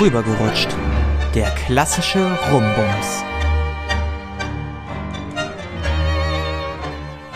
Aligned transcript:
Rübergerutscht. 0.00 0.74
Der 1.34 1.50
klassische 1.50 2.26
Rumbums. 2.50 3.22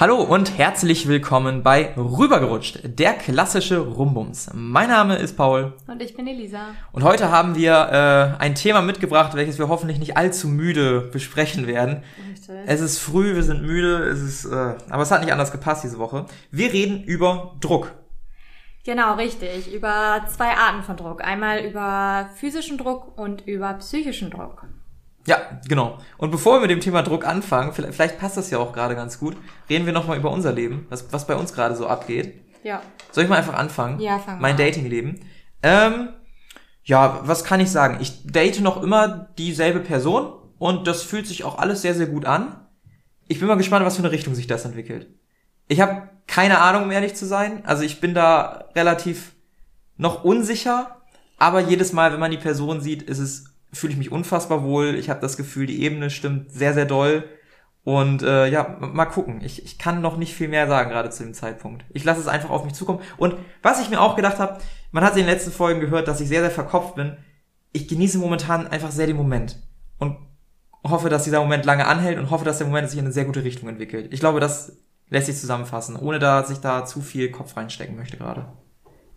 Hallo 0.00 0.22
und 0.22 0.56
herzlich 0.56 1.06
willkommen 1.06 1.62
bei 1.62 1.92
Rübergerutscht, 1.94 2.80
der 2.84 3.12
klassische 3.12 3.80
Rumbums. 3.80 4.48
Mein 4.54 4.88
Name 4.88 5.16
ist 5.16 5.36
Paul. 5.36 5.74
Und 5.86 6.00
ich 6.00 6.16
bin 6.16 6.26
Elisa. 6.26 6.68
Und 6.92 7.02
heute 7.02 7.30
haben 7.30 7.54
wir 7.54 8.36
äh, 8.38 8.42
ein 8.42 8.54
Thema 8.54 8.80
mitgebracht, 8.80 9.34
welches 9.34 9.58
wir 9.58 9.68
hoffentlich 9.68 9.98
nicht 9.98 10.16
allzu 10.16 10.48
müde 10.48 11.02
besprechen 11.12 11.66
werden. 11.66 12.02
Richtig. 12.30 12.54
Es 12.64 12.80
ist 12.80 12.98
früh, 12.98 13.34
wir 13.34 13.42
sind 13.42 13.62
müde, 13.62 14.04
es 14.04 14.22
ist, 14.22 14.46
äh, 14.46 14.74
aber 14.88 15.02
es 15.02 15.10
hat 15.10 15.20
nicht 15.20 15.32
anders 15.32 15.52
gepasst 15.52 15.84
diese 15.84 15.98
Woche. 15.98 16.24
Wir 16.50 16.72
reden 16.72 17.04
über 17.04 17.56
Druck. 17.60 17.92
Genau, 18.84 19.14
richtig. 19.14 19.72
Über 19.72 20.24
zwei 20.28 20.56
Arten 20.56 20.82
von 20.82 20.96
Druck. 20.96 21.24
Einmal 21.24 21.64
über 21.64 22.28
physischen 22.36 22.76
Druck 22.76 23.16
und 23.18 23.46
über 23.46 23.72
psychischen 23.74 24.30
Druck. 24.30 24.66
Ja, 25.26 25.38
genau. 25.66 25.98
Und 26.18 26.30
bevor 26.30 26.56
wir 26.56 26.60
mit 26.60 26.70
dem 26.70 26.80
Thema 26.80 27.02
Druck 27.02 27.26
anfangen, 27.26 27.72
vielleicht, 27.72 27.94
vielleicht 27.94 28.18
passt 28.18 28.36
das 28.36 28.50
ja 28.50 28.58
auch 28.58 28.74
gerade 28.74 28.94
ganz 28.94 29.18
gut, 29.18 29.36
reden 29.70 29.86
wir 29.86 29.94
nochmal 29.94 30.18
über 30.18 30.30
unser 30.30 30.52
Leben, 30.52 30.86
was, 30.90 31.10
was 31.12 31.26
bei 31.26 31.34
uns 31.34 31.54
gerade 31.54 31.74
so 31.76 31.86
abgeht. 31.86 32.34
Ja. 32.62 32.82
Soll 33.10 33.24
ich 33.24 33.30
mal 33.30 33.38
einfach 33.38 33.54
anfangen? 33.54 34.00
Ja, 34.00 34.18
fang 34.18 34.40
Mein 34.40 34.58
Datingleben. 34.58 35.20
Ähm, 35.62 36.10
ja, 36.82 37.20
was 37.22 37.44
kann 37.44 37.60
ich 37.60 37.70
sagen? 37.70 37.98
Ich 38.00 38.26
date 38.26 38.60
noch 38.60 38.82
immer 38.82 39.30
dieselbe 39.38 39.80
Person 39.80 40.34
und 40.58 40.86
das 40.86 41.02
fühlt 41.02 41.26
sich 41.26 41.44
auch 41.44 41.58
alles 41.58 41.80
sehr, 41.80 41.94
sehr 41.94 42.06
gut 42.06 42.26
an. 42.26 42.60
Ich 43.28 43.38
bin 43.38 43.48
mal 43.48 43.56
gespannt, 43.56 43.86
was 43.86 43.96
für 43.96 44.02
eine 44.02 44.12
Richtung 44.12 44.34
sich 44.34 44.46
das 44.46 44.66
entwickelt. 44.66 45.06
Ich 45.68 45.80
habe 45.80 46.08
keine 46.26 46.60
Ahnung, 46.60 46.84
um 46.84 46.90
ehrlich 46.90 47.14
zu 47.14 47.26
sein. 47.26 47.64
Also 47.64 47.82
ich 47.82 48.00
bin 48.00 48.14
da 48.14 48.68
relativ 48.74 49.32
noch 49.96 50.24
unsicher, 50.24 51.00
aber 51.38 51.60
jedes 51.60 51.92
Mal, 51.92 52.12
wenn 52.12 52.20
man 52.20 52.30
die 52.30 52.36
Person 52.38 52.80
sieht, 52.80 53.02
ist 53.02 53.18
es, 53.18 53.44
fühle 53.72 53.92
ich 53.92 53.98
mich 53.98 54.12
unfassbar 54.12 54.62
wohl. 54.62 54.94
Ich 54.94 55.10
habe 55.10 55.20
das 55.20 55.36
Gefühl, 55.36 55.66
die 55.66 55.82
Ebene 55.82 56.10
stimmt 56.10 56.50
sehr, 56.52 56.74
sehr 56.74 56.86
doll. 56.86 57.24
Und 57.84 58.22
äh, 58.22 58.46
ja, 58.46 58.78
mal 58.80 59.04
gucken. 59.04 59.42
Ich, 59.42 59.62
ich 59.62 59.78
kann 59.78 60.00
noch 60.00 60.16
nicht 60.16 60.34
viel 60.34 60.48
mehr 60.48 60.66
sagen, 60.66 60.88
gerade 60.88 61.10
zu 61.10 61.22
dem 61.22 61.34
Zeitpunkt. 61.34 61.84
Ich 61.90 62.04
lasse 62.04 62.20
es 62.20 62.28
einfach 62.28 62.48
auf 62.48 62.64
mich 62.64 62.72
zukommen. 62.72 63.00
Und 63.18 63.34
was 63.62 63.80
ich 63.80 63.90
mir 63.90 64.00
auch 64.00 64.16
gedacht 64.16 64.38
habe, 64.38 64.58
man 64.90 65.04
hat 65.04 65.12
in 65.12 65.18
den 65.18 65.26
letzten 65.26 65.52
Folgen 65.52 65.80
gehört, 65.80 66.08
dass 66.08 66.20
ich 66.20 66.28
sehr, 66.28 66.40
sehr 66.40 66.50
verkopft 66.50 66.94
bin. 66.94 67.18
Ich 67.72 67.86
genieße 67.86 68.18
momentan 68.18 68.66
einfach 68.68 68.90
sehr 68.90 69.06
den 69.06 69.16
Moment. 69.16 69.58
Und 69.98 70.16
hoffe, 70.82 71.10
dass 71.10 71.24
dieser 71.24 71.40
Moment 71.40 71.66
lange 71.66 71.86
anhält 71.86 72.18
und 72.18 72.30
hoffe, 72.30 72.44
dass 72.44 72.58
der 72.58 72.66
Moment 72.66 72.88
sich 72.88 72.98
in 72.98 73.04
eine 73.04 73.12
sehr 73.12 73.24
gute 73.26 73.44
Richtung 73.44 73.68
entwickelt. 73.68 74.12
Ich 74.12 74.20
glaube, 74.20 74.40
das 74.40 74.78
lässt 75.08 75.26
sich 75.26 75.36
zusammenfassen, 75.36 75.96
ohne 75.96 76.18
dass 76.18 76.50
ich 76.50 76.58
da 76.58 76.84
zu 76.84 77.00
viel 77.00 77.30
Kopf 77.30 77.56
reinstecken 77.56 77.96
möchte 77.96 78.16
gerade. 78.16 78.46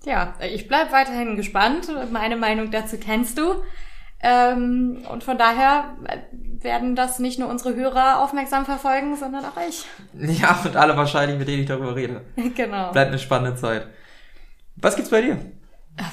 Ja, 0.05 0.35
ich 0.39 0.67
bleib 0.67 0.91
weiterhin 0.91 1.35
gespannt. 1.35 1.89
Meine 2.11 2.37
Meinung 2.37 2.71
dazu 2.71 2.97
kennst 2.97 3.37
du. 3.37 3.55
Ähm, 4.19 5.03
und 5.11 5.23
von 5.23 5.37
daher 5.37 5.95
werden 6.31 6.95
das 6.95 7.19
nicht 7.19 7.39
nur 7.39 7.49
unsere 7.49 7.75
Hörer 7.75 8.21
aufmerksam 8.21 8.65
verfolgen, 8.65 9.15
sondern 9.15 9.45
auch 9.45 9.57
ich. 9.67 9.85
Ja, 10.39 10.59
und 10.65 10.75
alle 10.75 10.97
wahrscheinlich, 10.97 11.37
mit 11.37 11.47
denen 11.47 11.61
ich 11.61 11.67
darüber 11.67 11.95
rede. 11.95 12.21
genau. 12.55 12.91
Bleibt 12.91 13.09
eine 13.09 13.19
spannende 13.19 13.59
Zeit. 13.59 13.87
Was 14.75 14.95
gibt's 14.95 15.11
bei 15.11 15.21
dir? 15.21 15.37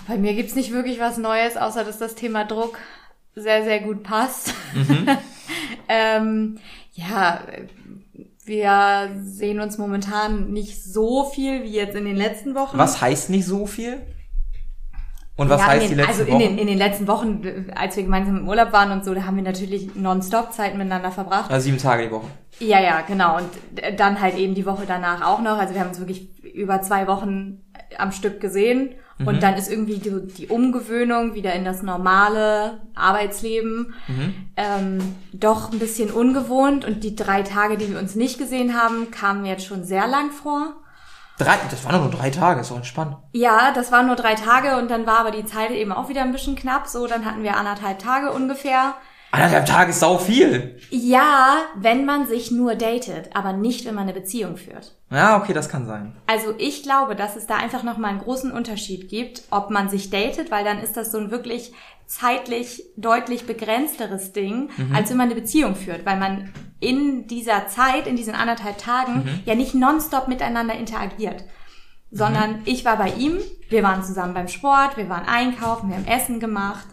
Bei 0.09 0.17
mir 0.17 0.35
gibt's 0.35 0.55
nicht 0.55 0.73
wirklich 0.73 0.99
was 0.99 1.19
Neues, 1.19 1.57
außer 1.57 1.85
dass 1.85 1.99
das 1.99 2.15
Thema 2.15 2.45
Druck 2.45 2.79
sehr, 3.35 3.65
sehr 3.65 3.81
gut 3.81 4.03
passt. 4.03 4.55
Mhm. 4.75 5.09
ähm, 5.89 6.59
ja, 6.95 7.41
wir 8.45 9.11
sehen 9.25 9.61
uns 9.61 9.79
momentan 9.79 10.53
nicht 10.53 10.83
so 10.83 11.25
viel 11.25 11.63
wie 11.63 11.73
jetzt 11.73 11.97
in 11.97 12.05
den 12.05 12.17
letzten 12.17 12.55
Wochen. 12.55 12.77
Was 12.77 13.01
heißt 13.01 13.31
nicht 13.31 13.47
so 13.47 13.67
viel? 13.67 14.01
Und 15.37 15.49
was 15.49 15.61
ja, 15.61 15.67
heißt 15.67 15.85
den, 15.85 15.91
die 15.91 15.95
letzten 15.97 16.21
also 16.21 16.33
Wochen? 16.33 16.35
Also 16.35 16.45
in 16.45 16.57
den, 16.57 16.59
in 16.59 16.67
den 16.69 16.79
letzten 16.79 17.09
Wochen, 17.09 17.71
als 17.75 17.97
wir 17.97 18.05
gemeinsam 18.05 18.37
im 18.39 18.49
Urlaub 18.49 18.73
waren 18.73 18.93
und 18.93 19.05
so, 19.05 19.15
da 19.15 19.25
haben 19.25 19.37
wir 19.37 19.43
natürlich 19.43 19.97
nonstop 19.97 20.53
Zeit 20.53 20.75
miteinander 20.75 21.11
verbracht. 21.11 21.51
Also 21.51 21.65
sieben 21.65 21.79
Tage 21.79 22.05
die 22.05 22.11
Woche. 22.13 22.29
Ja, 22.61 22.81
ja, 22.81 23.01
genau. 23.01 23.39
Und 23.39 23.49
dann 23.99 24.21
halt 24.21 24.37
eben 24.37 24.55
die 24.55 24.65
Woche 24.65 24.85
danach 24.87 25.27
auch 25.27 25.41
noch. 25.41 25.59
Also 25.59 25.75
wir 25.75 25.81
haben 25.81 25.89
uns 25.89 25.99
wirklich 25.99 26.45
über 26.45 26.83
zwei 26.83 27.09
Wochen 27.09 27.65
am 27.99 28.13
Stück 28.13 28.41
gesehen. 28.41 28.95
Mhm. 29.19 29.27
Und 29.29 29.43
dann 29.43 29.55
ist 29.55 29.71
irgendwie 29.71 29.99
die, 29.99 30.27
die, 30.27 30.49
Umgewöhnung 30.49 31.35
wieder 31.35 31.53
in 31.53 31.65
das 31.65 31.83
normale 31.83 32.81
Arbeitsleben 32.95 33.95
mhm. 34.09 34.35
ähm, 34.57 35.15
doch 35.33 35.73
ein 35.73 35.79
bisschen 35.79 36.11
ungewohnt. 36.11 36.85
Und 36.85 37.05
die 37.05 37.15
drei 37.15 37.43
Tage, 37.43 37.77
die 37.77 37.91
wir 37.91 37.99
uns 37.99 38.15
nicht 38.15 38.39
gesehen 38.39 38.81
haben, 38.81 39.11
kamen 39.11 39.45
jetzt 39.47 39.67
schon 39.67 39.85
sehr 39.85 40.07
lang 40.07 40.31
vor. 40.31 40.75
Drei, 41.39 41.59
das 41.69 41.85
waren 41.85 42.01
nur 42.01 42.11
drei 42.11 42.31
Tage, 42.31 42.63
doch 42.63 42.77
entspannt. 42.77 43.17
Ja, 43.33 43.73
das 43.73 43.91
waren 43.91 44.07
nur 44.07 44.15
drei 44.15 44.35
Tage 44.35 44.77
und 44.77 44.89
dann 44.89 45.05
war 45.05 45.19
aber 45.19 45.33
die 45.33 45.45
Zeit 45.45 45.71
eben 45.73 45.91
auch 45.91 46.09
wieder 46.09 46.23
ein 46.23 46.33
bisschen 46.33 46.55
knapp. 46.55 46.87
So, 46.87 47.07
dann 47.09 47.25
hatten 47.25 47.43
wir 47.43 47.57
anderthalb 47.57 47.99
Tage 47.99 48.31
ungefähr. 48.31 48.95
Anderthalb 49.35 49.67
Tage 49.67 49.91
ist 49.91 50.01
sau 50.01 50.19
viel. 50.19 50.79
Ja, 50.91 51.63
wenn 51.77 52.05
man 52.05 52.27
sich 52.27 52.51
nur 52.51 52.75
datet, 52.77 53.31
aber 53.35 53.53
nicht, 53.53 53.85
wenn 53.85 53.95
man 53.95 54.05
eine 54.05 54.13
Beziehung 54.13 54.57
führt. 54.57 54.97
Ja, 55.11 55.37
okay, 55.37 55.53
das 55.53 55.69
kann 55.69 55.87
sein. 55.87 56.17
Also 56.27 56.55
ich 56.59 56.83
glaube, 56.83 57.17
dass 57.17 57.37
es 57.37 57.47
da 57.47 57.57
einfach 57.57 57.83
nochmal 57.83 58.11
einen 58.11 58.21
großen 58.21 58.53
Unterschied 58.53 59.09
gibt, 59.09 59.43
ob 59.51 59.71
man 59.71 59.89
sich 59.89 60.11
datet, 60.11 60.51
weil 60.51 60.65
dann 60.65 60.79
ist 60.79 60.97
das 60.97 61.13
so 61.13 61.19
ein 61.19 61.31
wirklich 61.31 61.73
zeitlich 62.07 62.85
deutlich 62.97 63.47
begrenzteres 63.47 64.33
Ding, 64.33 64.71
mhm. 64.77 64.95
als 64.95 65.11
wenn 65.11 65.17
man 65.17 65.31
eine 65.31 65.41
Beziehung 65.41 65.75
führt, 65.75 66.05
weil 66.05 66.19
man 66.19 66.53
in 66.81 67.27
dieser 67.27 67.67
Zeit, 67.69 68.07
in 68.07 68.17
diesen 68.17 68.35
anderthalb 68.35 68.79
Tagen, 68.79 69.25
mhm. 69.25 69.41
ja 69.47 69.55
nicht 69.55 69.75
nonstop 69.75 70.29
miteinander 70.29 70.75
interagiert. 70.75 71.45
Sondern 72.11 72.59
mhm. 72.59 72.63
ich 72.67 72.85
war 72.85 72.97
bei 72.97 73.11
ihm, 73.11 73.39
wir 73.69 73.83
waren 73.83 74.05
zusammen 74.05 74.35
beim 74.35 74.49
Sport, 74.49 74.97
wir 74.97 75.09
waren 75.09 75.27
einkaufen, 75.27 75.89
wir 75.89 75.97
haben 75.97 76.07
Essen 76.07 76.41
gemacht 76.41 76.87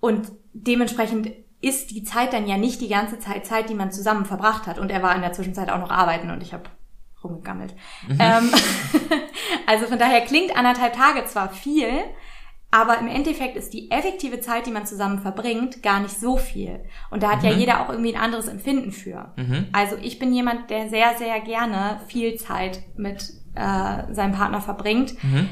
und 0.00 0.32
dementsprechend 0.52 1.30
ist 1.60 1.90
die 1.90 2.04
Zeit 2.04 2.32
dann 2.32 2.46
ja 2.46 2.56
nicht 2.56 2.80
die 2.80 2.88
ganze 2.88 3.18
Zeit 3.18 3.46
Zeit, 3.46 3.68
die 3.68 3.74
man 3.74 3.92
zusammen 3.92 4.24
verbracht 4.24 4.66
hat. 4.66 4.78
Und 4.78 4.90
er 4.90 5.02
war 5.02 5.14
in 5.14 5.20
der 5.20 5.32
Zwischenzeit 5.32 5.70
auch 5.70 5.78
noch 5.78 5.90
arbeiten 5.90 6.30
und 6.30 6.42
ich 6.42 6.52
habe 6.52 6.64
rumgegammelt. 7.22 7.74
Mhm. 8.08 8.18
Ähm, 8.18 8.50
also 9.66 9.86
von 9.86 9.98
daher 9.98 10.22
klingt 10.22 10.56
anderthalb 10.56 10.94
Tage 10.94 11.24
zwar 11.26 11.50
viel, 11.50 11.90
aber 12.70 12.98
im 12.98 13.08
Endeffekt 13.08 13.56
ist 13.56 13.74
die 13.74 13.90
effektive 13.90 14.40
Zeit, 14.40 14.66
die 14.66 14.70
man 14.70 14.86
zusammen 14.86 15.20
verbringt, 15.20 15.82
gar 15.82 16.00
nicht 16.00 16.18
so 16.18 16.36
viel. 16.36 16.80
Und 17.10 17.22
da 17.22 17.32
hat 17.32 17.42
mhm. 17.42 17.48
ja 17.48 17.54
jeder 17.54 17.80
auch 17.80 17.90
irgendwie 17.90 18.14
ein 18.14 18.22
anderes 18.22 18.46
Empfinden 18.46 18.92
für. 18.92 19.32
Mhm. 19.36 19.66
Also 19.72 19.96
ich 20.00 20.18
bin 20.18 20.32
jemand, 20.32 20.70
der 20.70 20.88
sehr, 20.88 21.18
sehr 21.18 21.40
gerne 21.40 22.00
viel 22.06 22.36
Zeit 22.36 22.82
mit 22.96 23.34
äh, 23.54 24.14
seinem 24.14 24.32
Partner 24.32 24.60
verbringt. 24.60 25.22
Mhm. 25.22 25.48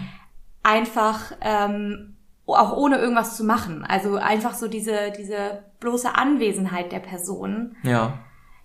Einfach 0.63 1.33
ähm, 1.43 2.17
auch 2.47 2.77
ohne 2.77 2.97
irgendwas 2.97 3.37
zu 3.37 3.45
machen. 3.45 3.85
Also 3.85 4.17
einfach 4.17 4.55
so 4.55 4.69
diese, 4.69 5.13
diese 5.19 5.65
bloße 5.81 6.15
Anwesenheit 6.15 6.93
der 6.93 7.01
Person. 7.01 7.77
Ja. 7.83 8.19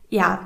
Ja, 0.09 0.43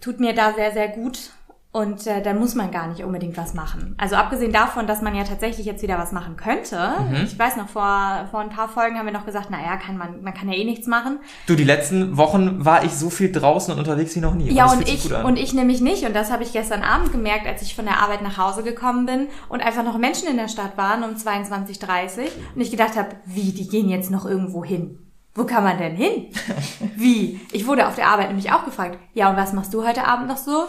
tut 0.00 0.18
mir 0.18 0.34
da 0.34 0.54
sehr, 0.54 0.72
sehr 0.72 0.88
gut. 0.88 1.32
Und 1.72 2.04
äh, 2.08 2.20
dann 2.20 2.40
muss 2.40 2.56
man 2.56 2.72
gar 2.72 2.88
nicht 2.88 3.04
unbedingt 3.04 3.36
was 3.36 3.54
machen. 3.54 3.94
Also 3.96 4.16
abgesehen 4.16 4.52
davon, 4.52 4.88
dass 4.88 5.02
man 5.02 5.14
ja 5.14 5.22
tatsächlich 5.22 5.66
jetzt 5.66 5.84
wieder 5.84 5.98
was 5.98 6.10
machen 6.10 6.36
könnte. 6.36 6.76
Mhm. 7.08 7.22
Ich 7.22 7.38
weiß 7.38 7.56
noch, 7.58 7.68
vor, 7.68 8.26
vor 8.32 8.40
ein 8.40 8.48
paar 8.48 8.68
Folgen 8.68 8.98
haben 8.98 9.06
wir 9.06 9.12
noch 9.12 9.24
gesagt, 9.24 9.50
naja, 9.50 9.76
kann 9.76 9.96
man, 9.96 10.20
man 10.22 10.34
kann 10.34 10.48
ja 10.48 10.58
eh 10.58 10.64
nichts 10.64 10.88
machen. 10.88 11.20
Du, 11.46 11.54
die 11.54 11.62
letzten 11.62 12.16
Wochen 12.16 12.64
war 12.64 12.82
ich 12.82 12.90
so 12.94 13.08
viel 13.08 13.30
draußen 13.30 13.72
und 13.72 13.78
unterwegs 13.78 14.16
wie 14.16 14.20
noch 14.20 14.34
nie. 14.34 14.50
Ja, 14.50 14.64
und, 14.72 14.78
und 14.78 14.88
ich, 14.88 15.12
und 15.12 15.36
ich 15.36 15.54
nämlich 15.54 15.80
nicht. 15.80 16.04
Und 16.04 16.16
das 16.16 16.32
habe 16.32 16.42
ich 16.42 16.52
gestern 16.52 16.82
Abend 16.82 17.12
gemerkt, 17.12 17.46
als 17.46 17.62
ich 17.62 17.76
von 17.76 17.84
der 17.84 18.02
Arbeit 18.02 18.22
nach 18.22 18.36
Hause 18.36 18.64
gekommen 18.64 19.06
bin 19.06 19.28
und 19.48 19.60
einfach 19.60 19.84
noch 19.84 19.96
Menschen 19.96 20.26
in 20.26 20.38
der 20.38 20.48
Stadt 20.48 20.76
waren 20.76 21.04
um 21.04 21.10
22.30 21.10 22.22
und 22.56 22.60
ich 22.60 22.72
gedacht 22.72 22.96
habe, 22.96 23.10
wie, 23.26 23.52
die 23.52 23.68
gehen 23.68 23.88
jetzt 23.88 24.10
noch 24.10 24.26
irgendwo 24.26 24.64
hin. 24.64 25.09
Wo 25.40 25.46
kann 25.46 25.64
man 25.64 25.78
denn 25.78 25.96
hin? 25.96 26.26
wie? 26.96 27.40
Ich 27.50 27.66
wurde 27.66 27.88
auf 27.88 27.94
der 27.94 28.08
Arbeit 28.08 28.28
nämlich 28.28 28.52
auch 28.52 28.66
gefragt, 28.66 28.98
ja, 29.14 29.30
und 29.30 29.38
was 29.38 29.54
machst 29.54 29.72
du 29.72 29.86
heute 29.86 30.04
Abend 30.04 30.28
noch 30.28 30.36
so? 30.36 30.66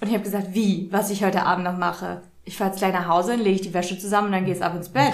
Und 0.00 0.08
ich 0.08 0.12
habe 0.12 0.24
gesagt, 0.24 0.48
wie, 0.50 0.88
was 0.90 1.10
ich 1.10 1.22
heute 1.22 1.44
Abend 1.44 1.62
noch 1.62 1.76
mache. 1.76 2.22
Ich 2.44 2.56
fahre 2.56 2.70
jetzt 2.70 2.80
gleich 2.80 2.92
nach 2.92 3.06
Hause, 3.06 3.32
dann 3.32 3.40
lege 3.42 3.62
die 3.62 3.72
Wäsche 3.72 3.96
zusammen 3.96 4.26
und 4.26 4.32
dann 4.32 4.44
gehe 4.44 4.56
ich 4.56 4.60
ab 4.60 4.74
ins 4.74 4.88
Bett. 4.88 5.12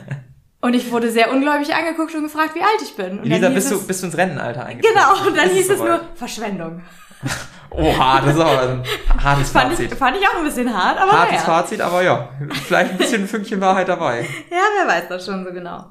und 0.62 0.72
ich 0.72 0.90
wurde 0.90 1.10
sehr 1.10 1.30
ungläubig 1.30 1.74
angeguckt 1.74 2.14
und 2.14 2.22
gefragt, 2.22 2.54
wie 2.54 2.62
alt 2.62 2.80
ich 2.82 2.96
bin. 2.96 3.18
Und 3.18 3.26
Lisa, 3.26 3.50
bist 3.50 3.70
du, 3.70 3.86
bist 3.86 4.00
du 4.00 4.06
ins 4.06 4.16
Rentenalter 4.16 4.64
eingetreten? 4.64 4.94
Genau, 4.96 5.28
und 5.28 5.36
dann 5.36 5.50
hieß 5.50 5.68
es 5.68 5.78
nur 5.78 6.00
Verschwendung. 6.14 6.80
Oha, 7.70 8.22
das 8.22 8.34
ist 8.34 8.40
aber 8.40 8.62
ein 8.62 8.82
hartes 9.22 9.50
fand 9.50 9.72
Fazit. 9.72 9.92
Ich, 9.92 9.98
fand 9.98 10.16
ich 10.16 10.26
auch 10.26 10.38
ein 10.38 10.44
bisschen 10.44 10.74
hart, 10.74 10.98
aber 10.98 11.12
Hartes 11.12 11.32
naja. 11.32 11.44
Fazit, 11.44 11.80
aber 11.82 12.02
ja, 12.02 12.30
vielleicht 12.66 12.92
ein 12.92 12.96
bisschen 12.96 13.28
Fünkchen 13.28 13.60
Wahrheit 13.60 13.88
dabei. 13.88 14.22
ja, 14.50 14.62
wer 14.78 14.88
weiß 14.88 15.08
das 15.10 15.26
schon 15.26 15.44
so 15.44 15.52
genau. 15.52 15.84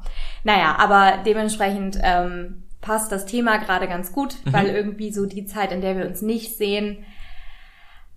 Naja, 0.47 0.77
aber 0.79 1.23
dementsprechend 1.25 1.99
ähm, 2.01 2.63
passt 2.79 3.11
das 3.11 3.25
Thema 3.25 3.57
gerade 3.57 3.85
ganz 3.85 4.13
gut, 4.13 4.37
mhm. 4.45 4.53
weil 4.53 4.67
irgendwie 4.67 5.11
so 5.11 5.25
die 5.25 5.45
Zeit, 5.45 5.73
in 5.73 5.81
der 5.81 5.97
wir 5.97 6.07
uns 6.07 6.21
nicht 6.21 6.57
sehen, 6.57 7.03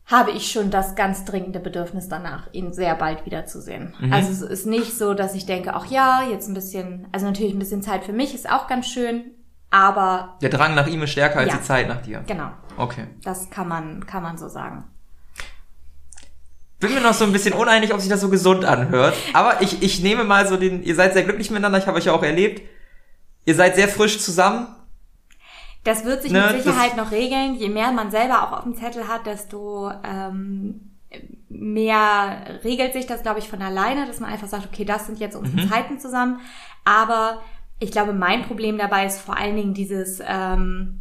habe 0.07 0.31
ich 0.31 0.53
schon 0.53 0.71
das 0.71 0.95
ganz 0.95 1.25
dringende 1.25 1.59
Bedürfnis 1.59 2.09
danach, 2.09 2.47
ihn 2.53 2.73
sehr 2.73 2.95
bald 2.95 3.27
wiederzusehen. 3.27 3.97
Mhm. 3.99 4.13
Also 4.13 4.31
es 4.31 4.43
ist 4.43 4.65
nicht 4.65 4.97
so, 4.97 5.13
dass 5.15 5.35
ich 5.35 5.45
denke, 5.45 5.75
ach 5.75 5.87
ja, 5.87 6.23
jetzt 6.23 6.47
ein 6.47 6.55
bisschen, 6.55 7.09
also 7.11 7.27
natürlich 7.27 7.53
ein 7.53 7.59
bisschen 7.59 7.83
Zeit 7.83 8.05
für 8.05 8.13
mich 8.13 8.33
ist 8.33 8.49
auch 8.49 8.69
ganz 8.69 8.87
schön, 8.87 9.33
aber 9.71 10.39
der 10.41 10.51
Drang 10.51 10.77
nach 10.77 10.87
ihm 10.87 11.03
ist 11.03 11.11
stärker 11.11 11.41
als 11.41 11.51
ja, 11.51 11.57
die 11.57 11.65
Zeit 11.65 11.89
nach 11.89 12.01
dir. 12.01 12.23
Genau. 12.29 12.51
Okay. 12.77 13.09
Das 13.25 13.51
kann 13.51 13.67
man 13.67 14.07
kann 14.07 14.23
man 14.23 14.39
so 14.39 14.47
sagen. 14.47 14.85
Bin 16.81 16.95
mir 16.95 17.01
noch 17.01 17.15
so 17.15 17.25
ein 17.25 17.33
bisschen 17.33 17.53
uneinig, 17.53 17.93
ob 17.93 18.01
sich 18.01 18.09
das 18.09 18.21
so 18.21 18.31
gesund 18.31 18.65
anhört, 18.65 19.15
aber 19.35 19.61
ich 19.63 19.83
ich 19.83 20.01
nehme 20.01 20.25
mal 20.25 20.49
so 20.49 20.57
den 20.57 20.83
ihr 20.83 20.95
seid 20.95 21.13
sehr 21.13 21.23
glücklich 21.23 21.51
miteinander, 21.51 21.79
ich 21.79 21.87
habe 21.87 21.99
euch 21.99 22.07
ja 22.07 22.13
auch 22.13 22.23
erlebt 22.23 22.63
Ihr 23.45 23.55
seid 23.55 23.75
sehr 23.75 23.89
frisch 23.89 24.21
zusammen. 24.21 24.69
Das 25.83 26.05
wird 26.05 26.23
sich 26.23 26.31
Ne, 26.31 26.51
mit 26.53 26.63
Sicherheit 26.63 26.97
noch 26.97 27.11
regeln. 27.11 27.55
Je 27.55 27.69
mehr 27.69 27.91
man 27.91 28.11
selber 28.11 28.43
auch 28.43 28.53
auf 28.59 28.65
dem 28.65 28.77
Zettel 28.77 29.09
hat, 29.09 29.25
desto 29.27 29.91
ähm, 30.05 30.93
mehr 31.49 32.61
regelt 32.65 32.93
sich 32.93 33.07
das, 33.07 33.23
glaube 33.23 33.39
ich, 33.39 33.49
von 33.49 33.63
alleine, 33.63 34.07
dass 34.07 34.21
man 34.21 34.31
einfach 34.31 34.47
sagt, 34.47 34.67
okay, 34.67 34.85
das 34.85 35.07
sind 35.07 35.19
jetzt 35.19 35.37
unsere 35.37 35.69
Zeiten 35.69 35.99
zusammen. 35.99 36.41
Aber 36.85 37.41
ich 37.79 37.91
glaube, 37.91 38.13
mein 38.13 38.43
Problem 38.43 38.77
dabei 38.77 39.07
ist 39.07 39.21
vor 39.21 39.37
allen 39.39 39.57
Dingen 39.57 39.73
dieses, 39.73 40.21
ähm, 40.25 41.01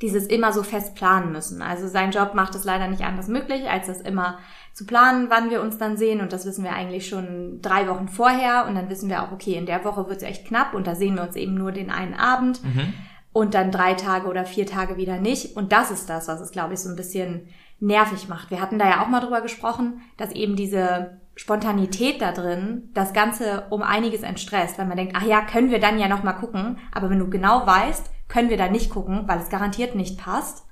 dieses 0.00 0.26
immer 0.28 0.52
so 0.52 0.62
fest 0.62 0.94
planen 0.94 1.32
müssen. 1.32 1.60
Also 1.60 1.88
sein 1.88 2.12
Job 2.12 2.34
macht 2.34 2.54
es 2.54 2.64
leider 2.64 2.86
nicht 2.86 3.02
anders 3.02 3.26
möglich, 3.26 3.68
als 3.68 3.88
das 3.88 4.00
immer 4.00 4.38
zu 4.80 4.86
planen, 4.86 5.26
wann 5.28 5.50
wir 5.50 5.60
uns 5.60 5.76
dann 5.76 5.98
sehen. 5.98 6.22
Und 6.22 6.32
das 6.32 6.46
wissen 6.46 6.64
wir 6.64 6.72
eigentlich 6.72 7.06
schon 7.06 7.60
drei 7.60 7.86
Wochen 7.86 8.08
vorher. 8.08 8.64
Und 8.66 8.74
dann 8.76 8.88
wissen 8.88 9.10
wir 9.10 9.22
auch, 9.22 9.30
okay, 9.30 9.52
in 9.52 9.66
der 9.66 9.84
Woche 9.84 10.08
wird 10.08 10.22
es 10.22 10.22
echt 10.22 10.46
knapp 10.46 10.72
und 10.72 10.86
da 10.86 10.94
sehen 10.94 11.16
wir 11.16 11.22
uns 11.22 11.36
eben 11.36 11.54
nur 11.54 11.70
den 11.70 11.90
einen 11.90 12.14
Abend 12.14 12.62
und 13.34 13.52
dann 13.52 13.70
drei 13.70 13.92
Tage 13.92 14.26
oder 14.26 14.46
vier 14.46 14.64
Tage 14.64 14.96
wieder 14.96 15.18
nicht. 15.18 15.54
Und 15.54 15.72
das 15.72 15.90
ist 15.90 16.08
das, 16.08 16.28
was 16.28 16.40
es, 16.40 16.50
glaube 16.50 16.72
ich, 16.72 16.80
so 16.80 16.88
ein 16.88 16.96
bisschen 16.96 17.48
nervig 17.78 18.26
macht. 18.28 18.50
Wir 18.50 18.62
hatten 18.62 18.78
da 18.78 18.88
ja 18.88 19.02
auch 19.02 19.08
mal 19.08 19.20
drüber 19.20 19.42
gesprochen, 19.42 20.00
dass 20.16 20.32
eben 20.32 20.56
diese 20.56 21.20
Spontanität 21.36 22.22
da 22.22 22.32
drin 22.32 22.88
das 22.94 23.12
Ganze 23.12 23.66
um 23.68 23.82
einiges 23.82 24.22
entstresst, 24.22 24.78
weil 24.78 24.86
man 24.86 24.96
denkt, 24.96 25.14
ach 25.14 25.26
ja, 25.26 25.42
können 25.42 25.70
wir 25.70 25.78
dann 25.78 25.98
ja 25.98 26.08
noch 26.08 26.22
mal 26.22 26.32
gucken. 26.32 26.78
Aber 26.90 27.10
wenn 27.10 27.18
du 27.18 27.28
genau 27.28 27.66
weißt, 27.66 28.10
können 28.28 28.48
wir 28.48 28.56
da 28.56 28.70
nicht 28.70 28.88
gucken, 28.88 29.24
weil 29.26 29.40
es 29.40 29.50
garantiert 29.50 29.94
nicht 29.94 30.18
passt, 30.18 30.64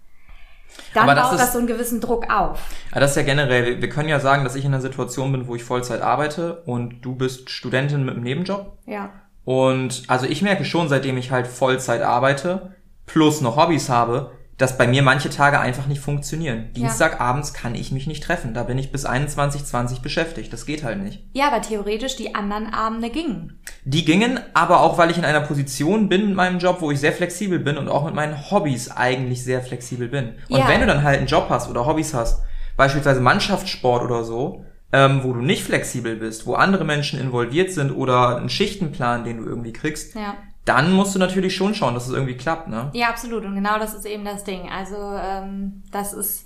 dann 0.95 1.05
Aber 1.05 1.15
das 1.15 1.25
baut 1.25 1.35
ist- 1.35 1.41
das 1.43 1.53
so 1.53 1.59
einen 1.59 1.67
gewissen 1.67 2.01
Druck 2.01 2.31
auf. 2.33 2.61
Ja, 2.95 3.01
das 3.01 3.11
ist 3.11 3.17
ja 3.17 3.23
generell, 3.23 3.81
wir 3.81 3.89
können 3.89 4.09
ja 4.09 4.21
sagen, 4.21 4.45
dass 4.45 4.55
ich 4.55 4.65
in 4.65 4.73
einer 4.73 4.81
Situation 4.83 5.33
bin, 5.33 5.47
wo 5.47 5.55
ich 5.55 5.65
Vollzeit 5.65 6.03
arbeite 6.03 6.63
und 6.67 7.01
du 7.03 7.15
bist 7.15 7.51
Studentin 7.51 8.05
mit 8.05 8.15
einem 8.15 8.25
Nebenjob. 8.25 8.79
Ja. 8.87 9.11
Und 9.45 10.03
also 10.09 10.27
ich 10.27 10.43
merke 10.43 10.65
schon, 10.65 10.89
seitdem 10.89 11.17
ich 11.17 11.31
halt 11.31 11.47
Vollzeit 11.47 12.03
arbeite, 12.03 12.75
plus 13.07 13.41
noch 13.41 13.57
Hobbys 13.57 13.89
habe, 13.89 14.33
dass 14.59 14.77
bei 14.77 14.89
mir 14.89 15.03
manche 15.03 15.31
Tage 15.31 15.61
einfach 15.61 15.87
nicht 15.87 16.01
funktionieren. 16.01 16.73
Dienstagabends 16.75 17.55
kann 17.55 17.77
ich 17.77 17.93
mich 17.93 18.09
nicht 18.09 18.25
treffen. 18.25 18.55
Da 18.55 18.65
bin 18.65 18.77
ich 18.77 18.91
bis 18.91 19.07
21.20 19.07 20.03
beschäftigt. 20.03 20.53
Das 20.53 20.67
geht 20.67 20.83
halt 20.83 20.99
nicht. 21.01 21.25
Ja, 21.33 21.47
aber 21.47 21.63
theoretisch 21.63 22.17
die 22.17 22.35
anderen 22.35 22.67
Abende 22.75 23.09
gingen. 23.09 23.61
Die 23.85 24.05
gingen, 24.05 24.39
aber 24.55 24.81
auch 24.81 24.99
weil 24.99 25.11
ich 25.11 25.19
in 25.19 25.25
einer 25.25 25.41
Position 25.41 26.09
bin 26.09 26.27
mit 26.27 26.35
meinem 26.37 26.59
Job, 26.59 26.79
wo 26.81 26.91
ich 26.91 27.01
sehr 27.01 27.13
flexibel 27.13 27.59
bin 27.59 27.79
und 27.79 27.89
auch 27.89 28.05
mit 28.05 28.15
meinen 28.15 28.51
Hobbys 28.51 28.91
eigentlich 28.91 29.43
sehr 29.45 29.63
flexibel 29.63 30.09
bin. 30.09 30.35
Und 30.51 30.59
Ja. 30.59 30.69
wenn 30.69 30.81
du 30.81 30.87
dann 30.87 31.03
halt 31.03 31.19
einen 31.19 31.27
Job 31.27 31.47
hast 31.49 31.71
oder 31.71 31.87
Hobbys 31.87 32.13
hast, 32.15 32.43
beispielsweise 32.77 33.21
Mannschaftssport 33.21 34.03
oder 34.05 34.25
so, 34.25 34.65
ähm, 34.93 35.21
wo 35.23 35.33
du 35.33 35.41
nicht 35.41 35.65
flexibel 35.65 36.17
bist, 36.17 36.47
wo 36.47 36.55
andere 36.55 36.85
Menschen 36.85 37.21
involviert 37.21 37.71
sind 37.73 37.91
oder 37.93 38.37
einen 38.37 38.49
Schichtenplan, 38.49 39.25
den 39.25 39.39
du 39.39 39.45
irgendwie 39.45 39.73
kriegst, 39.73 40.15
Ja. 40.15 40.35
dann 40.65 40.93
musst 40.93 41.15
du 41.15 41.19
natürlich 41.19 41.55
schon 41.57 41.75
schauen, 41.75 41.95
dass 41.95 42.07
es 42.09 42.13
irgendwie 42.15 42.37
klappt, 42.37 42.69
ne? 42.69 42.91
Ja, 42.95 43.09
absolut. 43.09 43.45
Und 43.45 43.55
genau 43.55 43.79
das 43.79 43.95
ist 43.95 44.07
eben 44.07 44.25
das 44.25 44.45
Ding. 44.45 44.69
Also 44.71 44.97
ähm, 44.97 45.83
das 45.93 46.13
ist 46.13 46.45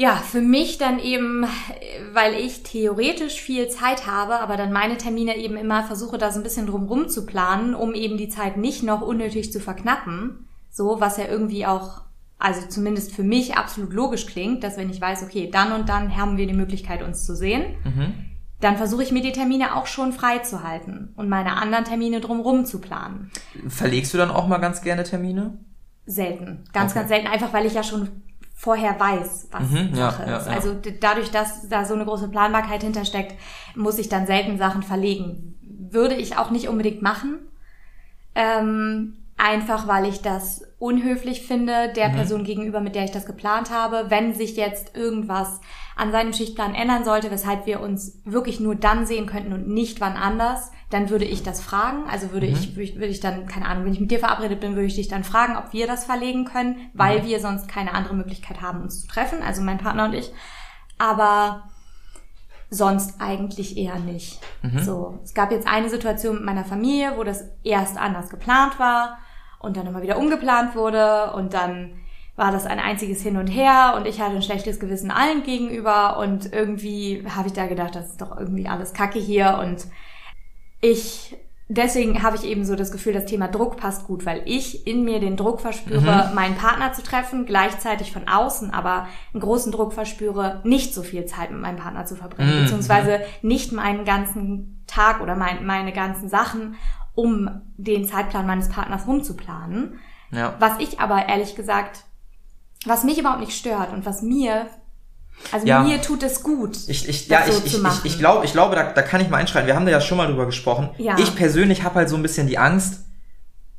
ja 0.00 0.14
für 0.16 0.40
mich 0.40 0.78
dann 0.78 0.98
eben, 0.98 1.44
weil 2.14 2.32
ich 2.32 2.62
theoretisch 2.62 3.38
viel 3.38 3.68
Zeit 3.68 4.06
habe, 4.06 4.40
aber 4.40 4.56
dann 4.56 4.72
meine 4.72 4.96
Termine 4.96 5.36
eben 5.36 5.58
immer 5.58 5.84
versuche, 5.84 6.16
da 6.16 6.32
so 6.32 6.40
ein 6.40 6.42
bisschen 6.42 6.66
drumrum 6.66 7.10
zu 7.10 7.26
planen, 7.26 7.74
um 7.74 7.92
eben 7.92 8.16
die 8.16 8.30
Zeit 8.30 8.56
nicht 8.56 8.82
noch 8.82 9.02
unnötig 9.02 9.52
zu 9.52 9.60
verknappen. 9.60 10.48
So, 10.70 11.00
was 11.00 11.18
ja 11.18 11.26
irgendwie 11.26 11.66
auch, 11.66 12.00
also 12.38 12.66
zumindest 12.66 13.12
für 13.12 13.22
mich 13.24 13.58
absolut 13.58 13.92
logisch 13.92 14.24
klingt, 14.24 14.64
dass 14.64 14.78
wenn 14.78 14.88
ich 14.88 15.02
weiß, 15.02 15.22
okay, 15.22 15.50
dann 15.52 15.72
und 15.72 15.90
dann 15.90 16.16
haben 16.16 16.38
wir 16.38 16.46
die 16.46 16.54
Möglichkeit, 16.54 17.02
uns 17.02 17.26
zu 17.26 17.36
sehen, 17.36 17.62
dann 18.60 18.78
versuche 18.78 19.02
ich 19.02 19.12
mir 19.12 19.20
die 19.22 19.32
Termine 19.32 19.76
auch 19.76 19.86
schon 19.86 20.14
freizuhalten 20.14 21.12
und 21.16 21.28
meine 21.28 21.56
anderen 21.56 21.84
Termine 21.84 22.20
drumrum 22.20 22.64
zu 22.64 22.80
planen. 22.80 23.30
Verlegst 23.68 24.14
du 24.14 24.18
dann 24.18 24.30
auch 24.30 24.48
mal 24.48 24.58
ganz 24.58 24.80
gerne 24.80 25.02
Termine? 25.04 25.58
Selten. 26.06 26.64
Ganz, 26.72 26.92
Okay. 26.92 27.00
ganz 27.00 27.08
selten. 27.10 27.26
Einfach 27.26 27.52
weil 27.52 27.66
ich 27.66 27.74
ja 27.74 27.82
schon 27.82 28.08
vorher 28.60 29.00
weiß, 29.00 29.48
was 29.52 29.70
Mhm, 29.70 29.94
ja, 29.94 30.10
Sache 30.10 30.28
ja, 30.30 30.36
ist. 30.36 30.46
ja. 30.46 30.52
Also 30.52 30.74
d- 30.74 30.98
dadurch, 31.00 31.30
dass 31.30 31.66
da 31.70 31.86
so 31.86 31.94
eine 31.94 32.04
große 32.04 32.28
Planbarkeit 32.28 32.82
hintersteckt, 32.82 33.34
muss 33.74 33.98
ich 33.98 34.10
dann 34.10 34.26
selten 34.26 34.58
Sachen 34.58 34.82
verlegen. 34.82 35.56
Würde 35.90 36.14
ich 36.14 36.36
auch 36.36 36.50
nicht 36.50 36.68
unbedingt 36.68 37.00
machen. 37.00 37.38
Ähm, 38.34 39.19
einfach 39.40 39.88
weil 39.88 40.06
ich 40.06 40.20
das 40.20 40.62
unhöflich 40.78 41.46
finde, 41.46 41.92
der 41.94 42.08
Person 42.10 42.44
gegenüber, 42.44 42.80
mit 42.80 42.94
der 42.94 43.04
ich 43.04 43.10
das 43.10 43.26
geplant 43.26 43.70
habe. 43.70 44.06
Wenn 44.08 44.34
sich 44.34 44.56
jetzt 44.56 44.96
irgendwas 44.96 45.60
an 45.96 46.12
seinem 46.12 46.32
Schichtplan 46.32 46.74
ändern 46.74 47.04
sollte, 47.04 47.30
weshalb 47.30 47.66
wir 47.66 47.80
uns 47.80 48.20
wirklich 48.24 48.60
nur 48.60 48.74
dann 48.74 49.06
sehen 49.06 49.26
könnten 49.26 49.52
und 49.52 49.68
nicht 49.68 50.00
wann 50.00 50.16
anders, 50.16 50.70
dann 50.90 51.10
würde 51.10 51.24
ich 51.24 51.42
das 51.42 51.60
fragen. 51.60 52.04
Also 52.10 52.32
würde 52.32 52.46
ich, 52.46 52.74
würde 52.74 52.82
ich, 52.82 52.94
würde 52.96 53.06
ich 53.06 53.20
dann, 53.20 53.46
keine 53.46 53.66
Ahnung, 53.66 53.84
wenn 53.84 53.92
ich 53.92 54.00
mit 54.00 54.10
dir 54.10 54.18
verabredet 54.18 54.60
bin, 54.60 54.74
würde 54.74 54.86
ich 54.86 54.96
dich 54.96 55.08
dann 55.08 55.24
fragen, 55.24 55.56
ob 55.56 55.72
wir 55.72 55.86
das 55.86 56.04
verlegen 56.04 56.44
können, 56.44 56.90
weil 56.94 57.24
wir 57.24 57.40
sonst 57.40 57.68
keine 57.68 57.94
andere 57.94 58.14
Möglichkeit 58.14 58.60
haben, 58.60 58.82
uns 58.82 59.02
zu 59.02 59.08
treffen, 59.08 59.42
also 59.42 59.62
mein 59.62 59.78
Partner 59.78 60.06
und 60.06 60.14
ich. 60.14 60.32
Aber 60.98 61.68
sonst 62.70 63.20
eigentlich 63.20 63.76
eher 63.76 63.98
nicht. 63.98 64.38
So, 64.84 65.18
es 65.24 65.34
gab 65.34 65.50
jetzt 65.50 65.66
eine 65.66 65.88
Situation 65.90 66.36
mit 66.36 66.44
meiner 66.44 66.64
Familie, 66.64 67.14
wo 67.16 67.24
das 67.24 67.44
erst 67.64 67.98
anders 67.98 68.30
geplant 68.30 68.78
war 68.78 69.18
und 69.60 69.76
dann 69.76 69.86
immer 69.86 70.02
wieder 70.02 70.18
umgeplant 70.18 70.74
wurde 70.74 71.32
und 71.34 71.54
dann 71.54 71.92
war 72.36 72.50
das 72.50 72.66
ein 72.66 72.80
einziges 72.80 73.22
Hin 73.22 73.36
und 73.36 73.46
Her 73.48 73.94
und 73.96 74.06
ich 74.06 74.20
hatte 74.20 74.34
ein 74.34 74.42
schlechtes 74.42 74.80
Gewissen 74.80 75.10
allen 75.10 75.42
gegenüber 75.42 76.18
und 76.18 76.52
irgendwie 76.52 77.22
habe 77.36 77.48
ich 77.48 77.52
da 77.52 77.66
gedacht, 77.66 77.94
das 77.94 78.06
ist 78.10 78.20
doch 78.22 78.36
irgendwie 78.36 78.66
alles 78.66 78.92
Kacke 78.94 79.18
hier 79.18 79.58
und 79.60 79.86
ich 80.80 81.36
deswegen 81.72 82.22
habe 82.24 82.34
ich 82.36 82.44
eben 82.44 82.64
so 82.64 82.74
das 82.74 82.90
Gefühl, 82.90 83.12
das 83.12 83.26
Thema 83.26 83.46
Druck 83.46 83.76
passt 83.76 84.06
gut, 84.08 84.26
weil 84.26 84.42
ich 84.44 84.88
in 84.88 85.04
mir 85.04 85.20
den 85.20 85.36
Druck 85.36 85.60
verspüre, 85.60 86.32
meinen 86.34 86.56
Partner 86.56 86.92
zu 86.92 87.00
treffen, 87.02 87.46
gleichzeitig 87.46 88.10
von 88.10 88.26
außen 88.26 88.72
aber 88.72 89.06
einen 89.32 89.40
großen 89.40 89.70
Druck 89.70 89.92
verspüre, 89.92 90.60
nicht 90.64 90.92
so 90.94 91.02
viel 91.04 91.26
Zeit 91.26 91.52
mit 91.52 91.60
meinem 91.60 91.76
Partner 91.76 92.06
zu 92.06 92.16
verbringen, 92.16 92.56
Mhm. 92.56 92.62
beziehungsweise 92.62 93.20
nicht 93.42 93.70
meinen 93.70 94.04
ganzen 94.04 94.82
Tag 94.88 95.20
oder 95.20 95.36
mein, 95.36 95.64
meine 95.64 95.92
ganzen 95.92 96.28
Sachen, 96.28 96.74
um 97.14 97.50
den 97.76 98.06
Zeitplan 98.06 98.46
meines 98.46 98.68
Partners 98.68 99.06
rumzuplanen. 99.06 99.98
Ja. 100.32 100.54
Was 100.58 100.72
ich 100.78 101.00
aber 101.00 101.28
ehrlich 101.28 101.56
gesagt, 101.56 102.04
was 102.86 103.04
mich 103.04 103.18
überhaupt 103.18 103.40
nicht 103.40 103.56
stört 103.56 103.92
und 103.92 104.06
was 104.06 104.22
mir, 104.22 104.66
also 105.52 105.66
Ja. 105.66 105.82
mir 105.82 106.00
tut 106.00 106.22
es 106.22 106.42
gut, 106.42 106.76
Ich, 106.88 107.08
ich, 107.08 107.28
das 107.28 107.46
ja, 107.46 107.52
so 107.52 107.58
ich, 107.64 107.74
ich, 107.74 107.82
ich, 107.82 108.04
ich 108.04 108.18
glaube, 108.18 108.44
ich 108.44 108.52
glaube, 108.52 108.74
da, 108.74 108.84
da 108.92 109.02
kann 109.02 109.20
ich 109.20 109.28
mal 109.28 109.38
einschreiten. 109.38 109.66
Wir 109.66 109.74
haben 109.74 109.86
da 109.86 109.92
ja 109.92 110.00
schon 110.00 110.18
mal 110.18 110.28
drüber 110.28 110.46
gesprochen. 110.46 110.90
Ja. 110.98 111.18
Ich 111.18 111.34
persönlich 111.34 111.82
habe 111.82 111.96
halt 111.96 112.08
so 112.08 112.16
ein 112.16 112.22
bisschen 112.22 112.46
die 112.46 112.58
Angst, 112.58 113.04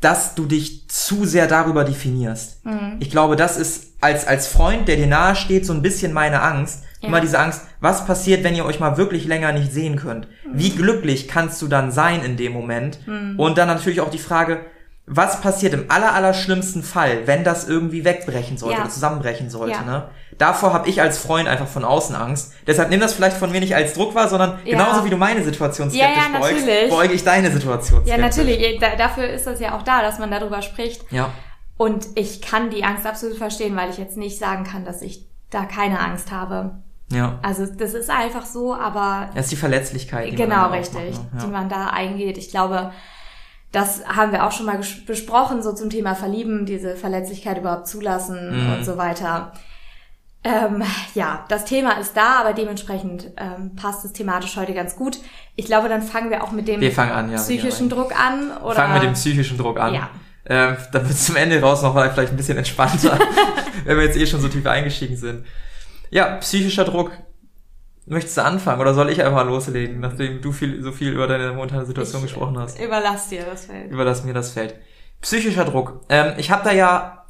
dass 0.01 0.33
du 0.35 0.45
dich 0.45 0.89
zu 0.89 1.25
sehr 1.25 1.47
darüber 1.47 1.83
definierst. 1.83 2.65
Mhm. 2.65 2.97
Ich 2.99 3.11
glaube, 3.11 3.35
das 3.35 3.55
ist 3.57 3.93
als, 4.01 4.25
als 4.27 4.47
Freund, 4.47 4.87
der 4.87 4.95
dir 4.97 5.07
nahe 5.07 5.35
steht, 5.35 5.65
so 5.65 5.73
ein 5.73 5.81
bisschen 5.83 6.11
meine 6.11 6.41
Angst. 6.41 6.83
Ja. 7.01 7.07
Immer 7.07 7.19
diese 7.21 7.39
Angst, 7.39 7.61
was 7.79 8.05
passiert, 8.05 8.43
wenn 8.43 8.55
ihr 8.55 8.63
euch 8.65 8.79
mal 8.79 8.95
wirklich 8.97 9.25
länger 9.25 9.51
nicht 9.51 9.71
sehen 9.73 9.95
könnt? 9.95 10.27
Mhm. 10.45 10.51
Wie 10.53 10.69
glücklich 10.69 11.27
kannst 11.27 11.61
du 11.61 11.67
dann 11.67 11.91
sein 11.91 12.23
in 12.23 12.37
dem 12.37 12.53
Moment? 12.53 12.99
Und 13.37 13.57
dann 13.57 13.67
natürlich 13.67 14.01
auch 14.01 14.11
die 14.11 14.19
Frage, 14.19 14.59
was 15.07 15.41
passiert 15.41 15.73
im 15.73 15.85
aller, 15.89 16.13
aller 16.13 16.33
schlimmsten 16.33 16.83
Fall, 16.83 17.25
wenn 17.25 17.43
das 17.43 17.67
irgendwie 17.67 18.05
wegbrechen 18.05 18.57
sollte 18.57 18.75
Ja. 18.77 18.81
oder 18.83 18.89
zusammenbrechen 18.91 19.49
sollte, 19.49 19.73
Ja. 19.77 19.81
ne? 19.81 20.09
Davor 20.37 20.73
habe 20.73 20.87
ich 20.89 21.01
als 21.01 21.17
Freund 21.17 21.47
einfach 21.49 21.67
von 21.67 21.83
außen 21.83 22.15
Angst. 22.15 22.53
Deshalb 22.65 22.89
nimm 22.89 22.99
das 22.99 23.13
vielleicht 23.13 23.35
von 23.35 23.51
mir 23.51 23.59
nicht 23.59 23.75
als 23.75 23.93
Druck 23.93 24.15
wahr, 24.15 24.29
sondern 24.29 24.59
Ja. 24.63 24.77
genauso 24.77 25.03
wie 25.03 25.09
du 25.09 25.17
meine 25.17 25.43
Situation 25.43 25.89
Ja, 25.89 26.05
skeptisch 26.05 26.23
ja, 26.33 26.39
beugst, 26.39 26.65
natürlich. 26.65 26.89
beuge 26.89 27.13
ich 27.13 27.23
deine 27.23 27.51
Situation 27.51 28.05
Ja, 28.05 28.15
skeptisch. 28.15 28.37
natürlich. 28.45 28.79
Da, 28.79 28.95
dafür 28.95 29.27
ist 29.27 29.45
das 29.47 29.59
ja 29.59 29.75
auch 29.75 29.81
da, 29.81 30.01
dass 30.03 30.19
man 30.19 30.29
darüber 30.31 30.61
spricht. 30.61 31.03
Ja. 31.11 31.31
Und 31.77 32.05
ich 32.15 32.41
kann 32.41 32.69
die 32.69 32.83
Angst 32.83 33.05
absolut 33.07 33.37
verstehen, 33.37 33.75
weil 33.75 33.89
ich 33.89 33.97
jetzt 33.97 34.17
nicht 34.17 34.37
sagen 34.37 34.63
kann, 34.63 34.85
dass 34.85 35.01
ich 35.01 35.25
da 35.49 35.65
keine 35.65 35.99
Angst 35.99 36.31
habe. 36.31 36.75
Ja. 37.11 37.39
Also 37.41 37.65
das 37.65 37.93
ist 37.93 38.09
einfach 38.09 38.45
so, 38.45 38.73
aber 38.73 39.29
Das 39.35 39.45
ist 39.45 39.51
die 39.51 39.57
Verletzlichkeit. 39.57 40.31
Die 40.31 40.35
genau 40.35 40.69
richtig, 40.69 41.17
ne? 41.17 41.27
die 41.33 41.45
ja. 41.45 41.51
man 41.51 41.69
da 41.69 41.87
eingeht. 41.87 42.37
Ich 42.37 42.49
glaube, 42.49 42.91
das 43.71 44.03
haben 44.05 44.31
wir 44.31 44.45
auch 44.45 44.51
schon 44.51 44.65
mal 44.65 44.79
besprochen, 45.05 45.61
so 45.61 45.73
zum 45.73 45.89
Thema 45.89 46.15
Verlieben, 46.15 46.65
diese 46.65 46.95
Verletzlichkeit 46.95 47.57
überhaupt 47.57 47.87
zulassen 47.87 48.65
Mhm. 48.67 48.73
und 48.73 48.83
so 48.85 48.97
weiter. 48.97 49.53
Ähm, 50.43 50.83
ja, 51.13 51.45
das 51.49 51.65
Thema 51.65 51.99
ist 51.99 52.17
da, 52.17 52.39
aber 52.39 52.53
dementsprechend 52.53 53.27
ähm, 53.37 53.75
passt 53.75 54.03
es 54.05 54.11
thematisch 54.11 54.57
heute 54.57 54.73
ganz 54.73 54.95
gut. 54.95 55.19
Ich 55.55 55.67
glaube, 55.67 55.87
dann 55.87 56.01
fangen 56.01 56.31
wir 56.31 56.43
auch 56.43 56.51
mit 56.51 56.67
dem 56.67 56.81
an, 56.81 57.31
ja. 57.31 57.37
psychischen 57.37 57.89
ja. 57.89 57.95
Druck 57.95 58.19
an. 58.19 58.57
Oder? 58.57 58.73
Fangen 58.75 58.93
mit 58.95 59.03
dem 59.03 59.13
psychischen 59.13 59.57
Druck 59.57 59.79
an. 59.79 59.93
Ja. 59.93 60.09
Ähm, 60.47 60.77
dann 60.91 61.07
wird 61.07 61.17
zum 61.17 61.35
Ende 61.35 61.61
raus 61.61 61.83
noch 61.83 61.93
mal 61.93 62.09
vielleicht 62.11 62.33
ein 62.33 62.37
bisschen 62.37 62.57
entspannter, 62.57 63.19
wenn 63.85 63.97
wir 63.97 64.05
jetzt 64.05 64.17
eh 64.17 64.25
schon 64.25 64.41
so 64.41 64.47
tief 64.47 64.65
eingestiegen 64.65 65.15
sind. 65.15 65.45
Ja, 66.11 66.35
psychischer 66.35 66.83
Druck. 66.85 67.11
Möchtest 68.05 68.37
du 68.37 68.43
anfangen 68.43 68.81
oder 68.81 68.93
soll 68.93 69.09
ich 69.09 69.23
einfach 69.23 69.45
loslegen, 69.45 70.01
nachdem 70.01 70.41
du 70.41 70.51
viel, 70.51 70.83
so 70.83 70.91
viel 70.91 71.13
über 71.13 71.27
deine 71.27 71.53
momentane 71.53 71.85
Situation 71.85 72.21
Ich 72.21 72.29
gesprochen 72.31 72.59
hast? 72.59 72.79
Überlass 72.79 73.29
dir 73.29 73.45
das 73.45 73.65
Feld. 73.65 73.89
Überlass 73.89 74.23
mir 74.23 74.33
das 74.33 74.51
Feld. 74.51 74.75
Psychischer 75.21 75.63
Druck. 75.63 76.01
Ähm, 76.09 76.33
ich 76.37 76.51
habe 76.51 76.63
da 76.63 76.73
ja, 76.73 77.25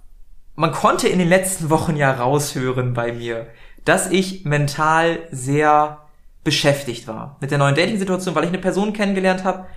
man 0.56 0.72
konnte 0.72 1.08
in 1.08 1.20
den 1.20 1.30
letzten 1.30 1.70
Wochen 1.70 1.96
ja 1.96 2.12
raushören 2.12 2.94
bei 2.94 3.14
mir, 3.14 3.48
dass 3.86 4.10
ich 4.10 4.46
mental 4.46 5.20
sehr 5.30 6.00
beschäftigt 6.44 7.08
war 7.08 7.38
mit 7.40 7.52
der 7.52 7.60
neuen 7.60 7.76
Dating-Situation, 7.76 8.34
weil 8.34 8.46
ich 8.46 8.50
eine 8.50 8.58
Person 8.58 8.94
kennengelernt 8.94 9.44
habe, 9.44 9.68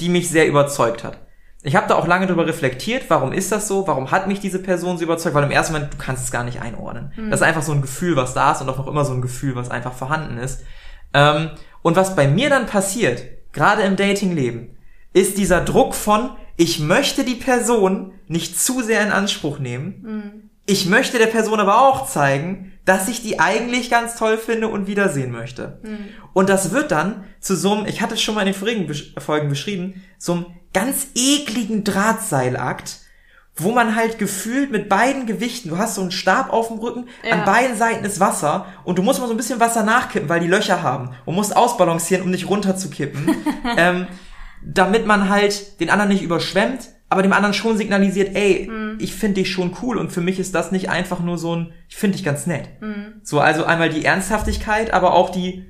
die 0.00 0.10
mich 0.10 0.28
sehr 0.28 0.46
überzeugt 0.46 1.04
hat. 1.04 1.18
Ich 1.62 1.76
habe 1.76 1.86
da 1.88 1.94
auch 1.96 2.06
lange 2.06 2.26
drüber 2.26 2.46
reflektiert, 2.46 3.04
warum 3.08 3.32
ist 3.32 3.52
das 3.52 3.68
so, 3.68 3.86
warum 3.86 4.10
hat 4.10 4.26
mich 4.26 4.40
diese 4.40 4.60
Person 4.60 4.96
so 4.96 5.04
überzeugt, 5.04 5.34
weil 5.34 5.44
im 5.44 5.50
ersten 5.50 5.74
Moment, 5.74 5.92
du 5.92 5.98
kannst 5.98 6.24
es 6.24 6.30
gar 6.30 6.44
nicht 6.44 6.62
einordnen. 6.62 7.12
Mhm. 7.16 7.30
Das 7.30 7.40
ist 7.40 7.46
einfach 7.46 7.62
so 7.62 7.72
ein 7.72 7.82
Gefühl, 7.82 8.16
was 8.16 8.32
da 8.32 8.52
ist 8.52 8.62
und 8.62 8.68
auch 8.70 8.78
noch 8.78 8.86
immer 8.86 9.04
so 9.04 9.12
ein 9.12 9.20
Gefühl, 9.20 9.56
was 9.56 9.70
einfach 9.70 9.92
vorhanden 9.92 10.38
ist. 10.38 10.62
Ähm, 11.12 11.50
und 11.82 11.96
was 11.96 12.16
bei 12.16 12.28
mir 12.28 12.48
dann 12.48 12.66
passiert, 12.66 13.24
gerade 13.52 13.82
im 13.82 13.96
Datingleben, 13.96 14.76
ist 15.12 15.36
dieser 15.36 15.60
Druck 15.60 15.94
von, 15.94 16.30
ich 16.56 16.78
möchte 16.78 17.24
die 17.24 17.34
Person 17.34 18.12
nicht 18.26 18.58
zu 18.58 18.82
sehr 18.82 19.02
in 19.02 19.12
Anspruch 19.12 19.58
nehmen. 19.58 20.02
Mhm. 20.02 20.50
Ich 20.66 20.86
möchte 20.86 21.18
der 21.18 21.26
Person 21.26 21.58
aber 21.58 21.80
auch 21.88 22.06
zeigen, 22.06 22.72
dass 22.84 23.08
ich 23.08 23.22
die 23.22 23.40
eigentlich 23.40 23.90
ganz 23.90 24.14
toll 24.14 24.38
finde 24.38 24.68
und 24.68 24.86
wiedersehen 24.86 25.32
möchte. 25.32 25.80
Mhm. 25.82 26.08
Und 26.32 26.48
das 26.48 26.70
wird 26.70 26.90
dann 26.90 27.24
zu 27.40 27.56
so 27.56 27.72
einem, 27.72 27.86
ich 27.86 28.02
hatte 28.02 28.14
es 28.14 28.22
schon 28.22 28.34
mal 28.34 28.42
in 28.42 28.52
den 28.52 28.54
vorigen 28.54 28.92
Folgen 29.18 29.48
beschrieben, 29.48 30.02
so 30.18 30.32
einem 30.32 30.46
ganz 30.72 31.08
ekligen 31.14 31.84
Drahtseilakt, 31.84 32.98
wo 33.56 33.72
man 33.72 33.94
halt 33.96 34.18
gefühlt 34.18 34.70
mit 34.70 34.88
beiden 34.88 35.26
Gewichten, 35.26 35.68
du 35.68 35.78
hast 35.78 35.96
so 35.96 36.00
einen 36.00 36.12
Stab 36.12 36.52
auf 36.52 36.68
dem 36.68 36.78
Rücken, 36.78 37.08
ja. 37.22 37.32
an 37.32 37.44
beiden 37.44 37.76
Seiten 37.76 38.04
ist 38.04 38.20
Wasser 38.20 38.66
und 38.84 38.98
du 38.98 39.02
musst 39.02 39.20
mal 39.20 39.26
so 39.26 39.34
ein 39.34 39.36
bisschen 39.36 39.60
Wasser 39.60 39.82
nachkippen, 39.82 40.28
weil 40.28 40.40
die 40.40 40.46
Löcher 40.46 40.82
haben 40.82 41.10
und 41.26 41.34
musst 41.34 41.56
ausbalancieren, 41.56 42.24
um 42.24 42.30
nicht 42.30 42.48
runterzukippen. 42.48 43.36
ähm, 43.76 44.06
damit 44.62 45.06
man 45.06 45.28
halt 45.28 45.80
den 45.80 45.90
anderen 45.90 46.10
nicht 46.10 46.22
überschwemmt, 46.22 46.90
aber 47.08 47.22
dem 47.22 47.32
anderen 47.32 47.54
schon 47.54 47.76
signalisiert, 47.76 48.36
ey, 48.36 48.68
mhm. 48.70 48.98
ich 49.00 49.14
finde 49.14 49.40
dich 49.40 49.50
schon 49.50 49.76
cool 49.82 49.98
und 49.98 50.12
für 50.12 50.20
mich 50.20 50.38
ist 50.38 50.54
das 50.54 50.70
nicht 50.70 50.90
einfach 50.90 51.20
nur 51.20 51.38
so 51.38 51.56
ein, 51.56 51.72
ich 51.88 51.96
finde 51.96 52.16
dich 52.16 52.24
ganz 52.24 52.46
nett. 52.46 52.68
Mhm. 52.80 53.20
So, 53.22 53.40
also 53.40 53.64
einmal 53.64 53.90
die 53.90 54.04
Ernsthaftigkeit, 54.04 54.92
aber 54.92 55.14
auch 55.14 55.30
die, 55.30 55.66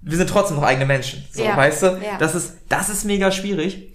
wir 0.00 0.16
sind 0.16 0.30
trotzdem 0.30 0.56
noch 0.56 0.62
eigene 0.62 0.86
Menschen. 0.86 1.24
So, 1.32 1.42
ja. 1.42 1.56
weißt 1.56 1.82
du? 1.82 1.86
Ja. 1.86 2.18
Das 2.18 2.34
ist, 2.36 2.58
das 2.68 2.88
ist 2.88 3.04
mega 3.04 3.32
schwierig. 3.32 3.94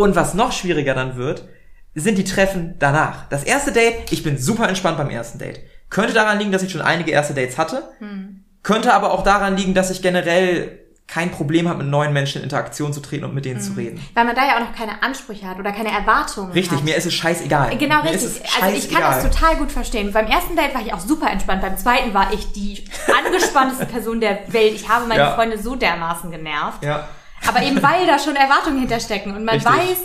Und 0.00 0.16
was 0.16 0.32
noch 0.32 0.52
schwieriger 0.52 0.94
dann 0.94 1.16
wird, 1.16 1.46
sind 1.94 2.16
die 2.16 2.24
Treffen 2.24 2.76
danach. 2.78 3.28
Das 3.28 3.44
erste 3.44 3.70
Date, 3.70 4.10
ich 4.10 4.22
bin 4.22 4.38
super 4.38 4.66
entspannt 4.66 4.96
beim 4.96 5.10
ersten 5.10 5.38
Date. 5.38 5.60
Könnte 5.90 6.14
daran 6.14 6.38
liegen, 6.38 6.52
dass 6.52 6.62
ich 6.62 6.72
schon 6.72 6.80
einige 6.80 7.10
erste 7.10 7.34
Dates 7.34 7.58
hatte. 7.58 7.82
Mhm. 8.00 8.44
Könnte 8.62 8.94
aber 8.94 9.12
auch 9.12 9.22
daran 9.22 9.58
liegen, 9.58 9.74
dass 9.74 9.90
ich 9.90 10.00
generell 10.00 10.78
kein 11.06 11.30
Problem 11.30 11.68
hat, 11.68 11.76
mit 11.76 11.88
neuen 11.88 12.14
Menschen 12.14 12.38
in 12.38 12.44
Interaktion 12.44 12.94
zu 12.94 13.00
treten 13.00 13.24
und 13.24 13.34
mit 13.34 13.44
denen 13.44 13.58
mhm. 13.58 13.64
zu 13.64 13.72
reden. 13.72 14.00
Weil 14.14 14.24
man 14.24 14.34
da 14.34 14.46
ja 14.46 14.56
auch 14.56 14.60
noch 14.60 14.74
keine 14.74 15.02
Ansprüche 15.02 15.46
hat 15.46 15.58
oder 15.58 15.72
keine 15.72 15.90
Erwartungen 15.90 16.52
Richtig, 16.52 16.78
hat. 16.78 16.84
mir 16.84 16.96
ist 16.96 17.04
es 17.04 17.12
scheißegal. 17.12 17.76
Genau, 17.76 18.02
mir 18.02 18.12
richtig. 18.12 18.40
Also 18.62 18.78
ich 18.78 18.90
kann 18.90 19.02
das 19.02 19.22
total 19.24 19.56
gut 19.56 19.70
verstehen. 19.70 20.12
Beim 20.12 20.28
ersten 20.28 20.56
Date 20.56 20.72
war 20.72 20.80
ich 20.80 20.94
auch 20.94 21.00
super 21.00 21.28
entspannt. 21.28 21.60
Beim 21.60 21.76
zweiten 21.76 22.14
war 22.14 22.32
ich 22.32 22.52
die 22.52 22.84
angespannteste 23.26 23.84
Person 23.84 24.20
der 24.20 24.38
Welt. 24.46 24.72
Ich 24.74 24.88
habe 24.88 25.06
meine 25.06 25.20
ja. 25.20 25.34
Freunde 25.34 25.58
so 25.58 25.74
dermaßen 25.74 26.30
genervt. 26.30 26.84
Ja. 26.84 27.08
Aber 27.46 27.62
eben 27.62 27.82
weil 27.82 28.06
da 28.06 28.18
schon 28.18 28.36
Erwartungen 28.36 28.80
hinterstecken 28.80 29.34
und 29.34 29.44
man 29.44 29.56
richtig. 29.56 29.72
weiß, 29.72 29.98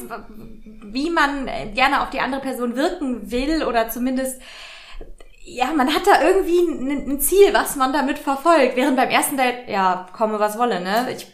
wie 0.91 1.09
man 1.09 1.49
gerne 1.73 2.01
auf 2.01 2.09
die 2.09 2.19
andere 2.19 2.41
Person 2.41 2.75
wirken 2.75 3.29
will 3.31 3.63
oder 3.63 3.89
zumindest 3.89 4.41
ja, 5.47 5.71
man 5.73 5.93
hat 5.93 6.07
da 6.07 6.23
irgendwie 6.23 6.57
ein, 6.57 7.11
ein, 7.11 7.19
Ziel, 7.19 7.53
was 7.53 7.75
man 7.75 7.93
damit 7.93 8.17
verfolgt. 8.17 8.75
Während 8.75 8.97
beim 8.97 9.09
ersten 9.09 9.37
Date, 9.37 9.67
ja, 9.67 10.07
komme 10.11 10.39
was 10.39 10.57
wolle, 10.57 10.81
ne? 10.81 11.07
Ich, 11.15 11.27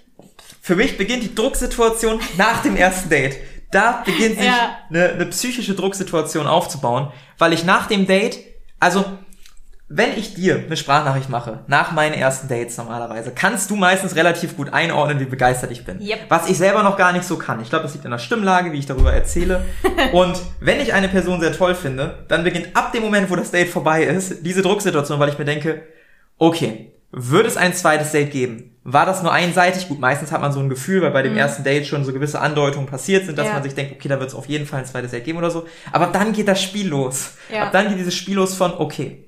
Für 0.62 0.76
mich 0.76 0.98
beginnt 0.98 1.24
die 1.24 1.34
Drucksituation 1.34 2.20
nach 2.38 2.62
dem 2.62 2.76
ersten 2.76 3.10
Date. 3.10 3.38
Da 3.72 4.04
beginnt 4.06 4.38
sich 4.38 4.48
ja. 4.48 4.78
eine, 4.90 5.12
eine 5.12 5.26
psychische 5.28 5.76
Drucksituation 5.76 6.46
aufzubauen, 6.46 7.10
weil 7.38 7.54
ich 7.54 7.64
nach 7.64 7.88
dem 7.88 8.06
Date, 8.06 8.40
also 8.82 9.06
wenn 9.94 10.18
ich 10.18 10.34
dir 10.34 10.64
eine 10.66 10.78
Sprachnachricht 10.78 11.30
mache, 11.30 11.60
nach 11.68 11.92
meinen 11.92 12.14
ersten 12.14 12.48
Dates 12.48 12.78
normalerweise, 12.78 13.32
kannst 13.32 13.70
du 13.70 13.76
meistens 13.76 14.16
relativ 14.16 14.56
gut 14.56 14.74
einordnen, 14.74 15.20
wie 15.20 15.26
begeistert 15.26 15.72
ich 15.72 15.84
bin. 15.84 16.02
Yep. 16.02 16.20
Was 16.30 16.50
ich 16.50 16.58
selber 16.58 16.82
noch 16.84 16.98
gar 16.98 17.12
nicht 17.12 17.26
so 17.26 17.38
kann. 17.38 17.62
Ich 17.62 17.70
glaube, 17.70 17.84
das 17.84 17.94
liegt 17.94 18.06
in 18.06 18.12
der 18.12 18.18
Stimmlage, 18.18 18.72
wie 18.72 18.80
ich 18.80 18.86
darüber 18.86 19.14
erzähle. 19.14 19.66
und 20.14 20.40
wenn 20.62 20.80
ich 20.80 20.94
eine 20.94 21.10
Person 21.10 21.42
sehr 21.42 21.52
toll 21.52 21.76
finde, 21.76 22.26
dann 22.30 22.44
beginnt 22.44 22.70
ab 22.74 22.94
dem 22.94 23.04
Moment, 23.04 23.30
wo 23.30 23.36
das 23.36 23.52
Date 23.52 23.70
vorbei 23.70 24.04
ist, 24.04 24.46
diese 24.46 24.62
Drucksituation, 24.62 25.20
weil 25.20 25.30
ich 25.30 25.38
mir 25.38 25.46
denke, 25.46 25.82
okay, 26.38 26.94
würde 27.12 27.50
es 27.50 27.58
ein 27.58 27.74
zweites 27.74 28.12
Date 28.12 28.32
geben? 28.32 28.78
War 28.84 29.06
das 29.06 29.22
nur 29.22 29.34
einseitig? 29.34 29.90
Gut, 29.90 30.00
meistens 30.00 30.32
hat 30.32 30.42
man 30.42 30.54
so 30.54 30.60
ein 30.60 30.70
Gefühl, 30.70 31.02
weil 31.02 31.12
bei 31.12 31.22
dem 31.22 31.34
mhm. 31.34 31.40
ersten 31.40 31.64
Date 31.64 31.86
schon 31.86 32.06
so 32.06 32.14
gewisse 32.14 32.40
Andeutungen 32.40 32.88
passiert 32.88 33.26
sind, 33.26 33.38
dass 33.38 33.48
ja. 33.48 33.54
man 33.54 33.64
sich 33.64 33.76
denkt, 33.76 33.94
okay, 33.94 34.08
da 34.08 34.20
wird 34.20 34.30
es 34.30 34.36
auf 34.36 34.48
jeden 34.48 34.66
Fall 34.66 34.80
ein 34.80 34.86
zweites 34.86 35.12
Date 35.12 35.26
geben 35.26 35.38
oder 35.38 35.52
so. 35.52 35.68
Aber 35.92 36.08
dann 36.08 36.32
geht 36.32 36.48
das 36.48 36.64
Spiel 36.64 36.88
los. 36.88 37.34
Ja. 37.54 37.64
Ab 37.64 37.74
dann 37.74 37.90
geht 37.90 38.00
dieses 38.00 38.16
Spiel 38.16 38.36
los 38.36 38.56
von, 38.56 38.74
okay, 38.74 39.28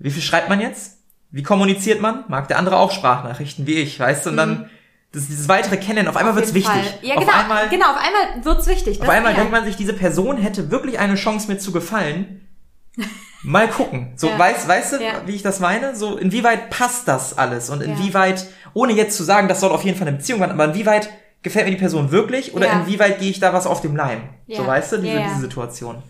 wie 0.00 0.10
viel 0.10 0.22
schreibt 0.22 0.48
man 0.48 0.60
jetzt? 0.60 0.98
Wie 1.30 1.42
kommuniziert 1.42 2.00
man? 2.00 2.24
Mag 2.28 2.48
der 2.48 2.58
andere 2.58 2.76
auch 2.76 2.90
Sprachnachrichten 2.90 3.66
wie 3.66 3.74
ich, 3.74 4.00
weißt 4.00 4.26
du? 4.26 4.30
Und 4.30 4.36
dann 4.36 4.50
mhm. 4.50 4.64
das, 5.12 5.28
dieses 5.28 5.46
weitere 5.48 5.76
Kennen, 5.76 6.08
auf 6.08 6.16
einmal 6.16 6.32
auf 6.32 6.38
wird's 6.38 6.54
wichtig. 6.54 6.72
Fall. 6.72 6.98
Ja, 7.02 7.14
genau, 7.14 7.30
auf 7.30 7.38
einmal, 7.38 7.68
genau, 7.68 7.90
auf 7.90 7.98
einmal 7.98 8.44
wird's 8.44 8.66
wichtig. 8.66 9.00
Auf 9.00 9.08
einmal 9.08 9.34
denkt 9.34 9.52
man 9.52 9.64
sich, 9.64 9.76
diese 9.76 9.92
Person 9.92 10.38
hätte 10.38 10.70
wirklich 10.70 10.98
eine 10.98 11.14
Chance 11.14 11.48
mir 11.48 11.58
zu 11.58 11.70
gefallen. 11.70 12.48
Mal 13.42 13.68
gucken. 13.68 14.12
So, 14.16 14.28
ja. 14.28 14.38
weißt, 14.38 14.68
weißt 14.68 14.92
du, 14.94 15.02
ja. 15.02 15.22
wie 15.24 15.34
ich 15.34 15.42
das 15.42 15.60
meine? 15.60 15.96
So, 15.96 16.18
inwieweit 16.18 16.68
passt 16.68 17.08
das 17.08 17.38
alles? 17.38 17.70
Und 17.70 17.80
inwieweit, 17.80 18.46
ohne 18.74 18.92
jetzt 18.92 19.16
zu 19.16 19.22
sagen, 19.22 19.48
das 19.48 19.60
soll 19.60 19.70
auf 19.70 19.82
jeden 19.82 19.96
Fall 19.96 20.08
eine 20.08 20.18
Beziehung 20.18 20.40
werden, 20.40 20.52
aber 20.52 20.66
inwieweit 20.66 21.08
gefällt 21.42 21.64
mir 21.64 21.70
die 21.70 21.78
Person 21.78 22.10
wirklich? 22.10 22.54
Oder 22.54 22.70
inwieweit 22.70 23.18
gehe 23.18 23.30
ich 23.30 23.40
da 23.40 23.54
was 23.54 23.66
auf 23.66 23.80
dem 23.80 23.96
Leim? 23.96 24.22
So, 24.48 24.66
weißt 24.66 24.92
du, 24.92 24.96
diese, 24.98 25.22
diese 25.22 25.40
Situation. 25.40 26.02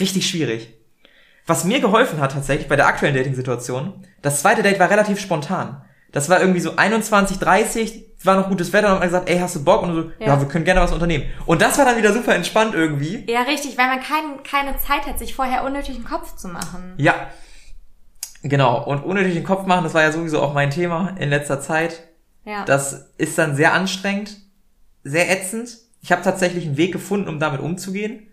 Richtig 0.00 0.28
schwierig. 0.28 0.74
Was 1.48 1.64
mir 1.64 1.80
geholfen 1.80 2.20
hat 2.20 2.32
tatsächlich 2.32 2.68
bei 2.68 2.76
der 2.76 2.86
aktuellen 2.86 3.16
Dating-Situation, 3.16 4.04
das 4.20 4.42
zweite 4.42 4.62
Date 4.62 4.78
war 4.78 4.90
relativ 4.90 5.18
spontan. 5.18 5.82
Das 6.12 6.28
war 6.28 6.40
irgendwie 6.40 6.60
so 6.60 6.76
21, 6.76 7.38
30, 7.38 8.04
war 8.22 8.36
noch 8.36 8.50
gutes 8.50 8.74
Wetter 8.74 8.88
und 8.88 8.94
haben 8.96 9.00
gesagt, 9.00 9.30
ey, 9.30 9.38
hast 9.38 9.56
du 9.56 9.64
Bock? 9.64 9.82
Und 9.82 9.94
so, 9.94 10.02
ja. 10.18 10.26
ja. 10.26 10.40
wir 10.40 10.46
können 10.46 10.66
gerne 10.66 10.82
was 10.82 10.92
unternehmen. 10.92 11.24
Und 11.46 11.62
das 11.62 11.78
war 11.78 11.86
dann 11.86 11.96
wieder 11.96 12.12
super 12.12 12.34
entspannt 12.34 12.74
irgendwie. 12.74 13.24
Ja, 13.30 13.42
richtig, 13.42 13.78
weil 13.78 13.86
man 13.86 14.00
kein, 14.00 14.42
keine 14.42 14.76
Zeit 14.76 15.06
hat, 15.06 15.18
sich 15.18 15.34
vorher 15.34 15.64
unnötig 15.64 15.96
den 15.96 16.04
Kopf 16.04 16.36
zu 16.36 16.48
machen. 16.48 16.92
Ja. 16.98 17.14
Genau. 18.42 18.84
Und 18.84 19.02
unnötig 19.02 19.32
den 19.32 19.44
Kopf 19.44 19.64
machen, 19.64 19.84
das 19.84 19.94
war 19.94 20.02
ja 20.02 20.12
sowieso 20.12 20.42
auch 20.42 20.52
mein 20.52 20.68
Thema 20.68 21.14
in 21.18 21.30
letzter 21.30 21.62
Zeit. 21.62 22.08
Ja. 22.44 22.66
Das 22.66 23.10
ist 23.16 23.38
dann 23.38 23.56
sehr 23.56 23.72
anstrengend, 23.72 24.36
sehr 25.02 25.30
ätzend. 25.30 25.78
Ich 26.02 26.12
habe 26.12 26.20
tatsächlich 26.20 26.66
einen 26.66 26.76
Weg 26.76 26.92
gefunden, 26.92 27.26
um 27.26 27.38
damit 27.40 27.62
umzugehen. 27.62 28.26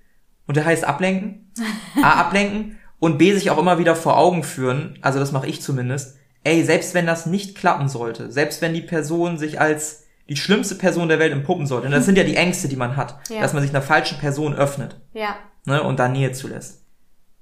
Und 0.47 0.57
der 0.57 0.65
heißt 0.65 0.83
ablenken. 0.83 1.53
A, 2.03 2.19
ablenken 2.19 2.77
und 2.99 3.17
B 3.17 3.33
sich 3.33 3.51
auch 3.51 3.57
immer 3.57 3.77
wieder 3.77 3.95
vor 3.95 4.17
Augen 4.17 4.43
führen, 4.43 4.97
also 5.01 5.19
das 5.19 5.31
mache 5.31 5.47
ich 5.47 5.61
zumindest, 5.61 6.17
ey, 6.43 6.63
selbst 6.63 6.93
wenn 6.93 7.05
das 7.05 7.25
nicht 7.25 7.55
klappen 7.57 7.89
sollte, 7.89 8.31
selbst 8.31 8.61
wenn 8.61 8.73
die 8.73 8.81
Person 8.81 9.37
sich 9.37 9.59
als 9.59 10.05
die 10.29 10.35
schlimmste 10.35 10.75
Person 10.75 11.07
der 11.07 11.19
Welt 11.19 11.31
empuppen 11.31 11.67
sollte, 11.67 11.87
und 11.87 11.91
das 11.91 12.05
sind 12.05 12.17
ja 12.17 12.23
die 12.23 12.35
Ängste, 12.35 12.67
die 12.67 12.75
man 12.75 12.95
hat, 12.95 13.19
ja. 13.29 13.41
dass 13.41 13.53
man 13.53 13.61
sich 13.61 13.71
einer 13.71 13.81
falschen 13.81 14.17
Person 14.17 14.55
öffnet 14.55 14.99
ja. 15.13 15.35
ne, 15.65 15.83
und 15.83 15.99
da 15.99 16.07
Nähe 16.07 16.31
zulässt, 16.31 16.85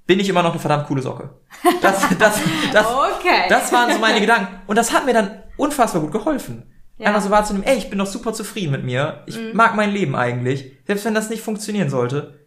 bin 0.06 0.20
ich 0.20 0.28
immer 0.28 0.42
noch 0.42 0.50
eine 0.50 0.60
verdammt 0.60 0.86
coole 0.86 1.02
Socke. 1.02 1.30
Das, 1.80 2.08
das, 2.18 2.40
das, 2.72 2.86
okay. 2.86 3.44
das 3.48 3.72
waren 3.72 3.92
so 3.92 3.98
meine 3.98 4.20
Gedanken. 4.20 4.60
Und 4.66 4.76
das 4.76 4.92
hat 4.92 5.06
mir 5.06 5.14
dann 5.14 5.42
unfassbar 5.56 6.02
gut 6.02 6.12
geholfen. 6.12 6.70
Ja. 6.98 7.08
Einfach 7.08 7.22
so 7.22 7.30
wahrzunehmen, 7.30 7.66
ey, 7.66 7.76
ich 7.76 7.90
bin 7.90 7.98
doch 7.98 8.06
super 8.06 8.32
zufrieden 8.32 8.72
mit 8.72 8.84
mir. 8.84 9.22
Ich 9.26 9.36
mhm. 9.36 9.50
mag 9.54 9.74
mein 9.74 9.90
Leben 9.90 10.14
eigentlich. 10.14 10.72
Selbst 10.86 11.04
wenn 11.04 11.14
das 11.14 11.30
nicht 11.30 11.42
funktionieren 11.42 11.90
sollte, 11.90 12.46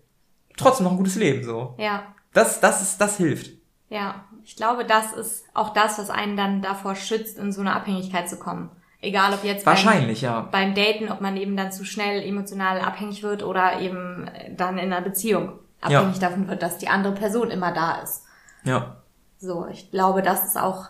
trotzdem 0.56 0.86
noch 0.86 0.92
ein 0.92 0.98
gutes 0.98 1.16
Leben, 1.16 1.44
so. 1.44 1.76
Ja. 1.78 2.16
Das, 2.38 2.60
das 2.60 2.84
ist, 2.84 3.02
das 3.02 3.18
hilft. 3.18 3.50
Ja, 3.90 4.26
ich 4.44 4.56
glaube, 4.56 4.86
das 4.86 5.12
ist 5.12 5.46
auch 5.56 5.74
das, 5.74 5.98
was 5.98 6.12
einen 6.12 6.38
dann 6.38 6.62
davor 6.62 6.94
schützt, 6.94 7.40
in 7.40 7.52
so 7.52 7.62
eine 7.62 7.74
Abhängigkeit 7.74 8.30
zu 8.30 8.38
kommen. 8.38 8.70
Egal, 9.02 9.34
ob 9.34 9.44
jetzt 9.44 9.66
Wahrscheinlich, 9.66 10.22
beim, 10.22 10.30
ja. 10.30 10.42
beim 10.42 10.76
Daten, 10.76 11.12
ob 11.12 11.20
man 11.20 11.36
eben 11.36 11.58
dann 11.58 11.72
zu 11.72 11.84
schnell 11.84 12.22
emotional 12.22 12.80
abhängig 12.82 13.24
wird 13.24 13.42
oder 13.42 13.80
eben 13.80 14.30
dann 14.56 14.78
in 14.78 14.94
einer 14.94 15.02
Beziehung 15.02 15.54
abhängig 15.82 16.18
ja. 16.18 16.30
davon 16.30 16.48
wird, 16.48 16.62
dass 16.62 16.78
die 16.78 16.90
andere 16.90 17.16
Person 17.16 17.50
immer 17.50 17.72
da 17.72 18.02
ist. 18.04 18.24
Ja. 18.64 18.98
So, 19.40 19.66
ich 19.72 19.90
glaube, 19.90 20.22
das 20.22 20.46
ist 20.46 20.60
auch, 20.60 20.90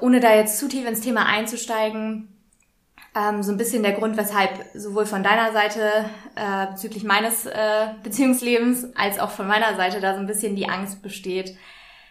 ohne 0.00 0.20
da 0.20 0.36
jetzt 0.36 0.60
zu 0.60 0.68
tief 0.68 0.86
ins 0.86 1.00
Thema 1.00 1.26
einzusteigen, 1.26 2.28
ähm, 3.18 3.42
so 3.42 3.52
ein 3.52 3.58
bisschen 3.58 3.82
der 3.82 3.92
Grund, 3.92 4.16
weshalb 4.16 4.50
sowohl 4.74 5.06
von 5.06 5.22
deiner 5.22 5.52
Seite 5.52 5.80
äh, 6.34 6.66
bezüglich 6.70 7.04
meines 7.04 7.46
äh, 7.46 7.88
Beziehungslebens 8.02 8.96
als 8.96 9.18
auch 9.18 9.30
von 9.30 9.46
meiner 9.46 9.76
Seite 9.76 10.00
da 10.00 10.14
so 10.14 10.20
ein 10.20 10.26
bisschen 10.26 10.56
die 10.56 10.68
Angst 10.68 11.02
besteht, 11.02 11.56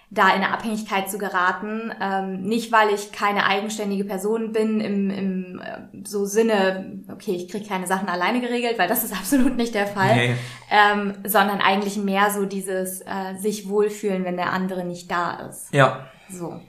da 0.10 0.30
in 0.30 0.36
eine 0.42 0.54
Abhängigkeit 0.54 1.10
zu 1.10 1.18
geraten. 1.18 1.94
Ähm, 2.02 2.42
nicht, 2.44 2.72
weil 2.72 2.94
ich 2.94 3.12
keine 3.12 3.46
eigenständige 3.46 4.06
Person 4.06 4.52
bin 4.52 4.82
im, 4.82 5.10
im 5.10 5.62
äh, 5.62 6.06
so 6.06 6.26
Sinne, 6.26 7.04
okay, 7.12 7.36
ich 7.36 7.50
kriege 7.50 7.68
keine 7.68 7.88
Sachen 7.88 8.10
alleine 8.10 8.42
geregelt, 8.42 8.78
weil 8.78 8.88
das 8.88 9.04
ist 9.04 9.14
absolut 9.18 9.56
nicht 9.56 9.76
der 9.76 9.88
Fall, 9.88 10.16
nee. 10.16 10.36
ähm, 10.72 11.16
sondern 11.26 11.62
eigentlich 11.62 11.98
mehr 11.98 12.32
so 12.32 12.46
dieses 12.46 13.02
äh, 13.02 13.36
sich 13.38 13.70
wohlfühlen, 13.70 14.26
wenn 14.26 14.38
der 14.38 14.52
andere 14.52 14.84
nicht 14.84 15.12
da 15.12 15.48
ist. 15.48 15.74
Ja. 15.74 16.08
So. 16.30 16.60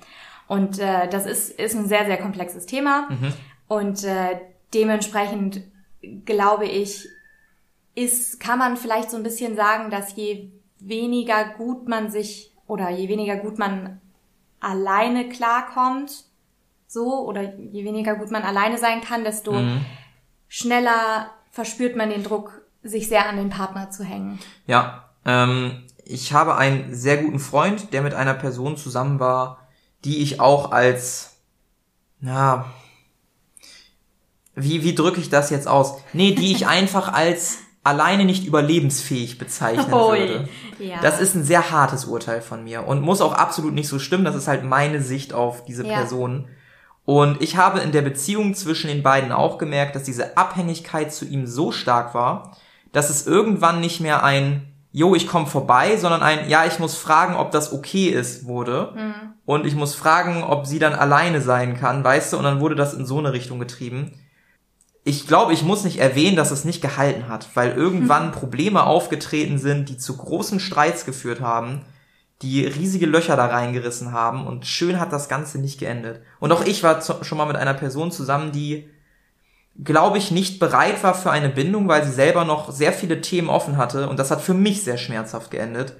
Und 0.48 0.78
äh, 0.78 1.08
das 1.08 1.26
ist, 1.26 1.50
ist 1.50 1.74
ein 1.74 1.86
sehr, 1.86 2.06
sehr 2.06 2.16
komplexes 2.16 2.64
Thema. 2.64 3.08
Mhm. 3.10 3.32
Und 3.68 4.02
äh, 4.04 4.40
dementsprechend 4.74 5.62
glaube 6.24 6.66
ich, 6.66 7.06
ist, 7.94 8.40
kann 8.40 8.58
man 8.58 8.76
vielleicht 8.76 9.10
so 9.10 9.16
ein 9.16 9.22
bisschen 9.22 9.56
sagen, 9.56 9.90
dass 9.90 10.16
je 10.16 10.50
weniger 10.78 11.44
gut 11.56 11.88
man 11.88 12.10
sich 12.10 12.54
oder 12.66 12.90
je 12.90 13.08
weniger 13.08 13.36
gut 13.36 13.58
man 13.58 14.00
alleine 14.60 15.28
klarkommt, 15.28 16.24
so, 16.86 17.26
oder 17.26 17.54
je 17.54 17.84
weniger 17.84 18.14
gut 18.14 18.30
man 18.30 18.42
alleine 18.42 18.78
sein 18.78 19.02
kann, 19.02 19.24
desto 19.24 19.52
mhm. 19.52 19.84
schneller 20.48 21.30
verspürt 21.50 21.96
man 21.96 22.10
den 22.10 22.22
Druck 22.22 22.62
sich 22.82 23.08
sehr 23.08 23.28
an 23.28 23.36
den 23.36 23.50
Partner 23.50 23.90
zu 23.90 24.04
hängen. 24.04 24.38
Ja, 24.66 25.10
ähm, 25.26 25.84
ich 26.04 26.32
habe 26.32 26.56
einen 26.56 26.94
sehr 26.94 27.18
guten 27.18 27.38
Freund, 27.40 27.92
der 27.92 28.02
mit 28.02 28.14
einer 28.14 28.34
Person 28.34 28.76
zusammen 28.76 29.20
war, 29.20 29.68
die 30.04 30.22
ich 30.22 30.40
auch 30.40 30.70
als, 30.70 31.36
na, 32.20 32.66
wie, 34.62 34.82
wie 34.84 34.94
drücke 34.94 35.20
ich 35.20 35.30
das 35.30 35.50
jetzt 35.50 35.68
aus? 35.68 35.94
Nee, 36.12 36.32
die 36.34 36.52
ich 36.52 36.66
einfach 36.66 37.12
als 37.12 37.58
alleine 37.84 38.24
nicht 38.24 38.44
überlebensfähig 38.46 39.38
bezeichnen 39.38 39.90
würde. 39.90 40.48
ja. 40.78 41.00
Das 41.00 41.20
ist 41.20 41.34
ein 41.34 41.44
sehr 41.44 41.70
hartes 41.70 42.04
Urteil 42.04 42.42
von 42.42 42.62
mir 42.64 42.86
und 42.86 43.00
muss 43.00 43.20
auch 43.20 43.32
absolut 43.32 43.72
nicht 43.72 43.88
so 43.88 43.98
stimmen. 43.98 44.24
Das 44.24 44.34
ist 44.34 44.48
halt 44.48 44.64
meine 44.64 45.00
Sicht 45.00 45.32
auf 45.32 45.64
diese 45.64 45.86
Ja. 45.86 45.94
Person. 45.94 46.48
Und 47.04 47.40
ich 47.40 47.56
habe 47.56 47.80
in 47.80 47.90
der 47.92 48.02
Beziehung 48.02 48.54
zwischen 48.54 48.88
den 48.88 49.02
beiden 49.02 49.32
auch 49.32 49.56
gemerkt, 49.56 49.96
dass 49.96 50.02
diese 50.02 50.36
Abhängigkeit 50.36 51.10
zu 51.12 51.24
ihm 51.24 51.46
so 51.46 51.72
stark 51.72 52.12
war, 52.14 52.58
dass 52.92 53.08
es 53.08 53.26
irgendwann 53.26 53.80
nicht 53.80 54.00
mehr 54.00 54.22
ein 54.22 54.64
Jo, 54.90 55.14
ich 55.14 55.26
komme 55.28 55.46
vorbei, 55.46 55.96
sondern 55.98 56.22
ein 56.22 56.48
Ja, 56.48 56.64
ich 56.64 56.78
muss 56.78 56.96
fragen, 56.96 57.36
ob 57.36 57.50
das 57.50 57.72
okay 57.72 58.08
ist, 58.08 58.46
wurde. 58.46 58.92
Und 59.44 59.64
ich 59.66 59.74
muss 59.74 59.94
fragen, 59.94 60.42
ob 60.42 60.66
sie 60.66 60.78
dann 60.78 60.94
alleine 60.94 61.40
sein 61.40 61.78
kann, 61.78 62.02
weißt 62.04 62.32
du? 62.32 62.38
Und 62.38 62.44
dann 62.44 62.60
wurde 62.60 62.74
das 62.74 62.94
in 62.94 63.06
so 63.06 63.18
eine 63.18 63.32
Richtung 63.32 63.58
getrieben. 63.58 64.12
Ich 65.08 65.26
glaube, 65.26 65.54
ich 65.54 65.62
muss 65.62 65.84
nicht 65.84 66.00
erwähnen, 66.00 66.36
dass 66.36 66.50
es 66.50 66.66
nicht 66.66 66.82
gehalten 66.82 67.28
hat, 67.28 67.48
weil 67.54 67.72
irgendwann 67.72 68.30
Probleme 68.30 68.84
aufgetreten 68.84 69.56
sind, 69.56 69.88
die 69.88 69.96
zu 69.96 70.14
großen 70.14 70.60
Streits 70.60 71.06
geführt 71.06 71.40
haben, 71.40 71.80
die 72.42 72.66
riesige 72.66 73.06
Löcher 73.06 73.34
da 73.34 73.46
reingerissen 73.46 74.12
haben 74.12 74.46
und 74.46 74.66
schön 74.66 75.00
hat 75.00 75.10
das 75.10 75.30
Ganze 75.30 75.60
nicht 75.60 75.80
geendet. 75.80 76.20
Und 76.40 76.52
auch 76.52 76.62
ich 76.62 76.82
war 76.82 77.00
zu, 77.00 77.24
schon 77.24 77.38
mal 77.38 77.46
mit 77.46 77.56
einer 77.56 77.72
Person 77.72 78.12
zusammen, 78.12 78.52
die, 78.52 78.86
glaube 79.82 80.18
ich, 80.18 80.30
nicht 80.30 80.58
bereit 80.58 81.02
war 81.02 81.14
für 81.14 81.30
eine 81.30 81.48
Bindung, 81.48 81.88
weil 81.88 82.04
sie 82.04 82.12
selber 82.12 82.44
noch 82.44 82.70
sehr 82.70 82.92
viele 82.92 83.22
Themen 83.22 83.48
offen 83.48 83.78
hatte. 83.78 84.10
Und 84.10 84.18
das 84.18 84.30
hat 84.30 84.42
für 84.42 84.52
mich 84.52 84.84
sehr 84.84 84.98
schmerzhaft 84.98 85.50
geendet, 85.50 85.96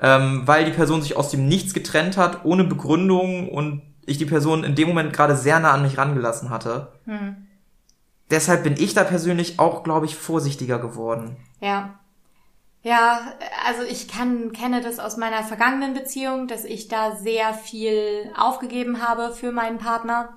ähm, 0.00 0.44
weil 0.46 0.64
die 0.64 0.72
Person 0.72 1.02
sich 1.02 1.14
aus 1.14 1.30
dem 1.30 1.46
Nichts 1.46 1.74
getrennt 1.74 2.16
hat, 2.16 2.46
ohne 2.46 2.64
Begründung 2.64 3.50
und 3.50 3.82
ich 4.06 4.16
die 4.16 4.24
Person 4.24 4.64
in 4.64 4.76
dem 4.76 4.88
Moment 4.88 5.12
gerade 5.12 5.36
sehr 5.36 5.60
nah 5.60 5.72
an 5.72 5.82
mich 5.82 5.98
rangelassen 5.98 6.48
hatte. 6.48 6.88
Deshalb 8.30 8.62
bin 8.62 8.76
ich 8.78 8.94
da 8.94 9.04
persönlich 9.04 9.58
auch, 9.58 9.82
glaube 9.82 10.06
ich, 10.06 10.16
vorsichtiger 10.16 10.78
geworden. 10.78 11.36
Ja. 11.60 11.98
Ja, 12.82 13.20
also 13.66 13.82
ich 13.82 14.08
kann, 14.08 14.52
kenne 14.52 14.80
das 14.80 14.98
aus 15.00 15.18
meiner 15.18 15.42
vergangenen 15.42 15.92
Beziehung, 15.92 16.48
dass 16.48 16.64
ich 16.64 16.88
da 16.88 17.14
sehr 17.16 17.52
viel 17.52 18.32
aufgegeben 18.38 19.06
habe 19.06 19.34
für 19.34 19.52
meinen 19.52 19.76
Partner, 19.76 20.30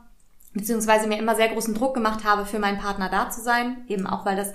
beziehungsweise 0.53 1.07
mir 1.07 1.17
immer 1.17 1.35
sehr 1.35 1.47
großen 1.47 1.73
Druck 1.73 1.93
gemacht 1.93 2.25
habe, 2.25 2.45
für 2.45 2.59
meinen 2.59 2.79
Partner 2.79 3.09
da 3.09 3.29
zu 3.29 3.41
sein, 3.41 3.85
eben 3.87 4.05
auch 4.07 4.25
weil 4.25 4.35
das 4.35 4.53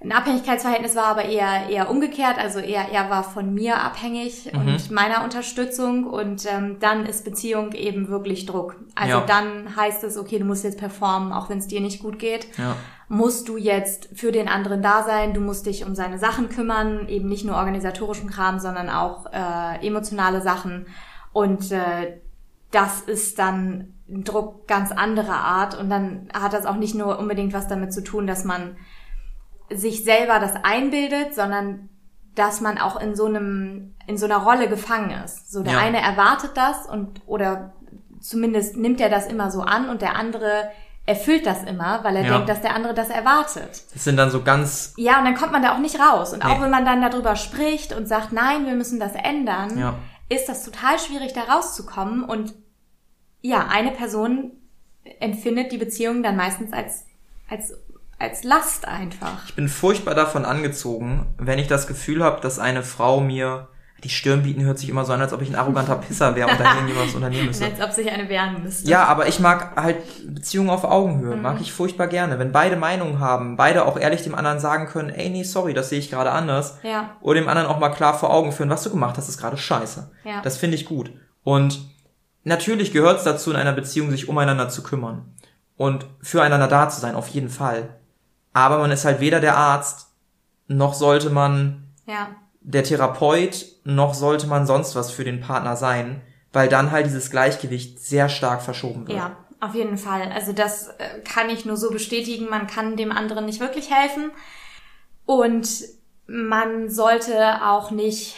ein 0.00 0.12
Abhängigkeitsverhältnis 0.12 0.94
war, 0.94 1.06
aber 1.06 1.24
eher 1.24 1.68
eher 1.68 1.90
umgekehrt, 1.90 2.38
also 2.38 2.60
eher 2.60 2.88
er 2.92 3.10
war 3.10 3.24
von 3.24 3.52
mir 3.52 3.82
abhängig 3.82 4.52
und 4.54 4.90
meiner 4.92 5.24
Unterstützung 5.24 6.04
und 6.04 6.46
ähm, 6.46 6.76
dann 6.78 7.04
ist 7.04 7.24
Beziehung 7.24 7.72
eben 7.72 8.08
wirklich 8.08 8.46
Druck. 8.46 8.76
Also 8.94 9.18
Ja. 9.18 9.26
dann 9.26 9.74
heißt 9.74 10.04
es, 10.04 10.16
okay, 10.16 10.38
du 10.38 10.44
musst 10.44 10.62
jetzt 10.62 10.78
performen, 10.78 11.32
auch 11.32 11.50
wenn 11.50 11.58
es 11.58 11.66
dir 11.66 11.80
nicht 11.80 12.00
gut 12.00 12.20
geht 12.20 12.46
Ja. 12.58 12.76
musst 13.08 13.48
du 13.48 13.56
jetzt 13.56 14.08
für 14.14 14.30
den 14.30 14.46
anderen 14.48 14.82
da 14.82 15.02
sein, 15.02 15.34
du 15.34 15.40
musst 15.40 15.66
dich 15.66 15.84
um 15.84 15.96
seine 15.96 16.18
Sachen 16.18 16.48
kümmern, 16.48 17.08
eben 17.08 17.28
nicht 17.28 17.44
nur 17.44 17.56
organisatorischen 17.56 18.30
Kram, 18.30 18.60
sondern 18.60 18.90
auch 18.90 19.26
äh, 19.32 19.84
emotionale 19.84 20.40
Sachen. 20.42 20.86
Und 21.32 21.72
äh, 21.72 22.20
das 22.70 23.00
ist 23.00 23.38
dann 23.40 23.94
ein 24.08 24.22
Druck 24.24 24.68
ganz 24.68 24.92
anderer 24.92 25.36
Art. 25.40 25.78
Und 25.78 25.90
dann 25.90 26.28
hat 26.32 26.52
das 26.52 26.66
auch 26.66 26.76
nicht 26.76 26.94
nur 26.94 27.18
unbedingt 27.18 27.52
was 27.52 27.66
damit 27.66 27.92
zu 27.92 28.02
tun, 28.04 28.26
dass 28.26 28.44
man 28.44 28.76
sich 29.70 30.04
selber 30.04 30.38
das 30.40 30.52
einbildet, 30.62 31.34
sondern 31.34 31.88
dass 32.34 32.60
man 32.60 32.78
auch 32.78 33.00
in 33.00 33.14
so 33.16 33.26
einem, 33.26 33.94
in 34.06 34.16
so 34.16 34.24
einer 34.26 34.38
Rolle 34.38 34.68
gefangen 34.68 35.10
ist. 35.24 35.50
So 35.50 35.62
der 35.62 35.74
Ja. 35.74 35.78
eine 35.80 36.00
erwartet 36.00 36.52
das 36.54 36.86
und 36.86 37.20
oder 37.26 37.72
zumindest 38.20 38.76
nimmt 38.76 39.00
er 39.00 39.10
das 39.10 39.26
immer 39.26 39.50
so 39.50 39.60
an 39.62 39.88
und 39.90 40.02
der 40.02 40.16
andere 40.16 40.70
erfüllt 41.06 41.46
das 41.46 41.64
immer, 41.64 42.04
weil 42.04 42.16
er 42.16 42.24
Ja. 42.24 42.32
denkt, 42.34 42.48
dass 42.48 42.60
der 42.60 42.74
andere 42.74 42.92
das 42.94 43.08
erwartet. 43.10 43.82
Das 43.94 44.04
sind 44.04 44.16
dann 44.16 44.30
so 44.30 44.42
ganz, 44.42 44.92
Ja, 44.98 45.18
und 45.18 45.24
dann 45.24 45.34
kommt 45.36 45.52
man 45.52 45.62
da 45.62 45.74
auch 45.74 45.78
nicht 45.78 45.98
raus. 45.98 46.32
Und 46.34 46.44
auch 46.44 46.58
Nee. 46.58 46.62
wenn 46.64 46.70
man 46.70 46.84
dann 46.84 47.00
darüber 47.00 47.34
spricht 47.34 47.94
und 47.94 48.06
sagt, 48.06 48.32
nein, 48.32 48.66
wir 48.66 48.74
müssen 48.74 49.00
das 49.00 49.12
ändern, 49.14 49.78
Ja. 49.78 49.94
ist 50.28 50.48
das 50.48 50.64
total 50.64 50.98
schwierig, 50.98 51.32
da 51.32 51.42
rauszukommen. 51.52 52.24
Und 52.24 52.54
ja, 53.40 53.66
eine 53.70 53.90
Person 53.92 54.52
empfindet 55.20 55.72
die 55.72 55.78
Beziehung 55.78 56.22
dann 56.22 56.36
meistens 56.36 56.72
als, 56.74 57.06
als, 57.48 57.72
als 58.18 58.42
Last 58.44 58.86
einfach. 58.86 59.44
ich 59.46 59.54
bin 59.54 59.68
furchtbar 59.68 60.14
davon 60.14 60.44
angezogen, 60.44 61.26
wenn 61.38 61.58
ich 61.58 61.68
das 61.68 61.86
Gefühl 61.86 62.22
habe, 62.24 62.40
dass 62.40 62.58
eine 62.58 62.82
Frau 62.82 63.20
mir 63.20 63.68
die 64.04 64.10
Stirn 64.10 64.44
bieten 64.44 64.62
hört 64.62 64.78
sich 64.78 64.88
immer 64.88 65.04
so 65.04 65.12
an, 65.12 65.20
als 65.20 65.32
ob 65.32 65.42
ich 65.42 65.48
ein 65.50 65.56
arroganter 65.56 65.96
Pisser 65.96 66.36
wäre 66.36 66.48
und 66.48 66.60
dann 66.60 66.68
irgendjemand 66.76 67.08
was 67.08 67.14
unternehmen 67.16 67.46
müsste. 67.46 67.64
Als 67.64 67.80
ob 67.80 67.90
sich 67.90 68.08
eine 68.08 68.28
wehren 68.28 68.62
müsste. 68.62 68.88
Ja, 68.88 69.04
aber 69.06 69.26
ich 69.26 69.40
mag 69.40 69.72
halt 69.74 69.96
Beziehungen 70.34 70.70
auf 70.70 70.84
Augenhöhe, 70.84 71.34
Mhm. 71.34 71.42
mag 71.42 71.60
ich 71.60 71.72
furchtbar 71.72 72.06
gerne. 72.06 72.38
Wenn 72.38 72.52
beide 72.52 72.76
Meinungen 72.76 73.18
haben, 73.18 73.56
beide 73.56 73.84
auch 73.84 73.98
ehrlich 73.98 74.22
dem 74.22 74.36
anderen 74.36 74.60
sagen 74.60 74.86
können, 74.86 75.10
ey, 75.10 75.30
nee, 75.30 75.42
sorry, 75.42 75.74
das 75.74 75.88
sehe 75.88 75.98
ich 75.98 76.10
gerade 76.12 76.30
anders. 76.30 76.78
Ja. 76.84 77.16
Oder 77.22 77.40
dem 77.40 77.48
anderen 77.48 77.68
auch 77.68 77.80
mal 77.80 77.88
klar 77.88 78.16
vor 78.16 78.32
Augen 78.32 78.52
führen, 78.52 78.70
was 78.70 78.84
du 78.84 78.90
gemacht 78.90 79.16
hast, 79.18 79.28
ist 79.28 79.38
gerade 79.38 79.56
scheiße. 79.56 80.12
Ja. 80.22 80.42
Das 80.42 80.58
finde 80.58 80.76
ich 80.76 80.84
gut. 80.84 81.10
Und 81.42 81.80
natürlich 82.44 82.92
gehört 82.92 83.18
es 83.18 83.24
dazu, 83.24 83.50
in 83.50 83.56
einer 83.56 83.72
Beziehung 83.72 84.12
sich 84.12 84.28
umeinander 84.28 84.68
zu 84.68 84.84
kümmern. 84.84 85.34
Und 85.76 86.06
füreinander 86.22 86.68
da 86.68 86.88
zu 86.88 87.00
sein, 87.00 87.16
auf 87.16 87.26
jeden 87.28 87.48
Fall. 87.50 87.97
Aber 88.58 88.78
man 88.78 88.90
ist 88.90 89.04
halt 89.04 89.20
weder 89.20 89.38
der 89.40 89.56
Arzt, 89.56 90.08
noch 90.66 90.94
sollte 90.94 91.30
man 91.30 91.84
Ja. 92.06 92.28
der 92.60 92.82
Therapeut, 92.82 93.66
noch 93.84 94.14
sollte 94.14 94.48
man 94.48 94.66
sonst 94.66 94.96
was 94.96 95.12
für 95.12 95.22
den 95.24 95.40
Partner 95.40 95.76
sein, 95.76 96.22
weil 96.52 96.68
dann 96.68 96.90
halt 96.90 97.06
dieses 97.06 97.30
Gleichgewicht 97.30 98.00
sehr 98.00 98.28
stark 98.28 98.60
verschoben 98.62 99.06
wird. 99.06 99.16
Ja, 99.16 99.36
auf 99.60 99.74
jeden 99.76 99.96
Fall. 99.96 100.32
Also 100.32 100.52
das 100.52 100.88
äh, 100.88 101.20
kann 101.24 101.50
ich 101.50 101.64
nur 101.66 101.76
so 101.76 101.90
bestätigen. 101.90 102.48
Man 102.50 102.66
kann 102.66 102.96
dem 102.96 103.12
anderen 103.12 103.46
nicht 103.46 103.60
wirklich 103.60 103.90
helfen. 103.94 104.32
Und 105.24 105.68
man 106.26 106.90
sollte 106.90 107.64
auch 107.64 107.90
nicht 107.92 108.36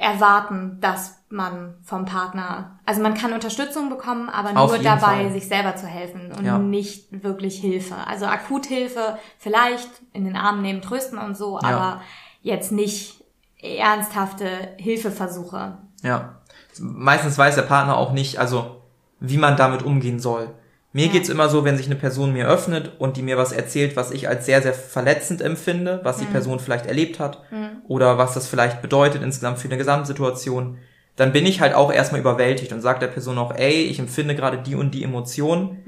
erwarten, 0.00 0.78
dass 0.80 1.16
man 1.28 1.74
vom 1.82 2.04
Partner, 2.04 2.78
also 2.86 3.02
man 3.02 3.14
kann 3.14 3.32
Unterstützung 3.32 3.90
bekommen, 3.90 4.28
aber 4.28 4.52
nur 4.52 4.78
dabei, 4.78 4.98
Fall. 5.24 5.32
sich 5.32 5.48
selber 5.48 5.76
zu 5.76 5.86
helfen 5.86 6.32
und 6.32 6.44
Ja. 6.44 6.58
nicht 6.58 7.22
wirklich 7.24 7.58
Hilfe. 7.60 7.96
Also 8.06 8.26
Akuthilfe 8.26 9.18
vielleicht 9.38 9.88
in 10.12 10.24
den 10.24 10.36
Arm 10.36 10.62
nehmen, 10.62 10.80
trösten 10.80 11.18
und 11.18 11.36
so, 11.36 11.58
Ja. 11.62 11.68
aber 11.68 12.00
jetzt 12.42 12.72
nicht 12.72 13.24
ernsthafte 13.60 14.46
Hilfeversuche. 14.78 15.78
Ja. 16.02 16.36
Meistens 16.78 17.36
weiß 17.36 17.56
der 17.56 17.62
Partner 17.62 17.96
auch 17.96 18.12
nicht, 18.12 18.38
also 18.38 18.82
wie 19.20 19.36
man 19.36 19.56
damit 19.56 19.82
umgehen 19.82 20.20
soll. 20.20 20.50
Mir 20.92 21.06
Ja. 21.06 21.12
geht's 21.12 21.28
immer 21.28 21.48
so, 21.48 21.64
wenn 21.64 21.76
sich 21.76 21.86
eine 21.86 21.96
Person 21.96 22.32
mir 22.32 22.48
öffnet 22.48 22.92
und 22.98 23.16
die 23.16 23.22
mir 23.22 23.36
was 23.36 23.52
erzählt, 23.52 23.94
was 23.94 24.10
ich 24.10 24.28
als 24.28 24.46
sehr, 24.46 24.62
sehr 24.62 24.72
verletzend 24.72 25.42
empfinde, 25.42 26.00
was 26.02 26.18
die 26.18 26.24
Mhm. 26.26 26.30
Person 26.30 26.60
vielleicht 26.60 26.86
erlebt 26.86 27.20
hat 27.20 27.42
oder 27.86 28.16
was 28.18 28.34
das 28.34 28.48
vielleicht 28.48 28.80
bedeutet 28.80 29.22
insgesamt 29.22 29.58
für 29.58 29.68
eine 29.68 29.76
Gesamtsituation, 29.78 30.78
dann 31.16 31.32
bin 31.32 31.44
ich 31.46 31.60
halt 31.60 31.74
auch 31.74 31.92
erstmal 31.92 32.20
überwältigt 32.20 32.72
und 32.72 32.80
sage 32.80 33.00
der 33.00 33.08
Person 33.08 33.38
auch, 33.38 33.54
ey, 33.54 33.82
ich 33.82 33.98
empfinde 33.98 34.34
gerade 34.34 34.58
die 34.58 34.74
und 34.76 34.92
die 34.92 35.02
Emotion, 35.04 35.78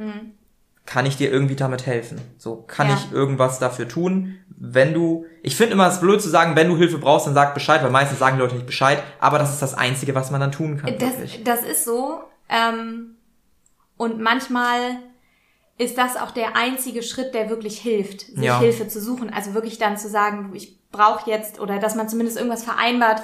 kann 0.87 1.07
ich 1.07 1.17
dir 1.17 1.31
irgendwie 1.31 1.57
damit 1.57 1.87
helfen? 1.87 2.21
So, 2.37 2.57
kann 2.67 2.89
Ja. 2.89 2.95
ich 2.95 3.13
irgendwas 3.13 3.59
dafür 3.59 3.87
tun? 3.89 4.37
Wenn 4.63 4.93
du, 4.93 5.25
ich 5.43 5.57
finde 5.57 5.73
immer 5.75 5.87
es 5.89 6.01
blöd 6.01 6.21
zu 6.21 6.29
sagen, 6.29 6.57
wenn 6.57 6.69
du 6.69 6.77
Hilfe 6.77 6.99
brauchst, 6.99 7.27
dann 7.27 7.35
sag 7.35 7.55
Bescheid, 7.55 7.83
weil 7.83 7.91
meistens 7.91 8.19
sagen 8.19 8.37
die 8.37 8.43
Leute 8.43 8.57
nicht 8.57 8.67
Bescheid, 8.67 9.03
aber 9.21 9.39
das 9.39 9.51
ist 9.53 9.63
das 9.63 9.73
Einzige, 9.75 10.15
was 10.15 10.31
man 10.31 10.41
dann 10.41 10.53
tun 10.53 10.77
kann. 10.79 11.01
wirklich. 11.01 11.43
Das, 11.45 11.61
das 11.63 11.71
ist 11.71 11.85
so. 11.87 12.21
Ähm, 12.49 13.15
und 14.01 14.19
manchmal 14.19 14.97
ist 15.77 15.99
das 15.99 16.17
auch 16.17 16.31
der 16.31 16.57
einzige 16.57 17.03
Schritt, 17.03 17.35
der 17.35 17.51
wirklich 17.51 17.79
hilft, 17.79 18.23
sich 18.23 18.45
Ja. 18.45 18.59
Hilfe 18.59 18.89
zu 18.89 18.99
suchen. 18.99 19.31
Also 19.33 19.53
wirklich 19.53 19.77
dann 19.79 19.99
zu 19.99 20.09
sagen, 20.09 20.53
ich 20.55 20.79
brauche 20.91 21.31
jetzt, 21.31 21.61
oder 21.61 21.79
dass 21.79 21.95
man 21.97 22.09
zumindest 22.09 22.39
irgendwas 22.39 22.65
vereinbart, 22.65 23.23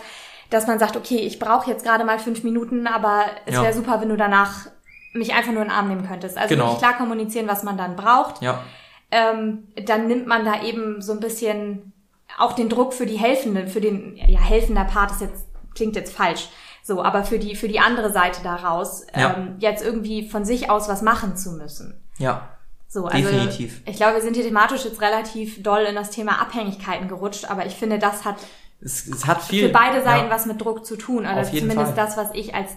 dass 0.51 0.67
man 0.67 0.79
sagt, 0.79 0.97
okay, 0.97 1.17
ich 1.19 1.39
brauche 1.39 1.71
jetzt 1.71 1.83
gerade 1.85 2.05
mal 2.05 2.19
fünf 2.19 2.45
Minuten, 2.45 2.87
aber 2.87 3.25
es 3.47 3.55
Ja. 3.55 3.63
wäre 3.63 3.73
super, 3.73 4.01
wenn 4.03 4.11
du 4.11 4.17
danach 4.19 4.67
mich 5.15 5.33
einfach 5.35 5.53
nur 5.53 5.63
in 5.63 5.69
den 5.69 5.75
Arm 5.77 5.89
nehmen 5.89 6.07
könntest. 6.07 6.37
Also 6.37 6.55
Genau. 6.55 6.65
wirklich 6.67 6.79
klar 6.81 6.99
kommunizieren, 6.99 7.49
was 7.49 7.63
man 7.63 7.79
dann 7.79 7.97
braucht 7.97 8.43
Ja, 8.43 8.63
ähm, 9.11 9.69
dann 9.87 10.09
nimmt 10.09 10.27
man 10.27 10.45
da 10.45 10.63
eben 10.63 11.01
so 11.01 11.13
ein 11.13 11.21
bisschen 11.21 11.93
auch 12.39 12.53
den 12.53 12.69
Druck 12.69 12.93
für 12.93 13.07
die 13.07 13.17
Helfende, 13.19 13.67
für 13.67 13.81
den, 13.81 14.15
ja, 14.17 14.41
helfender 14.41 14.85
Part 14.85 15.11
ist 15.13 15.21
jetzt, 15.23 15.47
klingt 15.75 15.97
jetzt 15.97 16.15
falsch, 16.15 16.49
so, 16.87 17.03
aber 17.03 17.25
für 17.25 17.41
die, 17.41 17.57
für 17.57 17.67
die 17.67 17.81
andere 17.81 18.13
Seite 18.13 18.45
daraus, 18.45 19.05
Ja. 19.13 19.35
ähm, 19.35 19.57
jetzt 19.59 19.85
irgendwie 19.85 20.29
von 20.29 20.45
sich 20.45 20.71
aus 20.71 20.89
was 20.89 21.03
machen 21.03 21.37
zu 21.37 21.51
müssen. 21.51 22.01
ja, 22.17 22.49
So, 22.87 23.07
also, 23.07 23.19
Definitiv. 23.29 23.83
Ich 23.87 23.97
glaube, 23.97 24.15
wir 24.15 24.23
sind 24.23 24.37
hier 24.37 24.45
thematisch 24.45 24.85
jetzt 24.85 25.01
relativ 25.01 25.61
doll 25.65 25.81
in 25.81 25.97
das 25.97 26.11
Thema 26.11 26.41
Abhängigkeiten 26.41 27.09
gerutscht, 27.09 27.51
aber 27.51 27.67
ich 27.67 27.75
finde, 27.75 27.99
das 27.99 28.25
hat 28.25 28.37
es, 28.81 29.09
es 29.09 29.27
hat 29.27 29.43
viel. 29.43 29.67
für 29.67 29.73
beide 29.73 30.05
Seiten 30.05 30.29
ja. 30.29 30.31
was 30.31 30.47
mit 30.47 30.61
Druck 30.61 30.87
zu 30.87 30.97
tun. 30.97 31.27
Oder 31.27 31.43
jeden 31.43 31.69
zumindest 31.69 31.97
Fall. 31.97 32.07
das, 32.07 32.17
was 32.17 32.29
ich 32.35 32.55
als 32.55 32.71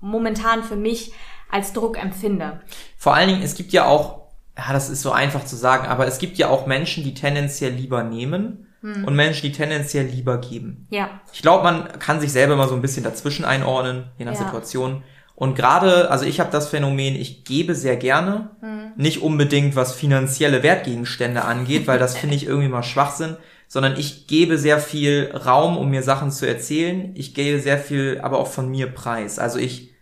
momentan 0.00 0.62
für 0.62 0.76
mich 0.76 1.12
als 1.50 1.72
Druck 1.72 2.00
empfinde. 2.00 2.60
Vor 2.96 3.14
allen 3.14 3.28
Dingen, 3.28 3.42
es 3.42 3.56
gibt 3.56 3.72
ja 3.72 3.86
auch 3.86 4.24
ja, 4.56 4.72
das 4.72 4.88
ist 4.88 5.02
so 5.02 5.10
einfach 5.10 5.44
zu 5.44 5.56
sagen, 5.56 5.88
aber 5.88 6.06
es 6.06 6.18
gibt 6.18 6.38
ja 6.38 6.48
auch 6.48 6.66
Menschen, 6.66 7.02
die 7.02 7.14
tendenziell 7.14 7.72
lieber 7.72 8.04
nehmen 8.04 8.68
Hm. 8.84 9.04
und 9.04 9.16
Menschen, 9.16 9.46
die 9.46 9.52
tendenziell 9.52 10.04
lieber 10.04 10.36
geben. 10.38 10.86
Ja. 10.90 11.08
Ich 11.32 11.40
glaube, 11.40 11.64
man 11.64 11.98
kann 11.98 12.20
sich 12.20 12.30
selber 12.32 12.54
mal 12.54 12.68
so 12.68 12.74
ein 12.74 12.82
bisschen 12.82 13.02
dazwischen 13.02 13.46
einordnen, 13.46 14.10
je 14.18 14.26
nach 14.26 14.32
Ja. 14.34 14.38
Situation. 14.38 15.02
Und 15.34 15.56
gerade, 15.56 16.10
also 16.10 16.26
ich 16.26 16.38
habe 16.38 16.52
das 16.52 16.68
Phänomen, 16.68 17.16
ich 17.16 17.44
gebe 17.44 17.74
sehr 17.74 17.96
gerne, 17.96 18.50
Hm. 18.60 18.92
nicht 18.96 19.22
unbedingt 19.22 19.74
was 19.74 19.94
finanzielle 19.94 20.62
Wertgegenstände 20.62 21.44
angeht, 21.44 21.86
weil 21.86 21.98
das 21.98 22.16
finde 22.16 22.36
ich 22.36 22.46
irgendwie 22.46 22.68
mal 22.68 22.82
Schwachsinn, 22.82 23.36
sondern 23.68 23.96
ich 23.98 24.26
gebe 24.26 24.58
sehr 24.58 24.78
viel 24.78 25.32
Raum, 25.34 25.78
um 25.78 25.88
mir 25.88 26.02
Sachen 26.02 26.30
zu 26.30 26.46
erzählen. 26.46 27.10
Ich 27.14 27.34
gebe 27.34 27.60
sehr 27.60 27.78
viel, 27.78 28.20
aber 28.22 28.38
auch 28.38 28.48
von 28.48 28.68
mir 28.70 28.88
preis. 28.88 29.38
Also 29.38 29.58
ich 29.58 29.94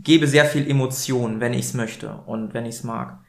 gebe 0.00 0.26
sehr 0.26 0.44
viel 0.44 0.68
Emotion, 0.68 1.40
wenn 1.40 1.54
ich 1.54 1.66
es 1.66 1.74
möchte 1.74 2.10
und 2.26 2.52
wenn 2.52 2.66
ich 2.66 2.74
es 2.74 2.84
mag. 2.84 3.20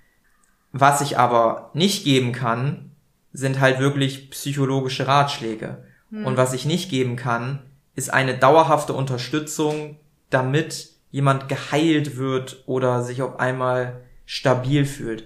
Was 0.72 1.00
ich 1.02 1.18
aber 1.18 1.70
nicht 1.74 2.04
geben 2.04 2.32
kann, 2.32 2.89
sind 3.34 3.60
halt 3.60 3.80
wirklich 3.80 4.32
psychologische 4.32 5.08
Ratschläge. 5.08 5.84
Und 6.12 6.38
was 6.38 6.54
ich 6.54 6.66
nicht 6.66 6.90
geben 6.90 7.16
kann, 7.16 7.60
ist 7.96 8.12
eine 8.12 8.36
dauerhafte 8.36 8.94
Unterstützung, 8.94 9.98
damit 10.32 10.90
jemand 11.12 11.48
geheilt 11.50 12.18
wird 12.18 12.64
oder 12.66 13.04
sich 13.04 13.22
auf 13.22 13.40
einmal 13.40 14.02
stabil 14.26 14.86
fühlt. 14.86 15.26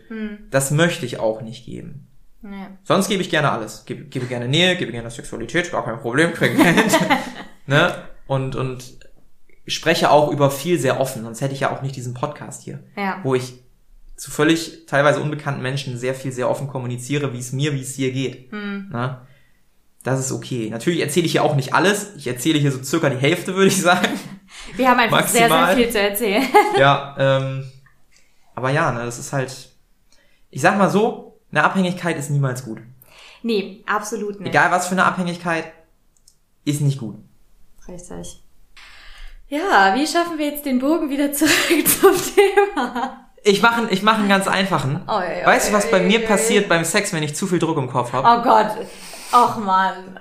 Das 0.52 0.72
möchte 0.72 1.06
ich 1.06 1.20
auch 1.20 1.42
nicht 1.42 1.66
geben. 1.66 2.08
Nee. 2.42 2.68
Sonst 2.84 3.08
gebe 3.08 3.22
ich 3.22 3.30
gerne 3.30 3.52
alles. 3.52 3.86
Gebe, 3.86 4.04
gebe 4.04 4.26
gerne 4.26 4.50
Nähe, 4.50 4.76
gebe 4.76 4.92
gerne 4.92 5.10
Sexualität, 5.10 5.72
gar 5.72 5.86
kein 5.86 6.00
Problem, 6.02 6.34
kriege 6.34 6.56
Geld. 6.62 6.98
ne? 7.68 7.96
Und, 8.28 8.58
und 8.58 8.84
spreche 9.66 10.12
auch 10.12 10.30
über 10.32 10.52
viel 10.52 10.78
sehr 10.78 11.00
offen, 11.00 11.24
sonst 11.24 11.39
hätte 11.39 11.54
ich 11.54 11.62
ja 11.62 11.72
auch 11.74 11.82
nicht 11.82 11.96
diesen 11.96 12.13
Podcast 12.13 12.62
hier, 12.63 12.84
Ja. 12.98 13.20
wo 13.24 13.36
ich 13.36 13.62
zu 14.15 14.32
völlig 14.32 14.86
teilweise 14.86 15.19
unbekannten 15.19 15.62
Menschen 15.62 15.97
sehr 15.97 16.13
viel 16.13 16.32
sehr 16.32 16.49
offen 16.49 16.67
kommuniziere, 16.67 17.34
wie 17.34 17.39
es 17.39 17.52
mir, 17.52 17.73
wie 17.73 17.82
es 17.82 17.95
hier 17.95 18.12
geht. 18.12 18.52
Ne? 18.52 19.19
Das 20.04 20.19
ist 20.19 20.32
okay. 20.32 20.69
Natürlich 20.69 20.99
erzähle 20.99 21.26
ich 21.26 21.32
hier 21.32 21.43
auch 21.43 21.56
nicht 21.56 21.73
alles. 21.73 22.13
Ich 22.17 22.28
erzähle 22.28 22.60
hier 22.60 22.71
so 22.71 22.84
circa 22.84 23.10
die 23.10 23.17
Hälfte, 23.17 23.56
würde 23.56 23.67
ich 23.67 23.82
sagen. 23.82 24.08
Wir 24.76 24.89
haben 24.89 24.99
einfach 24.99 25.28
sehr, 25.28 25.47
sehr 25.47 25.76
viel 25.76 25.89
zu 25.89 25.99
erzählen. 25.99 26.43
ja, 26.78 27.15
ähm, 27.17 27.71
aber 28.54 28.69
ja, 28.69 28.91
ne, 28.91 29.06
das 29.06 29.17
ist 29.17 29.34
halt, 29.34 29.69
ich 30.49 30.62
sag 30.62 30.78
mal 30.78 30.89
so, 30.89 31.39
eine 31.52 31.63
Abhängigkeit 31.63 32.17
ist 32.17 32.30
niemals 32.30 32.65
gut. 32.65 32.80
nee, 33.41 33.84
absolut 33.86 34.39
nicht. 34.39 34.49
Egal 34.49 34.71
was 34.71 34.88
für 34.88 34.93
eine 34.93 35.06
Abhängigkeit, 35.06 35.71
ist 36.65 36.82
nicht 36.82 36.99
gut. 36.99 37.15
Richtig. 37.88 38.43
Ja, 39.47 39.95
wie 39.95 40.08
schaffen 40.08 40.38
wir 40.38 40.47
jetzt 40.47 40.65
den 40.65 40.80
Bogen 40.80 41.10
wieder 41.10 41.32
zurück 41.34 41.88
zum 41.88 42.15
Thema? 42.36 43.23
Ich 43.45 43.62
mache 43.62 43.88
ich 43.89 44.03
mach 44.03 44.17
einen 44.17 44.29
ganz 44.29 44.47
einfachen. 44.47 45.01
Oh, 45.08 45.19
ja, 45.19 45.39
ja, 45.39 45.45
weißt 45.45 45.69
du, 45.69 45.73
was 45.73 45.91
bei 45.91 45.99
mir 45.99 46.25
passiert 46.25 46.69
beim 46.69 46.86
Sex, 46.86 47.12
wenn 47.13 47.23
ich 47.23 47.36
zu 47.36 47.45
viel 47.45 47.60
Druck 47.60 47.77
im 47.77 47.89
Kopf 47.89 48.13
habe? 48.13 48.27
Oh 48.27 48.41
Gott. 48.41 48.71
Och 49.34 49.58
man. 49.58 50.19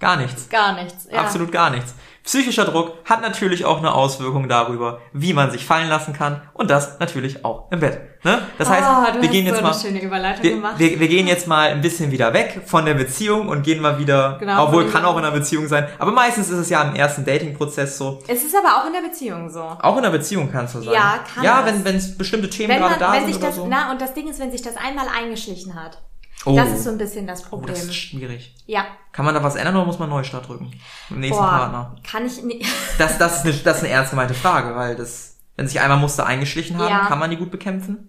Gar 0.00 0.16
nichts. 0.16 0.48
Gar 0.48 0.74
nichts. 0.74 1.08
Ja. 1.10 1.20
Absolut 1.20 1.52
gar 1.52 1.70
nichts. 1.70 1.94
Psychischer 2.24 2.64
Druck 2.64 2.94
hat 3.04 3.20
natürlich 3.20 3.66
auch 3.66 3.78
eine 3.78 3.94
Auswirkung 3.94 4.48
darüber, 4.48 5.00
wie 5.12 5.34
man 5.34 5.50
sich 5.50 5.66
fallen 5.66 5.90
lassen 5.90 6.14
kann 6.14 6.40
und 6.54 6.70
das 6.70 6.98
natürlich 6.98 7.44
auch 7.44 7.70
im 7.70 7.80
Bett. 7.80 8.00
Ne? 8.24 8.40
Das 8.56 8.70
heißt, 8.70 8.82
oh, 8.82 9.12
du 9.12 9.20
wir 9.20 9.28
gehen 9.28 9.44
so 9.44 9.52
jetzt 9.52 9.82
eine 9.82 10.00
mal 10.00 10.36
wir, 10.40 10.78
wir, 10.78 11.00
wir 11.00 11.08
gehen 11.08 11.26
jetzt 11.26 11.46
mal 11.46 11.68
ein 11.68 11.82
bisschen 11.82 12.10
wieder 12.10 12.32
weg 12.32 12.62
von 12.64 12.86
der 12.86 12.94
Beziehung 12.94 13.48
und 13.48 13.62
gehen 13.62 13.82
mal 13.82 13.98
wieder, 13.98 14.38
Genau, 14.40 14.64
obwohl 14.64 14.88
kann 14.88 15.04
auch 15.04 15.18
in 15.18 15.24
einer 15.24 15.32
Beziehung 15.32 15.68
sein, 15.68 15.86
aber 15.98 16.12
meistens 16.12 16.48
ist 16.48 16.56
es 16.56 16.70
ja 16.70 16.82
im 16.82 16.94
ersten 16.94 17.26
Dating-Prozess 17.26 17.98
so. 17.98 18.22
es 18.26 18.42
ist 18.42 18.56
aber 18.56 18.80
auch 18.80 18.86
in 18.86 18.94
der 18.94 19.02
Beziehung 19.06 19.50
so. 19.50 19.60
Auch 19.60 19.98
in 19.98 20.04
einer 20.04 20.10
Beziehung 20.10 20.50
kann 20.50 20.64
es 20.64 20.72
so 20.72 20.80
sein. 20.80 20.94
Ja, 20.94 21.18
kann 21.34 21.44
Ja, 21.44 21.66
wenn 21.66 21.84
wenn 21.84 21.96
es 21.96 22.16
bestimmte 22.16 22.48
Themen 22.48 22.70
Wenn, 22.70 22.78
gerade 22.78 22.92
man, 22.92 23.00
da 23.00 23.12
wenn 23.12 23.24
sind 23.24 23.34
sich 23.34 23.36
oder 23.36 23.46
das, 23.48 23.56
so. 23.56 23.66
na, 23.68 23.92
und 23.92 24.00
das 24.00 24.14
Ding 24.14 24.28
ist, 24.28 24.40
wenn 24.40 24.50
sich 24.50 24.62
das 24.62 24.78
einmal 24.78 25.08
eingeschlichen 25.14 25.74
hat. 25.74 26.02
Oh, 26.46 26.56
Das 26.56 26.70
ist 26.72 26.84
so 26.84 26.90
ein 26.90 26.98
bisschen 26.98 27.26
das 27.26 27.44
oh, 27.46 27.48
Problem. 27.50 27.74
das 27.74 27.84
ist 27.84 27.94
schwierig. 27.94 28.54
ja. 28.66 28.84
Kann 29.12 29.24
man 29.24 29.34
da 29.34 29.42
was 29.44 29.54
ändern 29.54 29.76
oder 29.76 29.84
muss 29.86 29.98
man 30.00 30.08
Neustart 30.08 30.48
drücken? 30.48 30.72
Im 31.08 31.20
nächsten 31.20 31.38
Boah, 31.40 31.48
Partner. 31.48 31.96
kann 32.02 32.26
ich 32.26 32.42
nicht. 32.42 32.66
Das, 32.98 33.16
das, 33.18 33.36
ist 33.38 33.44
eine, 33.44 33.52
das 33.62 33.76
ist 33.78 33.84
eine 33.84 33.92
ernst 33.92 34.10
gemeinte 34.10 34.34
Frage, 34.34 34.74
weil 34.74 34.96
das, 34.96 35.38
wenn 35.56 35.68
sich 35.68 35.80
einmal 35.80 35.98
Muster 35.98 36.26
eingeschlichen 36.26 36.78
haben, 36.78 36.88
Ja. 36.90 37.06
kann 37.06 37.18
man 37.20 37.30
die 37.30 37.36
gut 37.36 37.50
bekämpfen? 37.52 38.08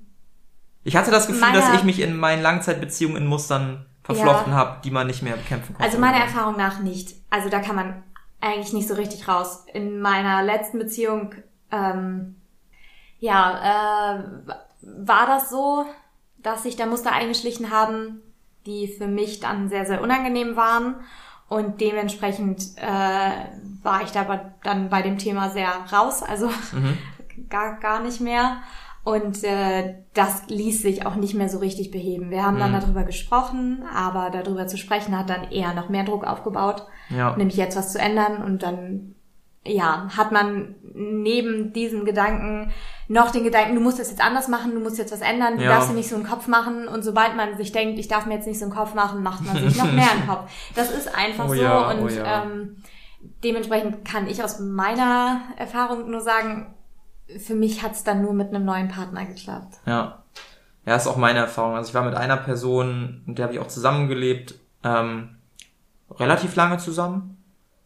Ich 0.83 0.95
hatte 0.95 1.11
das 1.11 1.27
Gefühl, 1.27 1.41
Meine- 1.41 1.59
dass 1.59 1.73
ich 1.75 1.83
mich 1.83 1.99
in 1.99 2.17
meinen 2.17 2.41
Langzeitbeziehungen 2.41 3.17
in 3.17 3.27
Mustern 3.27 3.85
verflochten 4.03 4.53
habe, 4.53 4.81
die 4.83 4.91
man 4.91 5.05
nicht 5.07 5.21
mehr 5.23 5.35
bekämpfen 5.35 5.73
konnte. 5.75 5.83
Also 5.87 5.99
meiner 5.99 6.17
Erfahrung 6.17 6.57
nach 6.57 6.79
nicht. 6.79 7.15
Also 7.29 7.49
da 7.49 7.59
kann 7.59 7.75
man 7.75 8.03
eigentlich 8.41 8.73
nicht 8.73 8.87
so 8.87 8.93
richtig 8.95 9.27
raus. 9.27 9.65
In 9.73 9.99
meiner 9.99 10.41
letzten 10.43 10.77
Beziehung, 10.79 11.33
ähm, 11.71 12.35
ja, 13.19 14.19
äh, 14.19 14.23
war 14.81 15.25
das 15.27 15.49
so, 15.49 15.85
dass 16.39 16.63
sich 16.63 16.75
da 16.75 16.85
Muster 16.85 17.11
eingeschlichen 17.11 17.71
haben, 17.71 18.21
die 18.65 18.87
für 18.87 19.07
mich 19.07 19.39
dann 19.39 19.69
sehr, 19.69 19.85
sehr 19.85 20.01
unangenehm 20.01 20.55
waren. 20.55 20.95
Und 21.47 21.79
dementsprechend 21.81 22.63
äh, 22.77 23.31
war 23.83 24.01
ich 24.03 24.11
da 24.11 24.21
aber 24.21 24.53
dann 24.63 24.89
bei 24.89 25.01
dem 25.03 25.17
Thema 25.19 25.49
sehr 25.51 25.69
raus, 25.93 26.23
also 26.23 26.49
gar, 27.49 27.79
gar 27.79 28.01
nicht 28.01 28.19
mehr. 28.21 28.57
Und 29.03 29.43
äh, 29.43 29.97
das 30.15 30.47
ließ 30.47 30.81
sich 30.81 31.05
auch 31.05 31.13
nicht 31.13 31.35
mehr 31.35 31.47
so 31.47 31.59
richtig 31.59 31.91
beheben. 31.91 32.31
Wir 32.31 32.41
haben 32.43 32.57
dann 32.57 32.73
darüber 32.73 33.03
gesprochen, 33.03 33.83
aber 33.95 34.31
darüber 34.31 34.65
zu 34.65 34.77
sprechen 34.77 35.15
hat 35.15 35.29
dann 35.29 35.51
eher 35.51 35.75
noch 35.75 35.89
mehr 35.89 36.03
Druck 36.03 36.25
aufgebaut, 36.25 36.87
Ja. 37.09 37.35
nämlich 37.37 37.57
jetzt 37.57 37.77
was 37.77 37.91
zu 37.93 37.99
ändern. 37.99 38.41
Und 38.41 38.63
dann, 38.63 39.13
ja, 39.63 40.09
hat 40.17 40.31
man 40.31 40.73
neben 40.95 41.71
diesem 41.71 42.05
Gedanken 42.05 42.71
noch 43.07 43.31
den 43.31 43.43
Gedanken, 43.43 43.75
du 43.75 43.81
musst 43.81 43.99
das 43.99 44.09
jetzt 44.09 44.23
anders 44.23 44.47
machen, 44.47 44.73
du 44.73 44.79
musst 44.79 44.97
jetzt 44.97 45.11
was 45.11 45.21
ändern, 45.21 45.57
du 45.57 45.63
Ja. 45.63 45.69
darfst 45.75 45.89
dir 45.89 45.93
nicht 45.93 46.09
so 46.09 46.15
einen 46.15 46.25
Kopf 46.25 46.47
machen. 46.47 46.87
Und 46.87 47.03
sobald 47.03 47.35
man 47.35 47.55
sich 47.57 47.71
denkt, 47.71 47.99
ich 47.99 48.07
darf 48.07 48.25
mir 48.25 48.33
jetzt 48.35 48.47
nicht 48.47 48.57
so 48.59 48.65
einen 48.65 48.73
Kopf 48.73 48.93
machen, 48.95 49.21
macht 49.23 49.45
man 49.45 49.55
sich 49.57 49.77
noch 49.77 49.91
mehr 49.91 50.09
einen 50.11 50.27
Kopf. 50.27 50.49
Das 50.75 50.89
ist 50.91 51.13
einfach 51.15 51.45
Oh 51.45 51.49
so. 51.49 51.53
ja, 51.55 51.91
und 51.91 51.99
oh 52.03 52.07
ja. 52.09 52.43
ähm, 52.43 52.77
dementsprechend 53.43 54.05
kann 54.05 54.27
ich 54.27 54.43
aus 54.43 54.59
meiner 54.59 55.41
Erfahrung 55.57 56.09
nur 56.09 56.21
sagen, 56.21 56.73
für 57.39 57.55
mich 57.55 57.81
hat's 57.83 58.03
dann 58.03 58.21
nur 58.21 58.33
mit 58.33 58.49
einem 58.49 58.65
neuen 58.65 58.87
Partner 58.87 59.25
geklappt. 59.25 59.75
Ja. 59.85 60.23
Ja, 60.85 60.95
ist 60.95 61.07
auch 61.07 61.17
meine 61.17 61.39
Erfahrung. 61.39 61.75
Also 61.75 61.89
ich 61.89 61.95
war 61.95 62.03
mit 62.03 62.13
einer 62.13 62.37
Person, 62.37 63.23
mit 63.25 63.37
der 63.39 63.45
habe 63.45 63.53
ich 63.55 63.59
auch 63.59 63.67
zusammengelebt, 63.67 64.53
ähm, 64.83 65.37
relativ 66.19 66.55
lange 66.55 66.77
zusammen. 66.77 67.43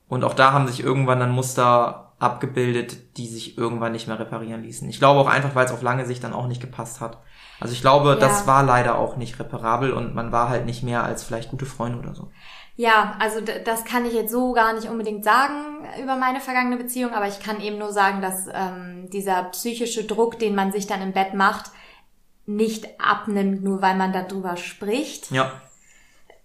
Und 0.09 0.23
auch 0.25 0.33
da 0.33 0.51
haben 0.51 0.67
sich 0.67 0.83
irgendwann 0.83 1.19
dann 1.21 1.31
Muster 1.31 2.08
abgebildet, 2.19 3.17
die 3.17 3.27
sich 3.27 3.57
irgendwann 3.57 3.93
nicht 3.93 4.07
mehr 4.07 4.19
reparieren 4.19 4.63
ließen. 4.63 4.89
Ich 4.89 4.99
glaube 4.99 5.19
auch 5.21 5.27
einfach, 5.27 5.55
weil 5.55 5.65
es 5.65 5.71
auf 5.71 5.81
lange 5.81 6.05
Sicht 6.05 6.23
dann 6.23 6.33
auch 6.33 6.47
nicht 6.47 6.61
gepasst 6.61 6.99
hat. 7.01 7.21
Also 7.59 7.73
ich 7.73 7.81
glaube, 7.81 8.09
Ja. 8.09 8.15
das 8.15 8.45
war 8.45 8.63
leider 8.63 8.97
auch 8.97 9.15
nicht 9.17 9.39
reparabel 9.39 9.91
und 9.93 10.15
man 10.15 10.31
war 10.31 10.49
halt 10.49 10.65
nicht 10.65 10.83
mehr 10.83 11.03
als 11.03 11.23
vielleicht 11.23 11.49
gute 11.49 11.65
Freunde 11.65 11.97
oder 11.99 12.13
so. 12.13 12.29
Ja, 12.75 13.15
also 13.19 13.39
das 13.41 13.83
kann 13.83 14.05
ich 14.05 14.13
jetzt 14.13 14.31
so 14.31 14.53
gar 14.53 14.73
nicht 14.73 14.87
unbedingt 14.89 15.23
sagen 15.25 15.85
über 16.01 16.15
meine 16.15 16.39
vergangene 16.39 16.77
Beziehung, 16.77 17.13
aber 17.13 17.27
ich 17.27 17.39
kann 17.41 17.59
eben 17.59 17.77
nur 17.77 17.91
sagen, 17.91 18.21
dass 18.21 18.47
ähm, 18.53 19.09
dieser 19.11 19.43
psychische 19.45 20.05
Druck, 20.05 20.39
den 20.39 20.55
man 20.55 20.71
sich 20.71 20.87
dann 20.87 21.01
im 21.01 21.11
Bett 21.11 21.33
macht, 21.33 21.71
nicht 22.45 22.87
abnimmt, 22.99 23.63
nur 23.63 23.81
weil 23.81 23.95
man 23.95 24.13
darüber 24.13 24.55
spricht. 24.57 25.29
Ja. 25.31 25.51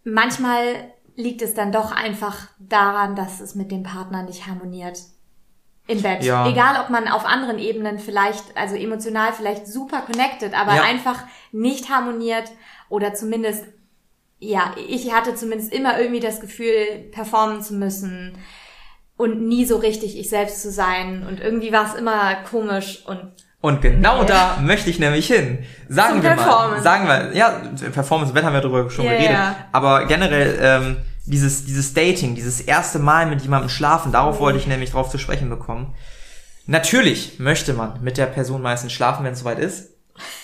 Manchmal 0.04 0.92
liegt 1.16 1.40
es 1.42 1.54
dann 1.54 1.72
doch 1.72 1.92
einfach 1.92 2.48
daran, 2.58 3.14
dass 3.16 3.40
es 3.40 3.54
mit 3.54 3.70
dem 3.70 3.84
Partner 3.84 4.22
nicht 4.24 4.46
harmoniert. 4.46 4.98
Im 5.86 6.00
Bett. 6.00 6.22
Ja. 6.24 6.48
Egal, 6.48 6.80
ob 6.82 6.88
man 6.90 7.08
auf 7.08 7.26
anderen 7.26 7.58
Ebenen 7.58 7.98
vielleicht, 7.98 8.56
also 8.56 8.74
emotional 8.74 9.32
vielleicht 9.32 9.66
super 9.66 10.00
connected, 10.00 10.54
aber 10.58 10.74
Ja. 10.76 10.82
einfach 10.82 11.24
nicht 11.52 11.90
harmoniert 11.90 12.50
oder 12.88 13.12
zumindest, 13.14 13.64
ja, 14.38 14.74
ich 14.88 15.12
hatte 15.12 15.34
zumindest 15.34 15.72
immer 15.72 15.98
irgendwie 15.98 16.20
das 16.20 16.40
Gefühl, 16.40 17.08
performen 17.12 17.60
zu 17.62 17.74
müssen 17.74 18.38
und 19.16 19.46
nie 19.46 19.64
so 19.66 19.76
richtig 19.76 20.18
ich 20.18 20.28
selbst 20.30 20.62
zu 20.62 20.70
sein 20.70 21.26
und 21.28 21.40
irgendwie 21.40 21.72
war 21.72 21.86
es 21.86 21.94
immer 21.94 22.34
komisch 22.50 23.04
und 23.06 23.32
Und 23.60 23.80
genau 23.80 24.20
Nee. 24.22 24.26
da 24.28 24.58
möchte 24.62 24.90
ich 24.90 24.98
nämlich 24.98 25.26
hin. 25.26 25.64
Sagen 25.88 26.14
Zum 26.14 26.22
wir 26.22 26.34
mal, 26.36 26.80
sagen 26.82 27.06
wir, 27.06 27.32
ja, 27.34 27.60
Performance 27.92 28.30
im 28.30 28.34
Bett 28.34 28.44
haben 28.44 28.52
wir 28.54 28.60
darüber 28.60 28.90
schon 28.90 29.04
Ja, 29.06 29.12
geredet, 29.12 29.38
aber 29.72 30.04
generell 30.06 30.58
ähm, 30.60 30.96
dieses 31.26 31.64
dieses 31.64 31.94
Dating, 31.94 32.34
dieses 32.34 32.60
erste 32.60 32.98
Mal 32.98 33.26
mit 33.26 33.42
jemandem 33.42 33.70
schlafen, 33.70 34.12
darauf 34.12 34.40
wollte 34.40 34.58
ich 34.58 34.66
nämlich 34.66 34.90
drauf 34.90 35.10
zu 35.10 35.18
sprechen 35.18 35.48
bekommen. 35.48 35.94
Natürlich 36.66 37.38
möchte 37.38 37.74
man 37.74 38.02
mit 38.02 38.16
der 38.16 38.26
Person 38.26 38.62
meistens 38.62 38.92
schlafen, 38.92 39.24
wenn 39.24 39.34
es 39.34 39.40
soweit 39.40 39.58
ist, 39.58 39.90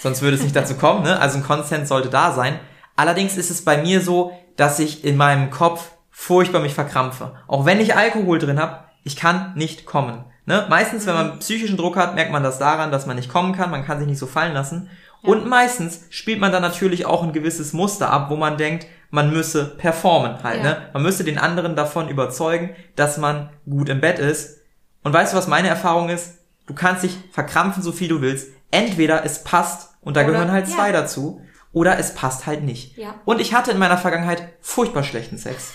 sonst 0.03 0.23
würde 0.23 0.37
es 0.37 0.43
nicht 0.43 0.57
dazu 0.57 0.75
kommen, 0.75 1.03
ne? 1.03 1.19
Also 1.19 1.39
ein 1.39 1.45
Consent 1.45 1.89
sollte 1.89 2.11
da 2.11 2.33
sein. 2.33 2.59
Allerdings 2.97 3.37
ist 3.37 3.51
es 3.51 3.65
bei 3.65 3.83
mir 3.83 4.01
so, 4.01 4.33
dass 4.57 4.79
ich 4.79 5.05
in 5.05 5.17
meinem 5.17 5.51
Kopf 5.51 5.93
furchtbar 6.11 6.61
mich 6.61 6.75
verkrampfe. 6.75 7.35
Auch 7.47 7.65
wenn 7.65 7.81
ich 7.81 7.97
Alkohol 7.97 8.39
drin 8.39 8.61
habe, 8.61 8.85
ich 9.05 9.17
kann 9.17 9.55
nicht 9.55 9.87
kommen. 9.87 10.25
Ne? 10.45 10.67
Meistens, 10.69 11.07
wenn 11.07 11.15
man 11.15 11.39
psychischen 11.39 11.79
Druck 11.79 11.97
hat, 11.97 12.15
merkt 12.15 12.33
man 12.33 12.43
das 12.43 12.59
daran, 12.59 12.93
dass 12.93 13.07
man 13.07 13.17
nicht 13.17 13.31
kommen 13.31 13.55
kann, 13.55 13.71
man 13.71 13.85
kann 13.85 13.99
sich 13.99 14.07
nicht 14.07 14.19
so 14.19 14.27
fallen 14.27 14.53
lassen. 14.53 14.91
Und 15.23 15.47
meistens 15.47 16.03
spielt 16.11 16.41
man 16.41 16.53
dann 16.53 16.63
natürlich 16.63 17.07
auch 17.07 17.23
ein 17.23 17.33
gewisses 17.33 17.73
Muster 17.73 18.11
ab, 18.11 18.31
wo 18.31 18.37
man 18.37 18.57
denkt, 18.57 18.87
man 19.11 19.33
müsse 19.33 19.65
performen 19.77 20.43
halt. 20.43 20.59
Ja. 20.59 20.63
Ne? 20.63 20.77
Man 20.93 21.03
müsse 21.03 21.25
den 21.25 21.39
anderen 21.39 21.77
davon 21.77 22.09
überzeugen, 22.09 22.71
dass 22.97 23.19
man 23.19 23.51
gut 23.69 23.89
im 23.89 24.01
Bett 24.01 24.19
ist. 24.19 24.59
Und 25.03 25.13
weißt 25.13 25.33
du, 25.33 25.37
was 25.37 25.49
meine 25.49 25.69
Erfahrung 25.69 26.09
ist? 26.09 26.39
Du 26.67 26.75
kannst 26.75 27.03
dich 27.03 27.17
verkrampfen, 27.33 27.83
so 27.83 27.91
viel 27.93 28.09
du 28.09 28.21
willst. 28.21 28.49
entweder 28.71 29.25
es 29.25 29.43
passt 29.43 29.91
und 30.01 30.17
da 30.17 30.21
Oder- 30.21 30.31
gehören 30.33 30.53
halt 30.53 30.69
ja. 30.69 30.75
zwei 30.77 30.93
dazu, 30.93 31.41
oder 31.73 31.99
es 31.99 32.15
passt 32.15 32.47
halt 32.47 32.63
nicht. 32.65 32.97
Ja. 32.97 33.15
Und 33.25 33.41
ich 33.41 33.53
hatte 33.55 33.71
in 33.73 33.79
meiner 33.79 33.99
Vergangenheit 33.99 34.49
furchtbar 34.61 35.03
schlechten 35.05 35.39
Sex. 35.39 35.73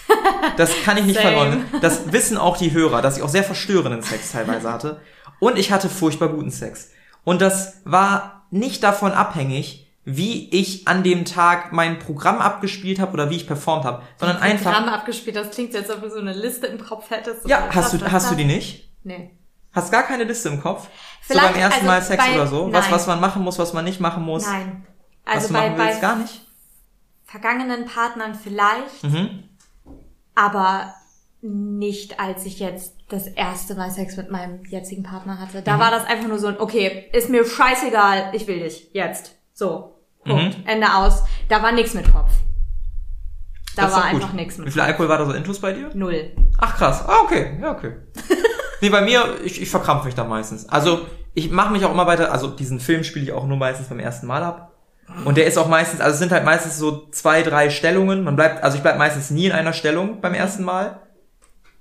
Das 0.58 0.71
kann 0.84 0.98
ich 0.98 1.06
nicht 1.06 1.19
verleugnen. 1.21 1.65
Das 1.82 2.12
wissen 2.13 2.38
auch 2.38 2.56
die 2.58 2.71
Hörer, 2.71 3.02
dass 3.02 3.17
ich 3.17 3.24
auch 3.24 3.30
sehr 3.30 3.43
verstörenden 3.43 4.02
Sex 4.02 4.32
teilweise 4.32 4.71
hatte. 4.71 5.02
Und 5.39 5.58
ich 5.58 5.71
hatte 5.71 5.89
furchtbar 5.89 6.30
guten 6.30 6.52
Sex. 6.52 6.91
Und 7.26 7.41
das 7.41 7.82
war 7.86 8.45
nicht 8.52 8.84
davon 8.84 9.12
abhängig, 9.13 9.85
wie 10.06 10.50
ich 10.52 10.88
an 10.88 11.04
dem 11.04 11.26
Tag 11.26 11.72
mein 11.74 11.98
Programm 12.00 12.38
abgespielt 12.39 13.00
habe 13.00 13.13
oder 13.13 13.30
wie 13.32 13.36
ich 13.38 13.48
performt 13.48 13.86
habe, 13.86 14.04
sondern 14.20 14.38
einfach. 14.38 14.72
Programm 14.74 14.89
abgespielt, 14.94 15.36
das 15.36 15.50
klingt 15.50 15.74
jetzt, 15.74 15.89
als 15.89 15.98
ob 15.98 16.04
du 16.04 16.12
so 16.12 16.20
eine 16.20 16.34
Liste 16.34 16.68
im 16.68 16.80
Kopf 16.80 17.10
hättest. 17.10 17.48
Ja, 17.48 17.65
Was, 17.68 17.76
hast 17.76 17.94
du, 17.94 18.02
was, 18.02 18.12
hast 18.12 18.26
du 18.28 18.32
was? 18.32 18.38
die 18.38 18.46
nicht? 18.46 18.89
Nee. 19.04 19.32
Hast 19.74 19.91
gar 19.91 20.04
keine 20.04 20.24
Liste 20.24 20.50
im 20.50 20.62
Kopf? 20.62 20.84
so 20.84 20.89
Vielleicht, 21.34 21.54
beim 21.54 21.62
ersten 21.62 21.74
also 21.82 21.88
Mal 21.88 22.02
Sex 22.02 22.24
bei- 22.24 22.34
oder 22.36 22.48
so? 22.48 22.72
Was, 22.72 22.86
nein. 22.86 22.94
was 22.94 23.08
man 23.08 23.20
machen 23.20 23.44
muss, 23.44 23.58
was 23.60 23.74
man 23.74 23.84
nicht 23.84 24.00
machen 24.00 24.24
muss? 24.24 24.46
Nein. 24.46 24.86
was 25.26 25.36
Also 25.36 25.48
du 25.48 25.54
bei, 25.54 25.60
machen 25.70 25.78
bei 25.78 25.88
willst, 25.88 26.02
gar 26.02 26.15
nicht? 26.18 26.41
vergangenen 27.26 27.86
Partnern 27.86 28.36
vielleicht, 28.36 29.04
Mhm. 29.04 29.44
aber 30.36 30.94
nicht 31.41 32.20
als 32.20 32.46
ich 32.46 32.60
jetzt 32.60 32.96
das 33.10 33.28
erste 33.28 33.76
Mal 33.76 33.91
Sex 33.91 34.18
mit 34.18 34.32
meinem 34.32 34.63
jetzigen 34.65 35.04
Partner 35.04 35.39
hatte. 35.39 35.60
Mhm. 35.60 35.63
Da 35.65 35.80
war 35.80 35.91
das 35.91 36.06
einfach 36.06 36.28
nur 36.28 36.39
so 36.39 36.48
ein, 36.48 36.60
okay, 36.60 37.10
ist 37.13 37.30
mir 37.30 37.46
scheißegal, 37.46 38.32
ich 38.34 38.48
will 38.48 38.60
dich, 38.62 38.89
jetzt. 38.94 39.36
So, 39.54 39.94
Punkt, 40.25 40.57
Mhm. 40.57 40.63
Ende 40.67 40.93
aus. 40.93 41.23
Da 41.49 41.61
war 41.63 41.71
nichts 41.71 41.93
mit 41.93 42.11
Kopf. 42.11 42.31
Da 43.75 43.83
Das 43.83 43.93
war 43.93 44.05
einfach 44.05 44.33
nichts 44.33 44.57
Wie 44.57 44.63
mit 44.63 44.73
viel 44.73 44.81
Alkohol 44.81 45.09
war 45.09 45.17
da 45.17 45.25
so 45.25 45.33
intus 45.33 45.59
bei 45.59 45.73
dir? 45.73 45.89
Null. 45.93 46.31
Ach 46.57 46.75
krass. 46.75 47.03
Ah, 47.07 47.19
okay. 47.23 47.57
Ja, 47.61 47.71
okay. 47.71 47.93
nee, 48.81 48.89
bei 48.89 49.01
mir, 49.01 49.35
ich, 49.43 49.61
ich 49.61 49.69
verkrampfe 49.69 50.05
mich 50.05 50.15
da 50.15 50.23
meistens. 50.23 50.67
Also, 50.69 51.05
ich 51.33 51.51
mache 51.51 51.71
mich 51.73 51.83
auch 51.83 51.91
immer 51.91 52.07
weiter, 52.07 52.31
also 52.31 52.47
diesen 52.47 52.79
Film 52.79 53.03
spiele 53.03 53.25
ich 53.25 53.31
auch 53.33 53.45
nur 53.45 53.57
meistens 53.57 53.88
beim 53.88 53.99
ersten 53.99 54.27
Mal 54.27 54.43
ab. 54.43 54.71
Und 55.23 55.38
der 55.38 55.45
ist 55.45 55.57
auch 55.57 55.67
meistens, 55.67 56.01
also 56.01 56.13
es 56.13 56.19
sind 56.19 56.31
halt 56.31 56.45
meistens 56.45 56.77
so 56.77 57.07
zwei, 57.11 57.43
drei 57.43 57.69
Stellungen. 57.69 58.23
Man 58.23 58.35
bleibt, 58.35 58.63
also 58.63 58.75
ich 58.77 58.81
bleib 58.81 58.97
meistens 58.97 59.29
nie 59.29 59.45
in 59.45 59.51
einer 59.51 59.73
Stellung 59.73 60.19
beim 60.19 60.33
ersten 60.33 60.63
Mal. 60.63 60.99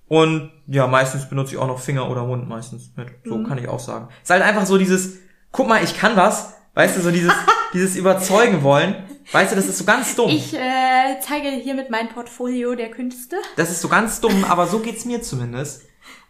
Und 0.09 0.53
ja, 0.67 0.87
meistens 0.87 1.29
benutze 1.29 1.55
ich 1.55 1.61
auch 1.61 1.67
noch 1.67 1.79
Finger 1.79 2.11
oder 2.11 2.25
Mund 2.25 2.47
meistens 2.49 2.93
mit. 2.97 3.09
So 3.25 3.43
kann 3.43 3.57
ich 3.57 3.69
auch 3.69 3.81
sagen. 3.81 4.09
Es 4.23 4.25
ist 4.25 4.31
halt 4.31 4.43
einfach 4.43 4.67
so 4.67 4.77
dieses, 4.77 5.19
guck 5.53 5.69
mal, 5.69 5.83
ich 5.83 5.99
kann 5.99 6.17
was. 6.17 6.53
Weißt 6.75 6.97
du, 6.97 7.01
so 7.01 7.11
dieses, 7.11 7.33
dieses 7.73 7.97
Überzeugen 7.97 8.63
wollen. 8.63 8.97
Weißt 9.33 9.53
du, 9.53 9.57
das 9.57 9.67
ist 9.67 9.79
so 9.79 9.85
ganz 9.85 10.15
dumm. 10.17 10.29
Ich 10.29 10.55
äh, 10.55 11.19
zeige 11.21 11.49
hiermit 11.49 11.91
mein 11.91 12.09
Portfolio 12.09 12.75
der 12.75 12.91
Künste. 12.91 13.37
Das 13.57 13.71
ist 13.71 13.81
so 13.81 13.89
ganz 13.89 14.21
dumm, 14.21 14.45
aber 14.45 14.67
so 14.67 14.81
geht's 14.81 15.05
mir 15.05 15.23
zumindest. 15.23 15.83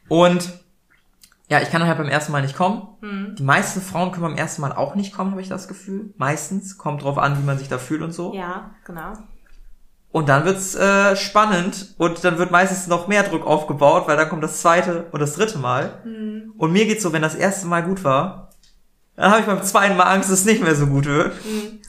Und 0.08 0.64
ja, 1.48 1.60
ich 1.60 1.70
kann 1.70 1.86
halt 1.86 1.98
beim 1.98 2.08
ersten 2.08 2.32
Mal 2.32 2.42
nicht 2.42 2.56
kommen. 2.56 2.88
Hm. 3.00 3.34
Die 3.36 3.42
meisten 3.42 3.80
Frauen 3.80 4.12
können 4.12 4.22
beim 4.22 4.36
ersten 4.36 4.62
Mal 4.62 4.72
auch 4.72 4.94
nicht 4.94 5.14
kommen, 5.14 5.32
habe 5.32 5.42
ich 5.42 5.48
das 5.48 5.68
Gefühl. 5.68 6.14
Meistens. 6.16 6.78
Kommt 6.78 7.02
drauf 7.02 7.18
an, 7.18 7.38
wie 7.38 7.44
man 7.44 7.58
sich 7.58 7.68
da 7.68 7.78
fühlt 7.78 8.02
und 8.02 8.12
so. 8.12 8.32
Ja, 8.34 8.70
genau. 8.84 9.12
Und 10.10 10.28
dann 10.28 10.44
wird's 10.44 10.76
äh, 10.76 11.16
spannend 11.16 11.94
und 11.98 12.22
dann 12.22 12.38
wird 12.38 12.52
meistens 12.52 12.86
noch 12.86 13.08
mehr 13.08 13.24
Druck 13.24 13.44
aufgebaut, 13.44 14.04
weil 14.06 14.16
dann 14.16 14.28
kommt 14.28 14.44
das 14.44 14.60
zweite 14.60 15.06
und 15.10 15.20
das 15.20 15.34
dritte 15.34 15.58
Mal. 15.58 15.98
Hm. 16.04 16.54
Und 16.56 16.72
mir 16.72 16.86
geht's 16.86 17.02
so, 17.02 17.12
wenn 17.12 17.22
das 17.22 17.34
erste 17.34 17.66
Mal 17.66 17.82
gut 17.82 18.04
war, 18.04 18.50
dann 19.16 19.30
habe 19.30 19.40
ich 19.40 19.46
beim 19.46 19.62
zweiten 19.62 19.96
Mal 19.96 20.04
Angst, 20.04 20.30
dass 20.30 20.40
es 20.40 20.44
nicht 20.44 20.62
mehr 20.62 20.74
so 20.74 20.86
gut 20.86 21.06
wird. 21.06 21.32
Hm. 21.44 21.80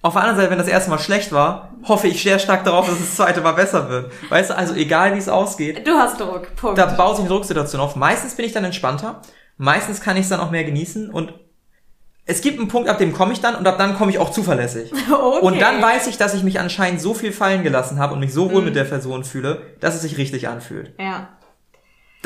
Auf 0.00 0.12
der 0.12 0.22
anderen 0.22 0.36
Seite, 0.38 0.50
wenn 0.52 0.58
das 0.58 0.68
erste 0.68 0.90
Mal 0.90 0.98
schlecht 0.98 1.32
war, 1.32 1.72
hoffe 1.84 2.06
ich 2.06 2.22
sehr 2.22 2.38
stark 2.38 2.62
darauf, 2.64 2.86
dass 2.88 2.98
das 2.98 3.16
zweite 3.16 3.40
Mal 3.40 3.52
besser 3.52 3.88
wird. 3.88 4.12
Weißt 4.30 4.50
du, 4.50 4.56
also 4.56 4.74
egal 4.74 5.14
wie 5.14 5.18
es 5.18 5.28
ausgeht, 5.28 5.86
Du 5.86 5.92
hast 5.92 6.20
Druck. 6.20 6.54
Punkt. 6.54 6.78
da 6.78 6.86
baut 6.86 7.16
sich 7.16 7.24
eine 7.24 7.34
Drucksituation 7.34 7.80
auf. 7.80 7.96
Meistens 7.96 8.34
bin 8.36 8.44
ich 8.46 8.52
dann 8.52 8.64
entspannter. 8.64 9.22
Meistens 9.56 10.00
kann 10.00 10.16
ich 10.16 10.22
es 10.22 10.28
dann 10.28 10.38
auch 10.40 10.52
mehr 10.52 10.62
genießen 10.64 11.10
und 11.10 11.32
es 12.30 12.42
gibt 12.42 12.58
einen 12.60 12.68
Punkt, 12.68 12.88
ab 12.90 12.98
dem 12.98 13.12
komme 13.14 13.32
ich 13.32 13.40
dann 13.40 13.54
und 13.56 13.66
ab 13.66 13.76
dann 13.78 13.96
komme 13.96 14.10
ich 14.12 14.18
auch 14.18 14.30
zuverlässig. 14.30 14.92
okay. 15.12 15.40
Und 15.40 15.60
dann 15.60 15.82
weiß 15.82 16.06
ich, 16.08 16.16
dass 16.18 16.34
ich 16.34 16.42
mich 16.44 16.60
anscheinend 16.60 17.00
so 17.00 17.14
viel 17.14 17.32
fallen 17.32 17.62
gelassen 17.64 17.98
habe 17.98 18.12
und 18.14 18.20
mich 18.20 18.32
so 18.34 18.52
wohl 18.52 18.60
Mhm. 18.60 18.66
mit 18.66 18.76
der 18.76 18.84
Person 18.84 19.24
fühle, 19.24 19.62
dass 19.80 19.94
es 19.96 20.02
sich 20.02 20.16
richtig 20.18 20.46
anfühlt. 20.46 20.92
Ja. 21.00 21.30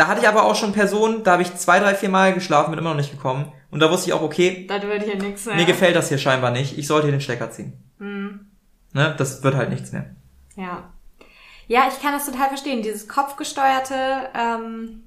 Da 0.02 0.08
hatte 0.08 0.20
ich 0.20 0.26
aber 0.26 0.42
auch 0.42 0.56
schon 0.56 0.72
Personen, 0.72 1.22
da 1.22 1.30
habe 1.30 1.42
ich 1.42 1.54
zwei, 1.54 1.78
drei, 1.78 1.94
vier 1.94 2.08
Mal 2.08 2.34
geschlafen, 2.34 2.72
bin 2.72 2.78
immer 2.80 2.90
noch 2.90 2.96
nicht 2.96 3.12
gekommen. 3.12 3.52
Und 3.70 3.78
da 3.78 3.88
wusste 3.88 4.08
ich 4.10 4.12
auch, 4.14 4.22
okay, 4.22 4.66
Das 4.66 4.82
wird 4.82 5.04
hier 5.04 5.14
nichts 5.14 5.46
mehr. 5.46 5.54
mir 5.54 5.64
gefällt 5.64 5.94
das 5.94 6.08
hier 6.08 6.18
scheinbar 6.18 6.50
nicht. 6.50 6.76
Ich 6.76 6.88
sollte 6.88 7.06
hier 7.06 7.16
den 7.16 7.20
Stecker 7.20 7.52
ziehen. 7.52 7.74
Mhm. 8.00 8.50
Ne? 8.94 9.14
Das 9.16 9.44
wird 9.44 9.54
halt 9.54 9.70
nichts 9.70 9.92
mehr. 9.92 10.06
Ja. 10.56 10.92
Ja, 11.68 11.84
ich 11.88 12.02
kann 12.02 12.14
das 12.14 12.26
total 12.26 12.48
verstehen. 12.48 12.82
Dieses 12.82 13.06
kopfgesteuerte 13.06 13.94
ähm, 14.34 15.04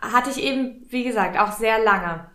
hatte 0.00 0.30
ich 0.30 0.42
eben, 0.42 0.84
wie 0.88 1.04
gesagt, 1.04 1.38
auch 1.38 1.52
sehr 1.52 1.78
lange. 1.84 2.28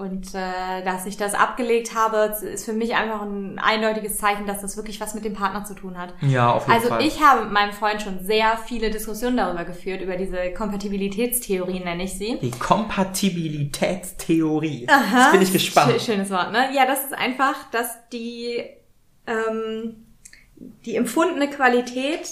Und 0.00 0.34
äh, 0.34 0.82
dass 0.82 1.04
ich 1.04 1.18
das 1.18 1.34
abgelegt 1.34 1.94
habe, 1.94 2.34
ist 2.42 2.64
für 2.64 2.72
mich 2.72 2.94
einfach 2.94 3.20
ein 3.20 3.58
eindeutiges 3.58 4.16
Zeichen, 4.16 4.46
dass 4.46 4.62
das 4.62 4.78
wirklich 4.78 4.98
was 4.98 5.14
mit 5.14 5.26
dem 5.26 5.34
Partner 5.34 5.62
zu 5.66 5.74
tun 5.74 5.98
hat. 5.98 6.14
Ja, 6.22 6.52
auf 6.52 6.62
jeden 6.66 6.72
Also 6.72 6.88
Fall. 6.88 7.04
ich 7.04 7.20
habe 7.22 7.42
mit 7.44 7.52
meinem 7.52 7.72
Freund 7.74 8.00
schon 8.00 8.24
sehr 8.24 8.56
viele 8.64 8.90
Diskussionen 8.90 9.36
darüber 9.36 9.64
geführt, 9.64 10.00
über 10.00 10.16
diese 10.16 10.54
Kompatibilitätstheorie 10.54 11.80
nenne 11.80 12.04
ich 12.04 12.14
sie. 12.14 12.38
Die 12.40 12.50
Kompatibilitätstheorie. 12.50 14.86
Jetzt 14.86 15.32
bin 15.32 15.42
ich 15.42 15.52
gespannt. 15.52 15.92
Schö- 15.92 16.00
Schönes 16.04 16.30
Wort, 16.30 16.52
ne? 16.52 16.70
Ja, 16.74 16.86
das 16.86 17.04
ist 17.04 17.12
einfach, 17.12 17.70
dass 17.70 17.98
die, 18.12 18.62
ähm, 19.26 20.06
die 20.86 20.96
empfundene 20.96 21.50
Qualität 21.50 22.26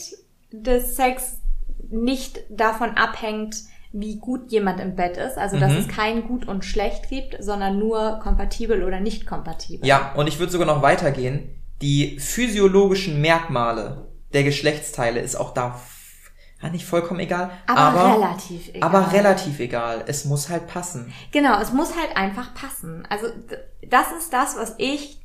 des 0.52 0.96
Sex 0.96 1.36
nicht 1.90 2.40
davon 2.48 2.96
abhängt, 2.96 3.56
wie 3.92 4.16
gut 4.18 4.50
jemand 4.52 4.80
im 4.80 4.96
Bett 4.96 5.16
ist. 5.16 5.38
Also, 5.38 5.58
dass 5.58 5.72
Mhm. 5.72 5.78
es 5.78 5.88
kein 5.88 6.26
gut 6.28 6.46
und 6.46 6.64
schlecht 6.64 7.08
gibt, 7.08 7.42
sondern 7.42 7.78
nur 7.78 8.18
kompatibel 8.22 8.84
oder 8.84 9.00
nicht 9.00 9.26
kompatibel. 9.26 9.86
Ja, 9.86 10.12
und 10.14 10.26
ich 10.26 10.38
würde 10.38 10.52
sogar 10.52 10.66
noch 10.66 10.82
weitergehen. 10.82 11.48
Die 11.80 12.18
physiologischen 12.18 13.20
Merkmale 13.20 14.08
der 14.32 14.42
Geschlechtsteile 14.44 15.20
ist 15.20 15.36
auch 15.36 15.54
da 15.54 15.80
ja, 16.60 16.70
nicht 16.70 16.86
vollkommen 16.86 17.20
egal, 17.20 17.50
Aber, 17.68 17.78
aber, 18.00 18.16
relativ 18.16 18.68
egal. 18.74 18.82
aber 18.82 19.12
relativ 19.12 19.60
egal. 19.60 20.02
Es 20.08 20.24
muss 20.24 20.48
halt 20.48 20.66
passen. 20.66 21.12
Genau, 21.30 21.60
es 21.60 21.72
muss 21.72 21.96
halt 21.96 22.16
einfach 22.16 22.52
passen. 22.52 23.06
Also 23.08 23.28
das 23.88 24.06
ist 24.18 24.32
das, 24.32 24.56
was 24.56 24.74
ich 24.78 25.20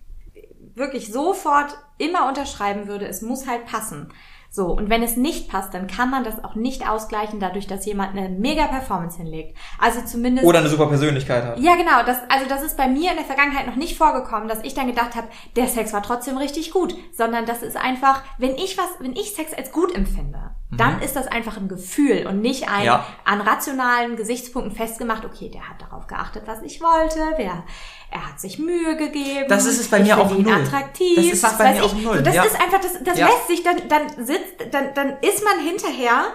wirklich 0.76 1.12
sofort 1.12 1.76
immer 1.98 2.28
unterschreiben 2.28 2.88
würde. 2.88 3.08
Es 3.08 3.24
muss 3.24 3.48
halt 3.48 3.66
passen. 3.66 4.10
So, 4.56 4.68
und 4.68 4.88
wenn 4.88 5.02
es 5.02 5.18
nicht 5.18 5.50
passt, 5.50 5.74
dann 5.74 5.88
kann 5.88 6.12
man 6.12 6.24
das 6.24 6.44
auch 6.44 6.54
nicht 6.54 6.88
ausgleichen, 6.88 7.40
dadurch, 7.40 7.66
dass 7.66 7.88
jemand 7.88 8.16
eine 8.16 8.30
mega 8.30 8.68
Performance 8.68 9.18
hinlegt. 9.18 9.58
Also 9.80 10.02
zumindest. 10.06 10.46
Oder 10.46 10.60
eine 10.60 10.70
super 10.70 10.86
Persönlichkeit 10.86 11.44
hat. 11.44 11.60
ja, 11.60 11.76
genau. 11.76 12.04
Das, 12.06 12.20
also 12.30 12.48
das 12.48 12.62
ist 12.62 12.78
bei 12.78 12.88
mir 12.88 13.10
in 13.10 13.18
der 13.18 13.26
Vergangenheit 13.26 13.66
noch 13.66 13.78
nicht 13.78 13.98
vorgekommen, 13.98 14.48
dass 14.48 14.64
ich 14.64 14.76
dann 14.76 14.86
gedacht 14.86 15.16
habe, 15.16 15.28
der 15.56 15.68
Sex 15.68 15.92
war 15.92 16.04
trotzdem 16.04 16.38
richtig 16.38 16.70
gut, 16.70 16.94
sondern 17.12 17.48
das 17.48 17.64
ist 17.64 17.76
einfach, 17.76 18.22
wenn 18.38 18.54
ich 18.54 18.78
was, 18.78 18.90
wenn 19.00 19.14
ich 19.14 19.34
Sex 19.34 19.56
als 19.56 19.72
gut 19.72 19.96
empfinde, 19.96 20.52
dann 20.78 21.02
ist 21.02 21.16
das 21.16 21.28
einfach 21.28 21.58
ein 21.58 21.68
Gefühl 21.68 22.26
und 22.28 22.42
nicht 22.42 22.68
ein 22.70 22.80
Mhm. 22.82 22.86
Ja. 22.86 23.06
an 23.26 23.42
rationalen 23.42 24.16
Gesichtspunkten 24.16 24.76
festgemacht. 24.76 25.26
Okay, 25.26 25.50
der 25.50 25.70
hat 25.70 25.82
darauf 25.82 26.08
geachtet, 26.08 26.44
was 26.46 26.62
ich 26.62 26.82
wollte, 26.82 27.20
wer, 27.38 27.64
er 28.12 28.28
hat 28.30 28.40
sich 28.40 28.60
Mühe 28.60 28.96
gegeben. 28.98 29.46
Das 29.50 29.66
ist 29.66 29.80
es 29.80 29.88
bei 29.90 30.00
mir 30.00 30.18
auch 30.18 30.30
null. 30.38 30.54
attraktiv. 30.54 31.16
Das 31.16 31.26
ist 31.26 31.44
was 31.44 31.58
bei 31.58 31.74
mir 31.74 31.84
auch 31.84 31.94
null, 31.94 32.18
So, 32.18 32.22
das 32.24 32.36
ja. 32.36 32.44
ist 32.44 32.60
einfach, 32.62 32.80
das, 32.82 33.04
das 33.04 33.18
Ja. 33.18 33.28
lässt 33.28 33.48
sich 33.48 33.64
dann, 33.64 33.78
dann 33.90 34.26
sitzt, 34.26 34.56
dann, 34.72 34.94
dann 34.94 35.18
ist 35.22 35.44
man 35.44 35.60
hinterher 35.66 36.26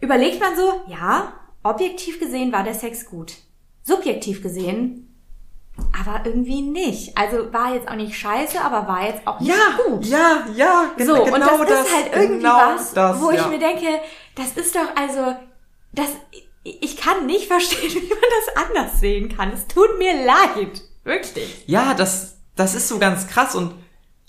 überlegt 0.00 0.40
man 0.40 0.56
so, 0.56 0.82
ja, 0.86 1.32
objektiv 1.62 2.18
gesehen 2.18 2.52
war 2.52 2.62
der 2.64 2.74
Sex 2.74 3.04
gut. 3.06 3.34
Subjektiv 3.82 4.42
gesehen 4.42 5.09
aber 5.98 6.24
irgendwie 6.24 6.62
nicht. 6.62 7.16
Also 7.16 7.52
war 7.52 7.74
jetzt 7.74 7.88
auch 7.88 7.94
nicht 7.94 8.16
scheiße, 8.16 8.60
aber 8.60 8.86
war 8.86 9.06
jetzt 9.06 9.26
auch 9.26 9.40
nicht 9.40 9.52
gut. 9.84 10.04
ja, 10.06 10.46
ja, 10.54 10.90
gen 10.96 11.06
So, 11.06 11.24
genau 11.24 11.34
und 11.34 11.40
das, 11.40 11.68
das 11.68 11.86
ist 11.86 11.94
halt 11.94 12.06
irgendwie 12.12 12.36
genau 12.38 12.74
was, 12.74 12.92
das, 12.92 13.20
wo 13.20 13.30
ja. 13.30 13.40
ich 13.40 13.46
mir 13.48 13.58
denke, 13.58 13.86
das 14.34 14.52
ist 14.52 14.74
doch 14.74 14.96
also, 14.96 15.34
das, 15.92 16.08
ich 16.62 16.96
kann 16.96 17.26
nicht 17.26 17.46
verstehen, 17.46 17.90
wie 18.02 18.08
man 18.08 18.18
das 18.18 18.56
anders 18.68 19.00
sehen 19.00 19.34
kann. 19.34 19.52
Es 19.52 19.66
tut 19.66 19.98
mir 19.98 20.24
leid. 20.24 20.82
Wirklich. 21.04 21.64
Ja, 21.66 21.94
das, 21.94 22.36
das 22.56 22.74
ist 22.74 22.88
so 22.88 22.98
ganz 22.98 23.26
krass 23.26 23.54
und 23.54 23.74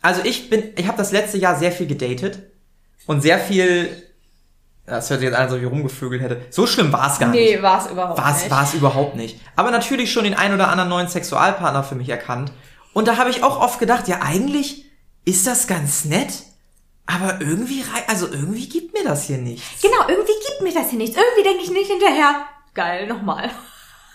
also 0.02 0.22
ich 0.24 0.50
bin, 0.50 0.74
ich 0.78 0.88
habe 0.88 0.98
das 0.98 1.12
letzte 1.12 1.38
Jahr 1.38 1.56
sehr 1.56 1.72
viel 1.72 1.88
gedatet 1.88 2.40
und 3.06 3.22
sehr 3.22 3.40
viel, 3.40 4.04
das 4.86 5.10
hört 5.10 5.20
sich 5.20 5.30
jetzt 5.30 5.38
an, 5.38 5.44
als 5.46 5.54
ob 5.54 5.60
ich 5.60 5.66
rumgevögelt 5.70 6.22
hätte. 6.22 6.42
So 6.50 6.66
schlimm 6.68 6.92
war 6.92 7.12
es 7.12 7.20
gar 7.20 7.30
nicht. 7.30 7.62
war 7.62 7.84
es 7.86 7.92
überhaupt 7.92 8.18
War 8.20 8.36
es, 8.36 8.50
war 8.50 8.64
es 8.64 8.74
überhaupt 8.74 9.16
nicht. 9.16 9.40
Aber 9.56 9.72
natürlich 9.72 10.12
schon 10.12 10.24
den 10.24 10.34
ein 10.34 10.54
oder 10.54 10.68
anderen 10.70 10.90
neuen 10.90 11.08
Sexualpartner 11.08 11.84
für 11.84 11.96
mich 11.96 12.10
erkannt. 12.10 12.52
Und 12.94 13.08
da 13.08 13.18
habe 13.18 13.30
ich 13.30 13.44
auch 13.44 13.60
oft 13.62 13.80
gedacht, 13.80 14.08
ja 14.08 14.20
eigentlich 14.22 14.86
ist 15.24 15.48
das 15.48 15.68
ganz 15.68 16.04
nett, 16.06 16.32
aber 17.06 17.40
irgendwie, 17.42 17.82
rei- 17.82 18.04
also 18.08 18.28
irgendwie 18.28 18.68
gibt 18.68 18.94
mir 18.94 19.04
das 19.04 19.24
hier 19.24 19.38
nichts. 19.38 19.82
Genau, 19.82 20.08
irgendwie 20.08 20.34
gibt 20.50 20.62
mir 20.62 20.74
das 20.74 20.90
hier 20.90 20.98
nichts. 21.00 21.16
Irgendwie 21.16 21.44
denke 21.48 21.64
ich 21.64 21.72
nicht 21.72 21.90
hinterher, 21.90 22.36
geil, 22.74 23.08
nochmal. 23.08 23.50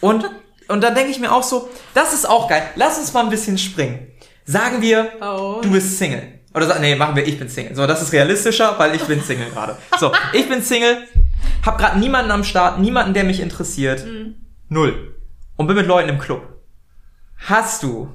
Und, 0.01 0.29
und 0.69 0.81
dann 0.83 0.95
denke 0.95 1.11
ich 1.11 1.19
mir 1.21 1.33
auch 1.33 1.43
so, 1.43 1.69
das 1.95 2.13
ist 2.13 2.29
auch 2.29 2.49
geil. 2.49 2.63
Lass 2.75 2.99
uns 2.99 3.13
mal 3.13 3.25
ein 3.25 3.31
bisschen 3.31 3.57
springen. 3.57 4.09
Sagen 4.45 4.83
wir, 4.83 5.11
Oh. 5.21 5.61
du 5.63 5.71
bist 5.71 5.97
Single. 5.99 6.36
Oder 6.57 6.67
sa- 6.67 6.79
nee, 6.79 6.97
machen 6.97 7.15
wir, 7.17 7.27
ich 7.27 7.39
bin 7.39 7.49
Single. 7.51 7.75
So, 7.77 7.87
das 7.87 8.01
ist 8.03 8.13
realistischer, 8.13 8.79
weil 8.79 8.95
ich 8.95 9.03
bin 9.05 9.23
Single 9.23 9.51
gerade. 9.51 9.77
So, 10.01 10.11
ich 10.33 10.49
bin 10.49 10.63
Single, 10.63 11.07
hab 11.65 11.77
gerade 11.79 11.99
niemanden 11.99 12.31
am 12.31 12.45
Start, 12.45 12.81
niemanden, 12.81 13.13
der 13.13 13.25
mich 13.25 13.41
interessiert. 13.41 14.05
Null. 14.71 15.15
Und 15.57 15.67
bin 15.67 15.77
mit 15.77 15.87
Leuten 15.87 16.09
im 16.09 16.19
Club. 16.19 16.43
Hast 17.47 17.83
du, 17.83 18.09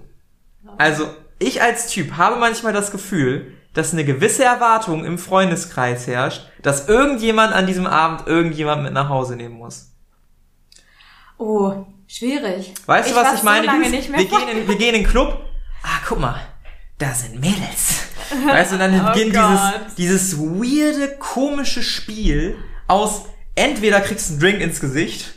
also 0.77 1.08
ich 1.38 1.62
als 1.62 1.88
Typ 1.88 2.17
habe 2.17 2.38
manchmal 2.38 2.73
das 2.73 2.91
Gefühl, 2.91 3.54
dass 3.73 3.93
eine 3.93 4.04
gewisse 4.04 4.43
Erwartung 4.43 5.06
im 5.06 5.17
Freundeskreis 5.17 6.08
herrscht, 6.08 6.41
dass 6.63 6.89
irgendjemand 6.89 7.54
an 7.54 7.67
diesem 7.67 7.86
Abend 7.88 8.27
irgendjemand 8.27 8.84
mit 8.84 8.93
nach 8.93 9.08
Hause 9.10 9.36
nehmen 9.36 9.56
muss. 9.56 9.91
Oh, 11.38 11.86
schwierig. 12.08 12.73
Weißt 12.86 13.12
du, 13.12 13.15
was 13.15 13.36
ich 13.36 13.43
meine? 13.43 13.67
So 13.67 13.73
wir, 13.73 14.25
gehen 14.25 14.47
in, 14.51 14.67
wir 14.67 14.75
gehen 14.75 14.95
in 14.95 15.04
den 15.04 15.08
Club. 15.10 15.45
Ah, 15.84 15.99
guck 16.08 16.19
mal, 16.19 16.39
da 16.97 17.13
sind 17.13 17.39
Mädels. 17.39 18.08
Weißt 18.48 18.72
du, 18.74 18.78
dann 18.78 19.00
Oh 19.00 19.12
beginnt 19.13 19.34
Gott. 19.34 19.50
dieses, 19.96 19.96
dieses 20.32 20.39
weirde, 20.39 21.15
komische 21.17 21.84
Spiel 21.84 22.56
aus 22.88 23.24
entweder 23.56 24.02
kriegst 24.02 24.30
du 24.30 24.34
einen 24.34 24.41
Drink 24.41 24.62
ins 24.62 24.80
Gesicht 24.80 25.34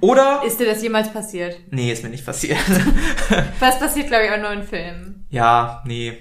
oder... 0.00 0.42
Ist 0.46 0.60
dir 0.60 0.66
das 0.66 0.82
jemals 0.82 1.12
passiert? 1.12 1.58
Nee, 1.70 1.92
ist 1.92 2.02
mir 2.02 2.10
nicht 2.10 2.24
passiert. 2.26 2.58
Was 3.60 3.78
passiert, 3.78 4.08
glaube 4.08 4.26
ich, 4.26 4.30
auch 4.32 4.38
nur 4.38 4.52
in 4.52 4.62
Filmen. 4.62 5.26
ja, 5.30 5.82
nee. 5.86 6.16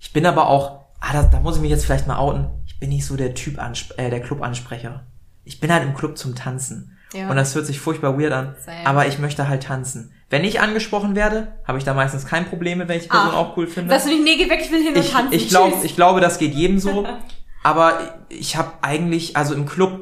Ich 0.00 0.12
bin 0.12 0.26
aber 0.26 0.48
auch... 0.48 0.84
Ah, 1.00 1.12
da, 1.12 1.22
da 1.24 1.40
muss 1.40 1.56
ich 1.56 1.62
mich 1.62 1.70
jetzt 1.70 1.84
vielleicht 1.84 2.06
mal 2.06 2.18
outen. 2.18 2.46
Ich 2.66 2.78
bin 2.78 2.88
nicht 2.90 3.04
so 3.06 3.16
der 3.16 3.34
Typ, 3.34 3.58
äh, 3.96 4.10
der 4.10 4.20
Clubansprecher. 4.20 5.06
Ich 5.44 5.60
bin 5.60 5.72
halt 5.72 5.82
im 5.82 5.94
Club 5.94 6.16
zum 6.18 6.34
Tanzen. 6.34 6.96
Ja. 7.14 7.30
Und 7.30 7.36
das 7.36 7.54
hört 7.54 7.66
sich 7.66 7.80
furchtbar 7.80 8.18
weird 8.18 8.32
an. 8.32 8.54
Same. 8.64 8.84
Aber 8.86 9.06
ich 9.06 9.18
möchte 9.18 9.48
halt 9.48 9.62
tanzen. 9.64 10.12
Wenn 10.30 10.44
ich 10.44 10.60
angesprochen 10.60 11.14
werde, 11.16 11.54
habe 11.66 11.78
ich 11.78 11.84
da 11.84 11.94
meistens 11.94 12.26
kein 12.26 12.46
Problem 12.46 12.78
mit, 12.78 12.88
wenn 12.88 12.98
ich 12.98 13.04
die 13.04 13.08
Person 13.08 13.30
Ah, 13.32 13.38
auch 13.38 13.56
cool 13.56 13.66
finde. 13.66 13.90
Dass 13.90 14.04
du 14.04 14.10
nicht, 14.10 14.24
nee, 14.24 14.50
weg, 14.50 14.60
ich 14.62 14.70
will 14.70 14.82
hier 14.82 14.92
nur 14.92 15.02
ich, 15.02 15.10
tanzen. 15.10 15.32
ich, 15.32 15.48
glaub, 15.48 15.84
ich 15.84 15.96
glaube, 15.96 16.20
das 16.20 16.38
geht 16.38 16.54
jedem 16.54 16.78
so. 16.78 17.06
aber 17.62 18.18
ich 18.28 18.56
habe 18.56 18.72
eigentlich, 18.82 19.36
also 19.36 19.54
im 19.54 19.64
Club, 19.64 20.00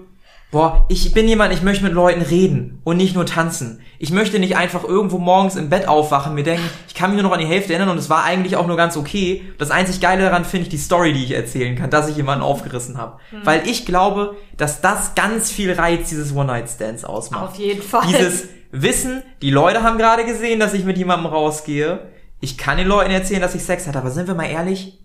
boah, 0.50 0.84
ich 0.88 1.12
bin 1.12 1.28
jemand, 1.28 1.52
ich 1.52 1.62
möchte 1.62 1.84
mit 1.84 1.92
Leuten 1.92 2.22
reden 2.22 2.80
und 2.82 2.96
nicht 2.96 3.14
nur 3.14 3.24
tanzen. 3.24 3.80
Ich 3.98 4.10
möchte 4.10 4.38
nicht 4.40 4.56
einfach 4.56 4.84
irgendwo 4.84 5.18
morgens 5.18 5.54
im 5.54 5.70
Bett 5.70 5.86
aufwachen, 5.86 6.34
mir 6.34 6.42
denken, 6.42 6.68
ich 6.88 6.94
kann 6.94 7.10
mich 7.10 7.20
nur 7.20 7.30
noch 7.30 7.36
an 7.36 7.42
die 7.42 7.46
Hälfte 7.46 7.72
erinnern 7.72 7.90
und 7.90 7.98
es 7.98 8.10
war 8.10 8.24
eigentlich 8.24 8.56
auch 8.56 8.66
nur 8.66 8.76
ganz 8.76 8.96
okay. 8.96 9.44
Das 9.58 9.70
einzig 9.70 10.00
Geile 10.00 10.24
daran 10.24 10.44
finde 10.44 10.64
ich 10.64 10.68
die 10.70 10.76
Story, 10.76 11.12
die 11.12 11.22
ich 11.24 11.32
erzählen 11.32 11.76
kann, 11.76 11.90
dass 11.90 12.08
ich 12.08 12.16
jemanden 12.16 12.42
aufgerissen 12.42 12.98
habe. 12.98 13.18
Hm. 13.30 13.40
Weil 13.44 13.68
ich 13.68 13.86
glaube, 13.86 14.34
dass 14.56 14.80
das 14.80 15.14
ganz 15.14 15.52
viel 15.52 15.72
Reiz 15.72 16.08
dieses 16.08 16.34
One-Night-Stands 16.34 17.04
ausmacht. 17.04 17.50
Auf 17.50 17.58
jeden 17.58 17.82
Fall. 17.82 18.06
Dieses 18.08 18.48
Wissen, 18.82 19.22
die 19.42 19.50
Leute 19.50 19.82
haben 19.82 19.98
gerade 19.98 20.24
gesehen, 20.24 20.60
dass 20.60 20.74
ich 20.74 20.84
mit 20.84 20.98
jemandem 20.98 21.26
rausgehe. 21.26 22.10
Ich 22.40 22.58
kann 22.58 22.76
den 22.76 22.86
Leuten 22.86 23.10
erzählen, 23.10 23.40
dass 23.40 23.54
ich 23.54 23.64
Sex 23.64 23.86
hatte, 23.86 23.98
aber 23.98 24.10
sind 24.10 24.26
wir 24.26 24.34
mal 24.34 24.44
ehrlich, 24.44 24.98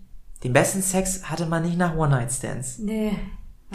den 0.44 0.52
besten 0.52 0.82
Sex 0.82 1.24
hatte 1.24 1.46
man 1.46 1.62
nicht 1.62 1.78
nach 1.78 1.96
One-Night-Stands. 1.96 2.78
Nee. 2.78 3.12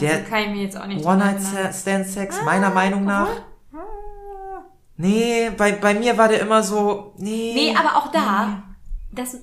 Der 0.00 0.12
also 0.12 0.24
kann 0.30 0.42
ich 0.42 0.48
mir 0.50 0.62
jetzt 0.62 0.76
auch 0.76 0.86
nicht. 0.86 1.04
One-Night-Stand-Sex, 1.04 2.42
meiner 2.44 2.70
Meinung 2.70 3.04
nach. 3.04 3.28
Ah. 3.72 3.78
Nee, 4.96 5.50
bei, 5.56 5.72
bei 5.72 5.94
mir 5.94 6.16
war 6.18 6.28
der 6.28 6.40
immer 6.40 6.62
so, 6.62 7.14
nee. 7.18 7.52
Nee, 7.54 7.74
aber 7.76 7.96
auch 7.96 8.12
da, 8.12 8.62
das, 9.12 9.38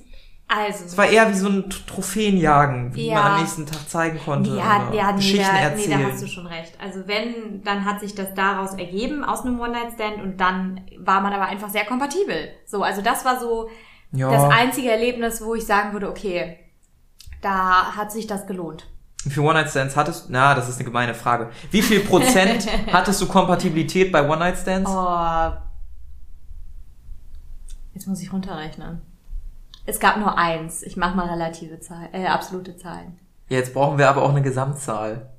also. 0.48 0.84
Es 0.84 0.96
war 0.96 1.06
eher 1.06 1.28
wie 1.30 1.34
so 1.34 1.48
ein 1.48 1.68
Trophäenjagen, 1.68 2.94
wie 2.94 3.08
Ja. 3.08 3.14
man 3.14 3.32
am 3.32 3.40
nächsten 3.40 3.66
Tag 3.66 3.88
zeigen 3.88 4.18
konnte. 4.24 4.50
Ja, 4.50 4.92
ja, 4.92 5.10
nee, 5.10 5.16
Geschichten 5.16 5.44
da, 5.46 5.52
nee, 5.52 5.60
erzählen. 5.60 6.02
da 6.02 6.10
hast 6.12 6.22
du 6.22 6.26
schon 6.28 6.46
recht. 6.46 6.72
Also 6.80 7.08
wenn, 7.08 7.62
dann 7.64 7.84
hat 7.84 8.00
sich 8.00 8.14
das 8.14 8.32
daraus 8.34 8.74
ergeben 8.74 9.24
aus 9.24 9.42
einem 9.42 9.58
One-Night-Stand 9.58 10.22
und 10.22 10.40
dann 10.40 10.82
war 10.98 11.20
man 11.20 11.32
aber 11.32 11.46
einfach 11.46 11.68
sehr 11.68 11.84
kompatibel. 11.84 12.50
So, 12.64 12.82
also 12.82 13.02
das 13.02 13.24
war 13.24 13.40
so 13.40 13.68
ja. 14.12 14.30
das 14.30 14.44
einzige 14.52 14.90
Erlebnis, 14.90 15.42
wo 15.42 15.54
ich 15.54 15.66
sagen 15.66 15.92
würde, 15.92 16.08
okay, 16.08 16.58
da 17.42 17.96
hat 17.96 18.12
sich 18.12 18.26
das 18.26 18.46
gelohnt. 18.46 18.86
Wie 19.24 19.30
viel 19.30 19.42
One-Night-Stands 19.42 19.96
hattest 19.96 20.28
du? 20.28 20.32
Na, 20.32 20.54
das 20.54 20.68
ist 20.68 20.76
eine 20.76 20.84
gemeine 20.84 21.14
Frage. 21.14 21.50
Wie 21.72 21.82
viel 21.82 22.00
Prozent 22.00 22.68
hattest 22.92 23.20
du 23.20 23.26
Kompatibilität 23.26 24.12
bei 24.12 24.28
One-Night-Stands? 24.28 24.88
Oh. 24.88 25.52
Jetzt 27.94 28.06
muss 28.06 28.22
ich 28.22 28.32
runterrechnen. 28.32 29.02
Es 29.86 30.00
gab 30.00 30.18
nur 30.18 30.36
eins. 30.36 30.82
Ich 30.82 30.96
mache 30.96 31.16
mal 31.16 31.28
relative 31.28 31.80
Zahlen, 31.80 32.08
äh, 32.12 32.26
absolute 32.26 32.76
Zahlen. 32.76 33.18
Jetzt 33.48 33.72
brauchen 33.72 33.98
wir 33.98 34.08
aber 34.08 34.22
auch 34.22 34.30
eine 34.30 34.42
Gesamtzahl. 34.42 35.30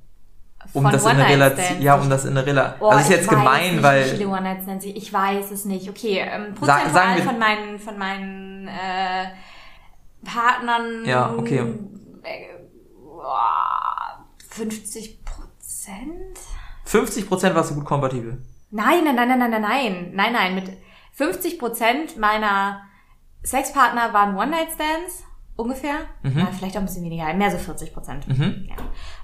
Von 0.72 0.86
um 0.86 0.92
das 0.92 1.06
in 1.06 1.16
der 1.16 1.28
Relation, 1.28 1.80
ja, 1.82 1.94
um 1.94 2.10
das 2.10 2.24
in 2.24 2.34
der 2.34 2.44
Relation. 2.44 2.80
Oh, 2.80 2.90
also 2.90 3.00
ist 3.00 3.10
jetzt 3.10 3.28
gemein, 3.28 3.74
nicht, 3.74 3.82
weil 3.82 4.04
wie 4.06 4.16
viele 4.16 4.28
One 4.28 4.42
Night 4.42 4.84
ich 4.84 5.12
weiß 5.12 5.50
es 5.52 5.64
nicht. 5.64 5.88
Okay, 5.88 6.18
ähm, 6.18 6.54
prozentual 6.54 7.16
wir, 7.16 7.22
von 7.22 7.38
meinen 7.38 7.78
von 7.78 7.96
meinen 7.96 8.66
äh, 8.66 9.28
Partnern. 10.24 11.04
Ja, 11.04 11.32
okay. 11.36 11.58
Äh, 12.22 12.46
oh, 13.06 13.22
50 14.48 15.24
Prozent. 15.24 16.38
50 16.84 17.28
Prozent 17.28 17.54
warst 17.54 17.70
du 17.70 17.76
gut 17.76 17.84
kompatibel. 17.84 18.42
Nein, 18.70 19.04
nein, 19.04 19.14
nein, 19.14 19.28
nein, 19.28 19.38
nein, 19.38 19.60
nein, 19.60 20.10
nein, 20.12 20.32
nein. 20.32 20.54
Mit 20.54 20.72
50 21.12 21.58
Prozent 21.58 22.18
meiner 22.18 22.82
Sexpartner 23.44 24.12
waren 24.12 24.36
One-Night-Stands. 24.36 25.24
Ungefähr. 25.56 25.94
Ja, 26.22 26.46
vielleicht 26.56 26.76
auch 26.76 26.80
ein 26.82 26.86
bisschen 26.86 27.02
weniger, 27.04 27.34
mehr 27.34 27.50
so 27.50 27.58
40 27.58 27.92
Prozent. 27.92 28.28
Mhm. 28.28 28.66
Ja. 28.68 28.76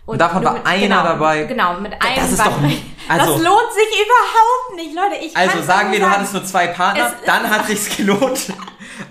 Und 0.04 0.20
davon 0.20 0.42
nur 0.42 0.52
war 0.54 0.66
einer 0.66 1.04
dabei. 1.04 1.44
Genau, 1.44 1.74
mit 1.74 1.92
einem. 1.92 2.16
das 2.16 2.32
ist 2.32 2.44
doch 2.44 2.60
nicht- 2.60 2.82
also- 3.08 3.34
das 3.34 3.42
lohnt 3.44 3.72
sich 3.72 4.04
überhaupt 4.04 4.74
nicht, 4.74 4.94
Leute. 4.96 5.24
Ich 5.24 5.36
Also 5.36 5.62
sagen 5.62 5.92
wir, 5.92 6.00
du 6.00 6.10
hattest 6.10 6.32
nur 6.32 6.44
zwei 6.44 6.66
Partner, 6.66 7.06
Es- 7.06 7.24
dann 7.24 7.48
hat 7.48 7.66
sich's 7.68 7.96
gelohnt. 7.96 8.52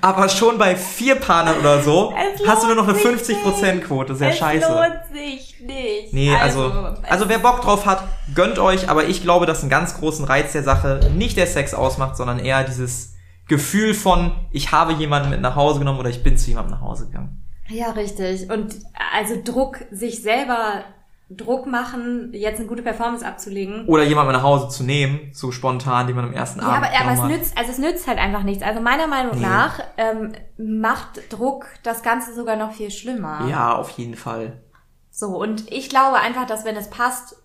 Aber 0.01 0.27
schon 0.27 0.57
bei 0.57 0.75
vier 0.75 1.15
Partnern 1.15 1.59
oder 1.59 1.81
so 1.81 2.13
hast 2.47 2.63
du 2.63 2.67
nur 2.67 2.75
noch 2.75 2.89
eine 2.89 3.01
lohnt 3.01 3.23
sich 3.23 3.37
50% 3.37 3.79
Quote. 3.79 4.09
Das 4.09 4.17
ist 4.17 4.21
ja 4.21 4.29
es 4.29 4.37
scheiße. 4.37 4.67
lohnt 4.69 4.99
sich 5.13 5.59
nicht. 5.61 6.13
Nee, 6.13 6.35
also, 6.35 6.73
also 7.09 7.29
wer 7.29 7.39
Bock 7.39 7.61
drauf 7.61 7.85
hat, 7.85 8.03
gönnt 8.35 8.59
euch, 8.59 8.89
aber 8.89 9.05
ich 9.05 9.21
glaube, 9.21 9.45
dass 9.45 9.61
einen 9.61 9.69
ganz 9.69 9.97
großen 9.97 10.25
Reiz 10.25 10.51
der 10.51 10.63
Sache 10.63 10.99
nicht 11.15 11.37
der 11.37 11.47
Sex 11.47 11.73
ausmacht, 11.73 12.17
sondern 12.17 12.39
eher 12.39 12.65
dieses 12.65 13.12
Gefühl 13.47 13.93
von, 13.93 14.33
ich 14.51 14.71
habe 14.71 14.93
jemanden 14.93 15.29
mit 15.29 15.41
nach 15.41 15.55
Hause 15.55 15.79
genommen 15.79 15.99
oder 15.99 16.09
ich 16.09 16.23
bin 16.23 16.37
zu 16.37 16.49
jemandem 16.49 16.75
nach 16.75 16.81
Hause 16.81 17.07
gegangen. 17.07 17.43
Ja, 17.67 17.91
richtig. 17.91 18.49
Und 18.49 18.75
also 19.13 19.35
Druck, 19.43 19.79
sich 19.91 20.21
selber 20.21 20.83
Druck 21.29 21.65
machen, 21.65 22.29
jetzt 22.33 22.59
eine 22.59 22.67
gute 22.67 22.83
Performance 22.83 23.25
abzulegen. 23.25 23.87
Oder 23.87 24.03
jemanden 24.03 24.33
nach 24.33 24.43
Hause 24.43 24.69
zu 24.69 24.83
nehmen, 24.83 25.31
so 25.33 25.51
spontan, 25.51 26.07
die 26.07 26.13
man 26.13 26.25
am 26.25 26.33
ersten 26.33 26.59
Ja, 26.59 26.67
Abend 26.67 26.87
aber, 26.87 26.99
aber 26.99 27.13
es 27.13 27.37
nützt, 27.37 27.57
also 27.57 27.71
es 27.71 27.77
nützt 27.79 28.07
halt 28.07 28.19
einfach 28.19 28.43
nichts. 28.43 28.63
Also 28.63 28.81
meiner 28.81 29.07
Meinung 29.07 29.35
Nee. 29.37 29.41
nach 29.41 29.79
ähm, 29.97 30.33
macht 30.57 31.31
Druck 31.31 31.65
das 31.83 32.03
Ganze 32.03 32.33
sogar 32.33 32.55
noch 32.55 32.73
viel 32.73 32.91
schlimmer. 32.91 33.47
Ja, 33.49 33.75
auf 33.75 33.89
jeden 33.91 34.15
Fall. 34.15 34.61
So, 35.09 35.27
und 35.37 35.71
ich 35.71 35.89
glaube 35.89 36.17
einfach, 36.17 36.45
dass 36.45 36.65
wenn 36.65 36.75
es 36.75 36.89
passt, 36.89 37.35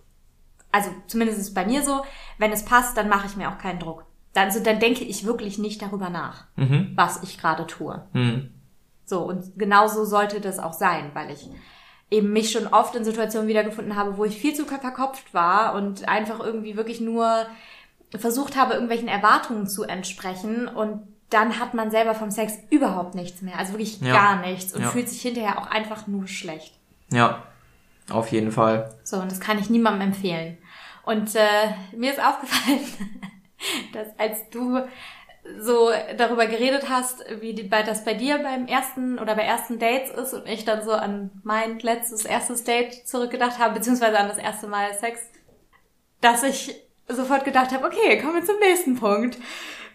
also 0.71 0.89
zumindest 1.07 1.39
ist 1.39 1.47
es 1.49 1.53
bei 1.53 1.65
mir 1.65 1.83
so, 1.83 2.01
wenn 2.37 2.51
es 2.51 2.65
passt, 2.65 2.97
dann 2.97 3.09
mache 3.09 3.27
ich 3.27 3.37
mir 3.37 3.49
auch 3.49 3.57
keinen 3.57 3.79
Druck. 3.79 4.05
Dann, 4.33 4.45
also, 4.45 4.61
dann 4.63 4.79
denke 4.79 5.03
ich 5.03 5.25
wirklich 5.25 5.57
nicht 5.57 5.81
darüber 5.81 6.09
nach, 6.09 6.45
Mhm. 6.55 6.91
was 6.95 7.23
ich 7.23 7.37
gerade 7.39 7.65
tue. 7.67 8.01
Hm. 8.13 8.51
So, 9.05 9.21
und 9.21 9.57
genauso 9.57 10.05
sollte 10.05 10.39
das 10.39 10.59
auch 10.59 10.73
sein, 10.73 11.11
weil 11.13 11.31
ich 11.31 11.49
eben 12.11 12.31
mich 12.31 12.51
schon 12.51 12.67
oft 12.67 12.95
in 12.95 13.03
Situationen 13.03 13.47
wiedergefunden 13.47 13.95
habe, 13.95 14.17
wo 14.17 14.25
ich 14.25 14.37
viel 14.37 14.53
zu 14.53 14.65
verkopft 14.65 15.33
war 15.33 15.73
und 15.75 16.07
einfach 16.07 16.39
irgendwie 16.39 16.75
wirklich 16.77 17.01
nur 17.01 17.45
versucht 18.17 18.55
habe, 18.55 18.73
irgendwelchen 18.73 19.07
Erwartungen 19.07 19.67
zu 19.67 19.83
entsprechen 19.83 20.67
und 20.67 21.07
dann 21.29 21.59
hat 21.59 21.75
man 21.75 21.91
selber 21.91 22.15
vom 22.15 22.31
Sex 22.31 22.53
überhaupt 22.71 23.13
nichts 23.13 23.41
mehr, 23.43 23.57
also 23.59 23.73
wirklich 23.73 24.01
Ja. 24.01 24.13
gar 24.13 24.35
nichts 24.41 24.73
und 24.73 24.81
Ja. 24.81 24.89
fühlt 24.89 25.07
sich 25.09 25.21
hinterher 25.21 25.59
auch 25.59 25.67
einfach 25.67 26.07
nur 26.07 26.27
schlecht. 26.27 26.73
Ja, 27.11 27.43
auf 28.09 28.31
jeden 28.31 28.51
Fall. 28.51 28.95
So, 29.03 29.17
und 29.17 29.31
das 29.31 29.39
kann 29.39 29.59
ich 29.59 29.69
niemandem 29.69 30.07
empfehlen. 30.09 30.57
Und 31.03 31.35
äh, 31.35 31.69
mir 31.95 32.11
ist 32.11 32.23
aufgefallen, 32.23 32.79
dass 33.93 34.07
als 34.17 34.49
du 34.49 34.79
so 35.59 35.89
darüber 36.17 36.45
geredet 36.47 36.89
hast, 36.89 37.23
wie 37.39 37.53
die, 37.53 37.69
das 37.69 38.03
bei 38.03 38.13
dir 38.13 38.37
beim 38.39 38.67
ersten 38.67 39.17
oder 39.19 39.35
bei 39.35 39.43
ersten 39.43 39.79
Dates 39.79 40.11
ist 40.11 40.33
und 40.33 40.47
ich 40.47 40.65
dann 40.65 40.83
so 40.83 40.91
an 40.91 41.31
mein 41.43 41.79
letztes 41.79 42.25
erstes 42.25 42.63
Date 42.63 43.07
zurückgedacht 43.07 43.57
habe, 43.57 43.75
beziehungsweise 43.75 44.19
an 44.19 44.27
das 44.27 44.37
erste 44.37 44.67
Mal 44.67 44.93
Sex, 44.93 45.21
dass 46.21 46.43
ich 46.43 46.75
sofort 47.07 47.45
gedacht 47.45 47.71
habe, 47.71 47.87
okay, 47.87 48.19
kommen 48.19 48.35
wir 48.35 48.45
zum 48.45 48.59
nächsten 48.59 48.99
Punkt. 48.99 49.37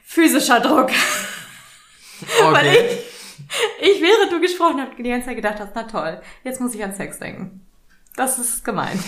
Physischer 0.02 0.60
Druck. 0.60 0.90
Weil 2.40 2.66
Okay. 2.68 2.98
ich, 3.80 3.94
ich 3.96 4.02
während 4.02 4.32
du 4.32 4.40
gesprochen 4.40 4.80
hast, 4.80 4.98
die 4.98 5.02
ganze 5.02 5.26
Zeit 5.26 5.36
gedacht 5.36 5.60
hast, 5.60 5.72
na 5.74 5.84
toll, 5.84 6.20
jetzt 6.42 6.60
muss 6.60 6.74
ich 6.74 6.82
an 6.82 6.94
Sex 6.94 7.18
denken. 7.18 7.66
Das 8.16 8.38
ist 8.38 8.64
gemein. 8.64 8.98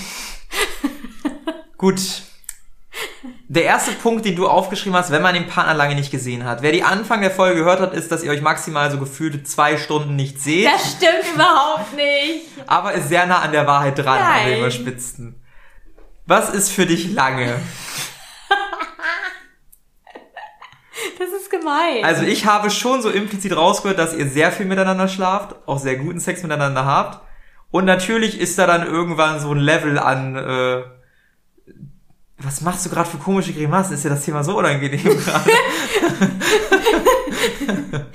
Gut. 1.79 2.01
Der 3.49 3.65
erste 3.65 3.93
Punkt, 3.93 4.25
den 4.25 4.35
du 4.37 4.49
aufgeschrieben 4.49 4.97
hast, 4.99 5.11
wenn 5.11 5.23
man 5.23 5.35
den 5.35 5.47
Partner 5.47 5.75
lange 5.75 5.95
nicht 5.95 6.11
gesehen 6.11 6.45
hat. 6.45 6.63
Wer 6.63 6.73
die 6.73 6.83
Anfang 6.83 7.21
der 7.21 7.31
Folge 7.31 7.61
gehört 7.61 7.81
hat, 7.81 7.95
ist, 7.95 8.11
dass 8.11 8.23
ihr 8.25 8.31
euch 8.31 8.43
maximal 8.43 8.91
so 8.91 8.99
gefühlte 8.99 9.43
zwei 9.45 9.77
Stunden 9.77 10.17
nicht 10.17 10.41
seht, 10.41 10.67
Das 10.67 10.93
stimmt 10.97 11.35
überhaupt 11.35 11.95
nicht. 11.95 12.47
aber 12.67 12.93
ist 12.93 13.09
sehr 13.09 13.27
nah 13.27 13.41
an 13.41 13.53
der 13.53 13.67
Wahrheit 13.67 13.97
dran, 13.99 14.19
an 14.19 14.25
Nein. 14.25 14.47
den 14.49 14.59
überspitzten. 14.59 15.41
Was 16.27 16.51
ist 16.51 16.73
für 16.73 16.87
dich 16.87 17.13
lange? 17.13 17.55
Das 21.19 21.29
ist 21.31 21.51
gemein. 21.51 22.05
Also 22.05 22.23
ich 22.23 22.47
habe 22.47 22.71
schon 22.71 23.01
so 23.03 23.11
implizit 23.11 23.55
rausgehört, 23.57 23.99
dass 23.99 24.15
ihr 24.15 24.27
sehr 24.29 24.51
viel 24.53 24.67
miteinander 24.67 25.09
schlaft, 25.09 25.55
auch 25.67 25.79
sehr 25.79 25.97
guten 25.97 26.21
Sex 26.21 26.43
miteinander 26.43 26.85
habt. 26.85 27.21
Und 27.71 27.85
natürlich 27.85 28.39
ist 28.41 28.59
da 28.59 28.67
dann 28.67 28.87
irgendwann 28.87 29.41
so 29.41 29.51
ein 29.53 29.59
Level 29.59 29.99
an, 29.99 30.37
äh, 30.37 30.83
was 32.39 32.61
machst 32.61 32.85
du 32.87 32.91
gerade 32.91 33.09
für 33.09 33.19
komische 33.19 33.53
Grimassen? 33.53 33.95
Ist 33.95 34.05
dir 34.05 34.11
das 34.11 34.25
Thema 34.25 34.45
so 34.45 34.59
unangenehm 34.59 35.01
gerade? 35.03 35.51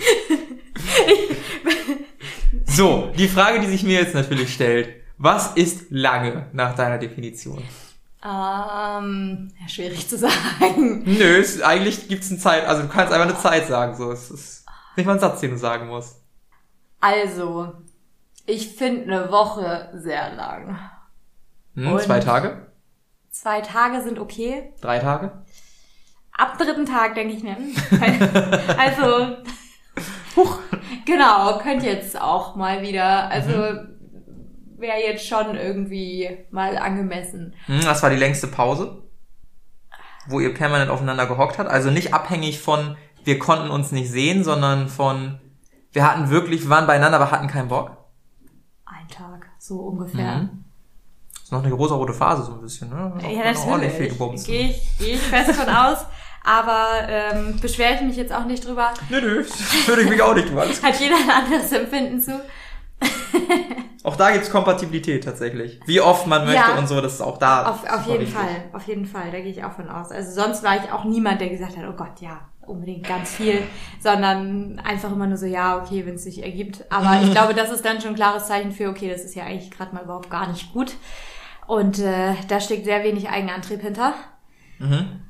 so, 2.65 3.11
die 3.17 3.27
Frage, 3.27 3.59
die 3.59 3.67
sich 3.67 3.83
mir 3.83 3.99
jetzt 3.99 4.15
natürlich 4.15 4.53
stellt. 4.53 4.89
Was 5.17 5.53
ist 5.53 5.87
lange 5.91 6.47
nach 6.53 6.75
deiner 6.75 6.97
Definition? 6.97 7.59
Ähm, 8.23 9.51
ja, 9.59 9.67
schwierig 9.67 10.07
zu 10.07 10.17
sagen. 10.17 11.03
Nö, 11.05 11.37
es, 11.39 11.61
eigentlich 11.61 12.07
gibt's 12.07 12.29
eine 12.29 12.39
Zeit, 12.39 12.65
also 12.65 12.83
du 12.83 12.87
kannst 12.87 13.13
einfach 13.13 13.27
eine 13.27 13.37
Zeit 13.37 13.67
sagen, 13.67 13.95
so. 13.95 14.11
Es 14.11 14.31
ist 14.31 14.65
nicht 14.95 15.05
mal 15.05 15.13
ein 15.13 15.19
Satz, 15.19 15.41
den 15.41 15.51
du 15.51 15.57
sagen 15.57 15.87
musst. 15.87 16.17
Also, 16.99 17.73
ich 18.45 18.75
finde 18.75 19.03
eine 19.13 19.31
Woche 19.31 19.89
sehr 19.95 20.33
lang. 20.35 20.79
Hm, 21.75 21.93
Und- 21.93 22.01
zwei 22.01 22.19
Tage? 22.19 22.67
Zwei 23.31 23.61
Tage 23.61 24.01
sind 24.01 24.19
okay. 24.19 24.73
Drei 24.81 24.99
Tage? 24.99 25.31
Ab 26.33 26.57
dritten 26.57 26.85
Tag 26.85 27.15
denke 27.15 27.33
ich 27.33 27.43
mir, 27.43 27.55
hm, 27.55 27.73
also, 28.77 29.37
Huch. 30.35 30.59
genau, 31.05 31.57
könnt 31.59 31.83
jetzt 31.83 32.19
auch 32.19 32.55
mal 32.55 32.81
wieder, 32.81 33.29
also, 33.29 33.51
wäre 34.77 34.99
jetzt 35.05 35.25
schon 35.25 35.55
irgendwie 35.55 36.45
mal 36.51 36.77
angemessen. 36.77 37.55
Hm, 37.67 37.81
das 37.81 38.03
war 38.03 38.09
die 38.09 38.17
längste 38.17 38.47
Pause, 38.47 39.03
wo 40.27 40.39
ihr 40.41 40.53
permanent 40.53 40.91
aufeinander 40.91 41.25
gehockt 41.27 41.57
habt. 41.57 41.69
Also 41.69 41.89
nicht 41.89 42.13
abhängig 42.13 42.59
von, 42.59 42.97
wir 43.23 43.39
konnten 43.39 43.69
uns 43.69 43.91
nicht 43.91 44.11
sehen, 44.11 44.43
sondern 44.43 44.89
von, 44.89 45.39
wir 45.93 46.05
hatten 46.05 46.29
wirklich, 46.29 46.63
wir 46.63 46.69
waren 46.69 46.87
beieinander, 46.87 47.19
aber 47.19 47.31
hatten 47.31 47.47
keinen 47.47 47.69
Bock. 47.69 47.95
Ein 48.85 49.07
Tag, 49.07 49.47
so 49.57 49.79
ungefähr. 49.79 50.37
Mhm. 50.37 50.60
Das 51.51 51.57
ist 51.59 51.63
noch 51.63 51.63
eine 51.69 51.75
große 51.75 51.93
rote 51.93 52.13
Phase 52.13 52.43
so 52.43 52.53
ein 52.53 52.61
bisschen, 52.61 52.89
ne? 52.89 53.11
Auch 53.13 53.21
Ja, 53.29 53.51
noch 53.51 53.67
ordentlich 53.67 53.91
viel 53.93 54.07
gebumst. 54.07 54.47
Gehe 54.47 54.69
ich, 54.69 54.81
geh 54.97 55.11
ich 55.15 55.19
fest 55.19 55.51
von 55.51 55.67
aus. 55.67 55.97
Aber 56.45 56.87
ähm, 57.09 57.59
beschwere 57.61 57.95
ich 57.95 58.01
mich 58.01 58.15
jetzt 58.15 58.31
auch 58.33 58.45
nicht 58.45 58.65
drüber. 58.65 58.91
Nö, 59.09 59.19
nö, 59.21 59.43
das 59.43 59.87
würde 59.87 60.03
ich 60.03 60.09
mich 60.09 60.21
auch 60.21 60.33
nicht. 60.33 60.49
Alles- 60.55 60.81
Hat 60.83 60.97
jeder 60.99 61.15
ein 61.17 61.29
anderes 61.29 61.71
Empfinden 61.73 62.19
zu. 62.21 62.39
Auch 64.03 64.15
da 64.15 64.31
gibt's 64.31 64.49
Kompatibilität 64.49 65.23
tatsächlich. 65.23 65.79
Wie 65.85 66.01
oft 66.01 66.25
man 66.25 66.45
möchte 66.45 66.59
Ja. 66.71 66.77
und 66.79 66.87
so, 66.87 67.01
das 67.01 67.13
ist 67.15 67.21
auch 67.21 67.37
da. 67.37 67.69
Auf, 67.69 67.83
auf 67.87 68.07
jeden 68.07 68.21
wichtig. 68.21 68.33
Fall, 68.35 68.63
auf 68.73 68.87
jeden 68.87 69.05
Fall, 69.05 69.29
da 69.31 69.39
gehe 69.39 69.51
ich 69.51 69.63
auch 69.63 69.73
von 69.73 69.89
aus. 69.89 70.09
Also 70.11 70.31
sonst 70.41 70.63
war 70.63 70.75
ich 70.77 70.91
auch 70.91 71.03
niemand, 71.03 71.39
der 71.41 71.49
gesagt 71.49 71.77
hat, 71.77 71.83
oh 71.87 71.93
Gott, 71.95 72.19
ja, 72.19 72.39
unbedingt 72.65 73.05
ganz 73.07 73.29
viel, 73.35 73.61
sondern 73.99 74.79
einfach 74.83 75.11
immer 75.11 75.27
nur 75.27 75.37
so, 75.37 75.45
ja, 75.45 75.77
okay, 75.77 76.03
wenn 76.07 76.15
es 76.15 76.23
sich 76.23 76.41
ergibt. 76.41 76.83
Aber 76.89 77.21
ich 77.23 77.31
glaube, 77.31 77.53
das 77.53 77.69
ist 77.71 77.85
dann 77.85 78.01
schon 78.01 78.11
ein 78.11 78.15
klares 78.15 78.47
Zeichen 78.47 78.71
für, 78.71 78.89
okay, 78.89 79.09
das 79.11 79.21
ist 79.21 79.35
ja 79.35 79.43
eigentlich 79.43 79.69
gerade 79.69 79.93
mal 79.93 80.03
überhaupt 80.03 80.31
gar 80.31 80.47
nicht 80.49 80.73
gut. 80.73 80.93
Und 81.71 81.99
äh, 81.99 82.35
da 82.49 82.59
steckt 82.59 82.83
sehr 82.83 83.01
wenig 83.01 83.29
Eigenantrieb 83.29 83.79
hinter. 83.79 84.13
Mhm. 84.79 85.21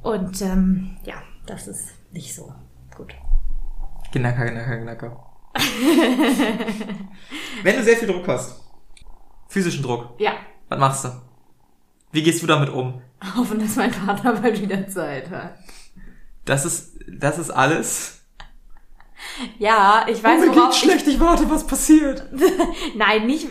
Und 0.00 0.40
ähm, 0.40 0.96
ja, 1.04 1.16
das 1.44 1.68
ist 1.68 1.90
nicht 2.12 2.34
so 2.34 2.50
gut. 2.96 3.14
Knacker, 4.10 4.46
knacker, 4.46 4.78
knacker. 4.78 5.26
Wenn 7.62 7.76
du 7.76 7.84
sehr 7.84 7.98
viel 7.98 8.08
Druck 8.08 8.26
hast, 8.26 8.58
physischen 9.48 9.82
Druck, 9.82 10.18
Ja, 10.18 10.32
was 10.70 10.78
machst 10.78 11.04
du? 11.04 11.08
Wie 12.10 12.22
gehst 12.22 12.42
du 12.42 12.46
damit 12.46 12.70
um? 12.70 13.02
hoffen, 13.36 13.58
dass 13.58 13.76
mein 13.76 13.90
Partner 13.90 14.32
bald 14.32 14.62
wieder 14.62 14.88
Zeit 14.88 15.28
hat. 15.28 15.58
Das 16.46 16.64
ist, 16.64 17.00
das 17.06 17.36
ist 17.36 17.50
alles. 17.50 18.22
Ja, 19.58 20.06
ich 20.08 20.24
weiß, 20.24 20.40
oh, 20.42 20.46
mir 20.46 20.56
worauf 20.56 20.70
geht's 20.70 20.78
schlecht, 20.78 21.06
ich 21.06 21.20
warte, 21.20 21.50
was 21.50 21.66
passiert. 21.66 22.26
ich... 22.34 22.94
Nein, 22.96 23.26
nicht... 23.26 23.46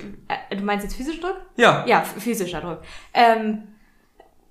Äh, 0.49 0.55
du 0.55 0.63
meinst 0.63 0.83
jetzt 0.83 0.95
physischen 0.95 1.21
Druck? 1.21 1.37
Ja. 1.57 1.83
Ja, 1.87 2.01
physischer 2.01 2.61
Druck. 2.61 2.79
Ähm, 3.13 3.67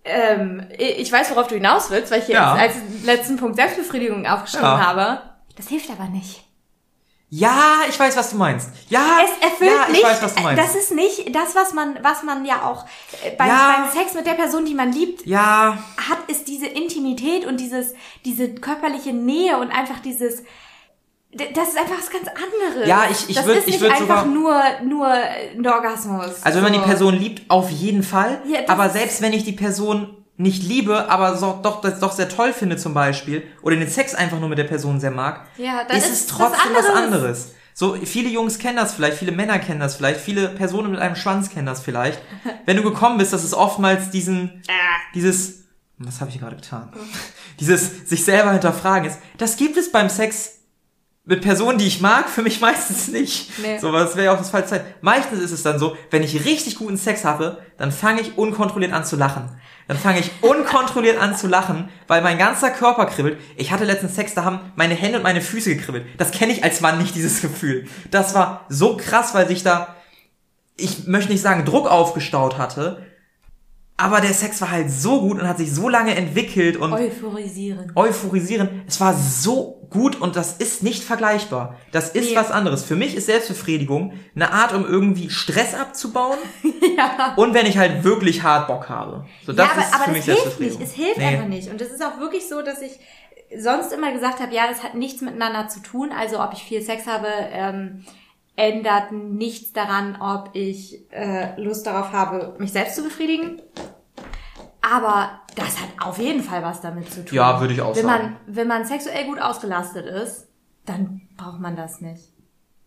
ähm, 0.04 0.66
ich 0.78 1.10
weiß, 1.10 1.30
worauf 1.30 1.46
du 1.48 1.54
hinaus 1.56 1.90
willst, 1.90 2.10
weil 2.10 2.20
ich 2.20 2.26
hier 2.26 2.36
Ja. 2.36 2.54
als 2.54 2.74
letzten 3.04 3.36
Punkt 3.36 3.56
Selbstbefriedigung 3.56 4.26
aufgeschrieben 4.26 4.66
Ja. 4.66 4.86
habe. 4.86 5.22
Das 5.56 5.68
hilft 5.68 5.90
aber 5.90 6.04
nicht. 6.04 6.44
Ja, 7.32 7.82
ich 7.88 7.98
weiß, 8.00 8.16
was 8.16 8.30
du 8.30 8.36
meinst. 8.36 8.70
Ja, 8.88 9.18
Es 9.24 9.30
erfüllt 9.50 9.70
ja, 9.70 9.84
ich 9.86 9.92
nicht, 9.92 10.04
weiß, 10.04 10.20
was 10.20 10.34
du 10.34 10.42
meinst. 10.42 10.60
das 10.64 10.74
ist 10.74 10.90
nicht 10.92 11.32
das, 11.32 11.54
was 11.54 11.72
man, 11.74 11.96
was 12.02 12.24
man 12.24 12.44
ja 12.44 12.62
auch 12.64 12.86
äh, 13.24 13.30
beim, 13.36 13.46
Ja. 13.46 13.76
beim 13.84 13.90
Sex 13.92 14.14
mit 14.14 14.26
der 14.26 14.32
Person, 14.34 14.64
die 14.64 14.74
man 14.74 14.90
liebt, 14.90 15.24
ja, 15.26 15.78
hat, 15.96 16.18
ist 16.28 16.48
diese 16.48 16.66
Intimität 16.66 17.46
und 17.46 17.58
dieses, 17.60 17.94
diese 18.24 18.52
körperliche 18.54 19.12
Nähe 19.12 19.58
und 19.58 19.70
einfach 19.70 20.00
dieses, 20.00 20.42
das 21.32 21.68
ist 21.68 21.78
einfach 21.78 21.98
was 21.98 22.10
ganz 22.10 22.26
anderes. 22.28 22.88
Ja, 22.88 23.04
ich- 23.10 23.28
ich 23.30 23.36
das 23.36 23.46
würd- 23.46 23.52
ist 23.58 23.66
ich 23.68 23.74
nicht 23.74 23.80
würd 23.82 23.92
einfach 23.92 24.24
sogar- 24.24 24.26
nur, 24.26 24.60
nur 24.84 25.06
ein 25.08 25.66
Orgasmus. 25.66 26.42
also 26.42 26.56
wenn 26.56 26.62
man 26.64 26.72
die 26.72 26.78
So. 26.80 26.84
Person 26.84 27.14
liebt, 27.14 27.48
auf 27.50 27.70
jeden 27.70 28.02
Fall. 28.02 28.40
Ja, 28.48 28.60
aber 28.68 28.90
selbst 28.90 29.22
wenn 29.22 29.32
ich 29.32 29.44
die 29.44 29.52
Person 29.52 30.16
nicht 30.36 30.62
liebe, 30.64 31.08
aber 31.10 31.36
so, 31.36 31.60
doch, 31.62 31.80
das 31.82 32.00
doch 32.00 32.12
sehr 32.12 32.28
toll 32.28 32.52
finde 32.52 32.76
zum 32.78 32.94
Beispiel, 32.94 33.42
oder 33.62 33.76
den 33.76 33.88
Sex 33.88 34.14
einfach 34.14 34.40
nur 34.40 34.48
mit 34.48 34.58
der 34.58 34.64
Person 34.64 34.98
sehr 34.98 35.10
mag, 35.10 35.46
Ja, 35.58 35.84
dann 35.86 35.96
ist, 35.98 36.06
ist 36.06 36.12
es 36.12 36.30
was 36.30 36.36
trotzdem 36.50 36.74
was 36.74 36.86
anderes. 36.86 37.04
anderes. 37.14 37.54
So, 37.74 37.94
viele 38.04 38.28
Jungs 38.28 38.58
kennen 38.58 38.76
das 38.76 38.92
vielleicht, 38.94 39.16
viele 39.18 39.32
Männer 39.32 39.58
kennen 39.58 39.80
das 39.80 39.94
vielleicht, 39.96 40.20
viele 40.20 40.48
Personen 40.48 40.90
mit 40.90 41.00
einem 41.00 41.14
Schwanz 41.14 41.50
kennen 41.50 41.66
das 41.66 41.80
vielleicht. 41.80 42.20
Wenn 42.66 42.76
du 42.76 42.82
gekommen 42.82 43.18
bist, 43.18 43.32
das 43.32 43.44
ist 43.44 43.54
oftmals 43.54 44.10
diesen, 44.10 44.62
dieses, 45.14 45.64
was 45.98 46.20
habe 46.20 46.30
ich 46.30 46.40
gerade 46.40 46.56
getan? 46.56 46.92
Dieses 47.60 48.08
sich 48.08 48.24
selber 48.24 48.52
hinterfragen 48.52 49.08
ist, 49.10 49.18
das 49.36 49.56
gibt 49.56 49.76
es 49.76 49.92
beim 49.92 50.08
Sex 50.08 50.59
mit 51.30 51.42
Personen, 51.42 51.78
die 51.78 51.86
ich 51.86 52.00
mag, 52.00 52.28
für 52.28 52.42
mich 52.42 52.60
meistens 52.60 53.06
nicht. 53.08 53.50
Nee. 53.62 53.78
So, 53.78 53.88
aber 53.88 54.00
das 54.00 54.16
wäre 54.16 54.26
ja 54.26 54.34
auch 54.34 54.38
das 54.38 54.50
falsche 54.50 54.70
Zeit. 54.70 55.02
Meistens 55.02 55.40
ist 55.40 55.52
es 55.52 55.62
dann 55.62 55.78
so, 55.78 55.96
wenn 56.10 56.24
ich 56.24 56.44
richtig 56.44 56.74
guten 56.74 56.96
Sex 56.96 57.24
habe, 57.24 57.58
dann 57.78 57.92
fange 57.92 58.20
ich 58.20 58.36
unkontrolliert 58.36 58.92
an 58.92 59.04
zu 59.04 59.14
lachen. 59.14 59.48
Dann 59.86 59.96
fange 59.96 60.18
ich 60.18 60.30
unkontrolliert 60.42 61.18
an 61.18 61.36
zu 61.36 61.46
lachen, 61.46 61.88
weil 62.08 62.20
mein 62.20 62.36
ganzer 62.36 62.70
Körper 62.70 63.06
kribbelt. 63.06 63.38
Ich 63.56 63.70
hatte 63.70 63.84
letztens 63.84 64.16
Sex, 64.16 64.34
da 64.34 64.42
haben 64.44 64.58
meine 64.74 64.94
Hände 64.94 65.18
und 65.18 65.22
meine 65.22 65.40
Füße 65.40 65.76
gekribbelt. 65.76 66.04
Das 66.18 66.32
kenne 66.32 66.52
ich 66.52 66.64
als 66.64 66.80
Mann 66.80 66.98
nicht, 66.98 67.14
dieses 67.14 67.40
Gefühl. 67.40 67.86
Das 68.10 68.34
war 68.34 68.66
so 68.68 68.96
krass, 68.96 69.32
weil 69.32 69.46
sich 69.46 69.62
da, 69.62 69.94
ich 70.76 71.06
möchte 71.06 71.30
nicht 71.30 71.42
sagen, 71.42 71.64
Druck 71.64 71.88
aufgestaut 71.88 72.58
hatte, 72.58 73.06
aber 73.96 74.20
der 74.20 74.32
Sex 74.34 74.60
war 74.62 74.70
halt 74.70 74.90
so 74.90 75.20
gut 75.20 75.40
und 75.40 75.46
hat 75.46 75.58
sich 75.58 75.72
so 75.72 75.88
lange 75.88 76.16
entwickelt 76.16 76.76
und 76.76 76.92
Euphorisieren. 76.92 77.92
euphorisieren. 77.94 78.82
Es 78.88 78.98
war 78.98 79.14
so 79.14 79.79
gut 79.90 80.20
und 80.20 80.36
das 80.36 80.52
ist 80.54 80.82
nicht 80.82 81.02
vergleichbar. 81.02 81.76
Das 81.92 82.10
ist 82.10 82.30
Nee. 82.30 82.36
was 82.36 82.50
anderes. 82.50 82.84
Für 82.84 82.96
mich 82.96 83.14
ist 83.16 83.26
Selbstbefriedigung 83.26 84.12
eine 84.34 84.52
Art, 84.52 84.72
um 84.72 84.86
irgendwie 84.86 85.30
Stress 85.30 85.74
abzubauen. 85.74 86.38
Ja. 86.96 87.34
Und 87.36 87.52
wenn 87.54 87.66
ich 87.66 87.76
halt 87.78 88.04
wirklich 88.04 88.42
hart 88.42 88.66
Bock 88.66 88.88
habe. 88.88 89.26
So, 89.46 89.52
das 89.52 89.66
ja, 89.66 89.72
aber, 89.72 89.80
ist 89.82 89.94
aber 89.94 90.04
für 90.04 90.10
mich 90.12 90.24
hilft 90.24 90.40
Selbstbefriedigung. 90.42 90.80
nicht. 90.80 90.90
Es 90.90 90.96
hilft 90.96 91.18
Nee. 91.18 91.24
einfach 91.26 91.46
nicht. 91.46 91.70
Und 91.70 91.80
es 91.80 91.90
ist 91.90 92.02
auch 92.02 92.18
wirklich 92.18 92.48
so, 92.48 92.62
dass 92.62 92.80
ich 92.82 92.98
sonst 93.58 93.92
immer 93.92 94.12
gesagt 94.12 94.40
habe, 94.40 94.54
ja, 94.54 94.66
das 94.68 94.82
hat 94.82 94.94
nichts 94.94 95.20
miteinander 95.20 95.68
zu 95.68 95.80
tun. 95.80 96.10
Also 96.16 96.40
ob 96.42 96.52
ich 96.54 96.62
viel 96.62 96.80
Sex 96.82 97.06
habe, 97.06 97.28
ähm, 97.52 98.04
ändert 98.56 99.12
nichts 99.12 99.72
daran, 99.72 100.18
ob 100.20 100.50
ich 100.54 101.10
äh, 101.12 101.58
Lust 101.60 101.86
darauf 101.86 102.12
habe, 102.12 102.54
mich 102.58 102.72
selbst 102.72 102.96
zu 102.96 103.02
befriedigen. 103.04 103.60
Aber 104.90 105.40
das 105.56 105.80
hat 105.80 105.88
auf 106.00 106.18
jeden 106.18 106.42
Fall 106.42 106.62
was 106.62 106.80
damit 106.80 107.12
zu 107.12 107.24
tun. 107.24 107.36
Ja, 107.36 107.60
würde 107.60 107.74
ich 107.74 107.80
auch 107.80 107.94
wenn 107.94 108.04
sagen. 108.06 108.36
Man, 108.46 108.56
wenn 108.56 108.68
man 108.68 108.84
sexuell 108.84 109.24
gut 109.26 109.40
ausgelastet 109.40 110.06
ist, 110.06 110.48
dann 110.86 111.22
braucht 111.36 111.60
man 111.60 111.76
das 111.76 112.00
nicht. 112.00 112.24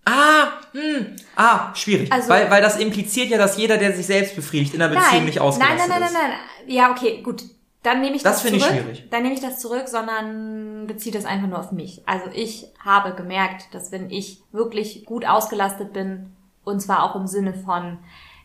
Ah, 0.06 0.48
hm, 0.74 1.16
ah, 1.38 1.74
schwierig. 1.76 2.12
Also- 2.12 2.28
weil, 2.30 2.52
weil 2.52 2.62
das 2.62 2.78
impliziert 2.78 3.30
ja, 3.30 3.38
dass 3.38 3.58
jeder, 3.58 3.78
der 3.78 3.94
sich 3.96 4.06
selbst 4.06 4.36
befriedigt, 4.36 4.74
in 4.74 4.82
einer 4.82 4.94
Beziehung 4.94 5.12
Nein, 5.20 5.26
nicht 5.26 5.36
nein, 5.38 5.46
ausgelastet 5.48 5.80
nein, 5.90 6.00
nein, 6.00 6.08
ist. 6.10 6.14
nein, 6.14 6.30
nein. 6.32 6.76
Ja, 6.76 6.92
okay, 6.92 7.22
gut. 7.22 7.44
Dann 7.84 8.00
nehme 8.02 8.16
ich 8.16 8.24
Das 8.24 8.36
das, 8.36 8.42
finde 8.44 8.58
ich 8.58 8.64
zurück. 8.64 8.80
schwierig. 8.82 9.08
Dann 9.12 9.24
nehme 9.24 9.34
ich 9.36 9.42
das 9.42 9.60
zurück, 9.60 9.88
sondern 9.88 10.88
beziehe 10.88 11.14
das 11.14 11.26
einfach 11.26 11.48
nur 11.48 11.60
auf 11.60 11.72
mich. 11.74 12.02
Also 12.06 12.26
ich 12.34 12.66
habe 12.84 13.14
gemerkt, 13.14 13.74
dass 13.74 13.92
wenn 13.92 14.10
ich 14.10 14.42
wirklich 14.52 15.06
gut 15.06 15.26
ausgelastet 15.26 15.92
bin, 15.94 16.34
und 16.64 16.82
zwar 16.82 17.04
auch 17.04 17.16
im 17.18 17.28
Sinne 17.28 17.54
von, 17.54 18.00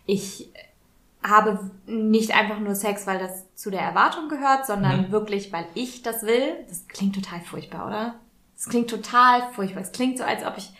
ich 0.06 0.52
habe 1.26 1.70
nicht 1.86 2.34
einfach 2.34 2.58
nur 2.60 2.74
Sex, 2.74 3.06
weil 3.06 3.18
das 3.18 3.52
zu 3.54 3.70
der 3.70 3.80
Erwartung 3.80 4.28
gehört, 4.28 4.66
sondern 4.66 5.08
Mhm. 5.08 5.10
wirklich, 5.12 5.52
weil 5.52 5.66
ich 5.74 6.02
das 6.02 6.22
will. 6.22 6.64
Das 6.68 6.86
klingt 6.88 7.14
total 7.14 7.40
furchtbar, 7.40 7.86
oder? 7.86 8.14
Das 8.54 8.68
klingt 8.68 8.90
total 8.90 9.42
furchtbar. 9.52 9.82
Es 9.82 9.92
klingt 9.92 10.18
so, 10.18 10.24
als 10.24 10.44
ob 10.44 10.56
ich, 10.56 10.72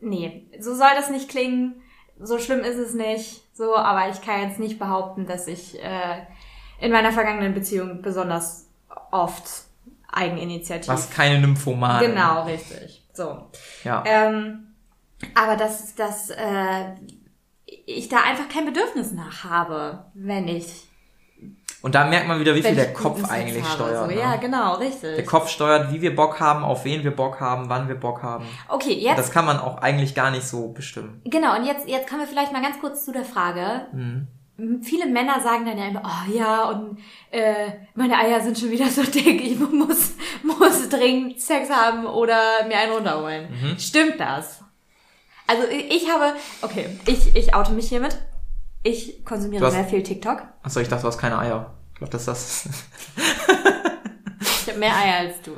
nee, 0.00 0.46
so 0.60 0.74
soll 0.74 0.90
das 0.96 1.10
nicht 1.10 1.28
klingen. 1.28 1.74
So 2.20 2.38
schlimm 2.38 2.60
ist 2.60 2.78
es 2.78 2.94
nicht. 2.94 3.42
So, 3.54 3.76
aber 3.76 4.08
ich 4.10 4.20
kann 4.22 4.42
jetzt 4.42 4.58
nicht 4.58 4.78
behaupten, 4.78 5.26
dass 5.26 5.46
ich 5.46 5.82
äh, 5.82 6.22
in 6.80 6.92
meiner 6.92 7.12
vergangenen 7.12 7.54
Beziehung 7.54 8.02
besonders 8.02 8.68
oft 9.10 9.64
Eigeninitiativ. 10.12 10.88
Was 10.88 11.10
keine 11.10 11.40
Nymphomane. 11.40 12.06
Genau, 12.08 12.44
richtig. 12.44 13.02
So. 13.12 13.50
Ja. 13.84 14.02
Ähm, 14.06 14.74
aber 15.34 15.56
dass, 15.56 15.94
dass 15.94 16.30
äh, 16.30 16.84
ich 17.66 18.08
da 18.08 18.18
einfach 18.22 18.48
kein 18.48 18.64
Bedürfnis 18.66 19.12
nach 19.12 19.44
habe, 19.44 20.04
wenn 20.14 20.46
ich, 20.48 20.84
Und 21.82 21.94
da 21.94 22.04
merkt 22.06 22.28
man 22.28 22.40
wieder, 22.40 22.54
wie 22.54 22.62
viel 22.62 22.74
der 22.74 22.92
Kopf 22.92 23.28
eigentlich 23.28 23.62
habe. 23.64 23.74
steuert. 23.74 24.08
So, 24.08 24.14
ne? 24.14 24.20
Ja, 24.20 24.36
genau, 24.36 24.74
richtig. 24.74 25.16
Der 25.16 25.24
Kopf 25.24 25.48
steuert, 25.50 25.92
wie 25.92 26.00
wir 26.00 26.14
Bock 26.14 26.40
haben, 26.40 26.64
auf 26.64 26.84
wen 26.84 27.02
wir 27.04 27.10
Bock 27.14 27.40
haben, 27.40 27.68
wann 27.68 27.88
wir 27.88 27.96
Bock 27.96 28.22
haben. 28.22 28.44
okay, 28.68 28.94
Und 28.94 29.00
jetzt 29.00 29.18
das 29.18 29.30
kann 29.32 29.44
man 29.44 29.58
auch 29.58 29.78
eigentlich 29.78 30.14
gar 30.14 30.30
nicht 30.30 30.46
so 30.46 30.68
bestimmen. 30.68 31.20
Genau, 31.24 31.56
und 31.56 31.64
jetzt, 31.66 31.88
jetzt 31.88 32.08
kommen 32.08 32.20
wir 32.22 32.28
vielleicht 32.28 32.52
mal 32.52 32.62
ganz 32.62 32.78
kurz 32.80 33.04
zu 33.04 33.12
der 33.12 33.24
Frage, 33.24 33.86
Mhm. 33.92 34.82
viele 34.82 35.06
Männer 35.06 35.40
sagen 35.42 35.66
dann 35.66 35.76
ja 35.76 35.86
immer, 35.88 36.02
oh 36.04 36.32
ja, 36.32 36.70
und 36.70 36.98
äh, 37.30 37.72
meine 37.94 38.16
Eier 38.16 38.40
sind 38.40 38.58
schon 38.58 38.70
wieder 38.70 38.86
so 38.88 39.02
dick, 39.14 39.44
ich 39.44 39.58
muss, 39.58 40.14
muss 40.42 40.88
dringend 40.88 41.40
Sex 41.40 41.68
haben 41.68 42.06
oder 42.06 42.64
mir 42.66 42.78
einen 42.78 42.92
runterholen. 42.92 43.48
Mhm. 43.50 43.78
Stimmt 43.78 44.18
das? 44.18 44.62
Also 45.46 45.62
ich 45.68 46.10
habe, 46.10 46.34
okay, 46.62 46.88
ich, 47.06 47.34
ich 47.36 47.54
oute 47.54 47.72
mich 47.72 47.88
hiermit. 47.88 48.16
Ich 48.82 49.24
konsumiere 49.24 49.64
hast- 49.66 49.74
sehr 49.74 49.84
viel 49.84 50.02
TikTok. 50.02 50.42
Achso, 50.62 50.80
ich 50.80 50.88
dachte, 50.88 51.02
du 51.02 51.08
hast 51.08 51.18
keine 51.18 51.38
Eier. 51.38 51.72
Ich 51.92 51.98
glaube, 51.98 52.12
das 52.12 52.22
ist 52.22 52.28
das. 52.28 52.68
Ich 54.62 54.68
habe 54.68 54.78
mehr 54.78 54.94
Eier 54.94 55.16
als 55.28 55.40
du. 55.42 55.52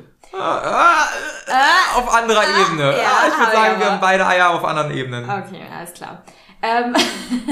auf 1.96 2.14
anderer 2.14 2.42
Ebene. 2.60 2.96
ja, 2.96 3.04
Ah, 3.06 3.26
ich 3.28 3.32
würde 3.38 3.44
ich 3.44 3.52
sagen, 3.58 3.70
aber. 3.74 3.80
wir 3.80 3.90
haben 3.92 4.00
beide 4.00 4.26
Eier 4.26 4.50
auf 4.50 4.64
anderen 4.64 4.90
Ebenen. 4.92 5.24
Okay, 5.24 5.62
alles 5.74 5.92
klar. 5.94 6.22
Ähm, 6.62 6.94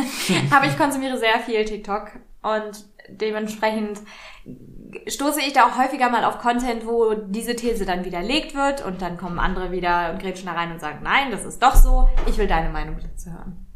aber 0.50 0.66
ich 0.66 0.76
konsumiere 0.76 1.16
sehr 1.18 1.40
viel 1.40 1.64
TikTok 1.64 2.08
und 2.42 2.84
dementsprechend 3.10 4.00
stoße 5.06 5.40
ich 5.40 5.52
da 5.52 5.66
auch 5.66 5.78
häufiger 5.78 6.10
mal 6.10 6.24
auf 6.24 6.38
Content, 6.38 6.86
wo 6.86 7.14
diese 7.14 7.56
These 7.56 7.84
dann 7.84 8.04
widerlegt 8.04 8.54
wird 8.54 8.84
und 8.84 9.02
dann 9.02 9.16
kommen 9.16 9.38
andere 9.38 9.72
wieder 9.72 10.12
und 10.12 10.20
grätschen 10.20 10.46
da 10.46 10.52
rein 10.52 10.72
und 10.72 10.80
sagen, 10.80 11.00
nein, 11.02 11.30
das 11.30 11.44
ist 11.44 11.62
doch 11.62 11.74
so. 11.74 12.08
Ich 12.26 12.38
will 12.38 12.46
deine 12.46 12.70
Meinung 12.70 12.96
dazu 13.00 13.30
hören. 13.30 13.66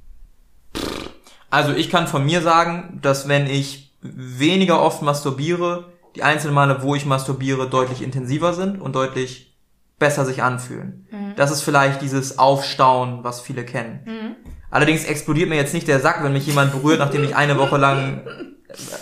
Also 1.51 1.73
ich 1.73 1.91
kann 1.91 2.07
von 2.07 2.25
mir 2.25 2.43
sagen, 2.43 3.01
dass 3.03 3.29
wenn 3.29 3.47
ich 3.47 3.93
weniger 4.01 4.81
oft 4.81 5.03
masturbiere, 5.03 5.93
die 6.17 6.23
einzelnen 6.23 6.55
Male, 6.55 6.83
wo 6.83 6.95
ich 6.95 7.07
masturbiere, 7.07 7.69
deutlich 7.69 8.03
intensiver 8.03 8.53
sind 8.53 8.81
und 8.81 8.95
deutlich 8.95 9.57
besser 9.99 10.25
sich 10.25 10.43
anfühlen. 10.43 11.07
Das 11.37 11.51
ist 11.51 11.63
vielleicht 11.63 12.01
dieses 12.03 12.39
Aufstauen, 12.39 13.23
was 13.23 13.41
viele 13.41 13.65
kennen. 13.65 14.37
Allerdings 14.71 15.05
explodiert 15.05 15.49
mir 15.49 15.57
jetzt 15.57 15.75
nicht 15.75 15.89
der 15.89 16.01
Sack, 16.01 16.23
wenn 16.23 16.33
mich 16.33 16.47
jemand 16.47 16.73
berührt, 16.73 17.01
nachdem 17.01 17.25
ich 17.25 17.37
eine 17.37 17.59
Woche 17.59 17.77
lang, 17.77 18.23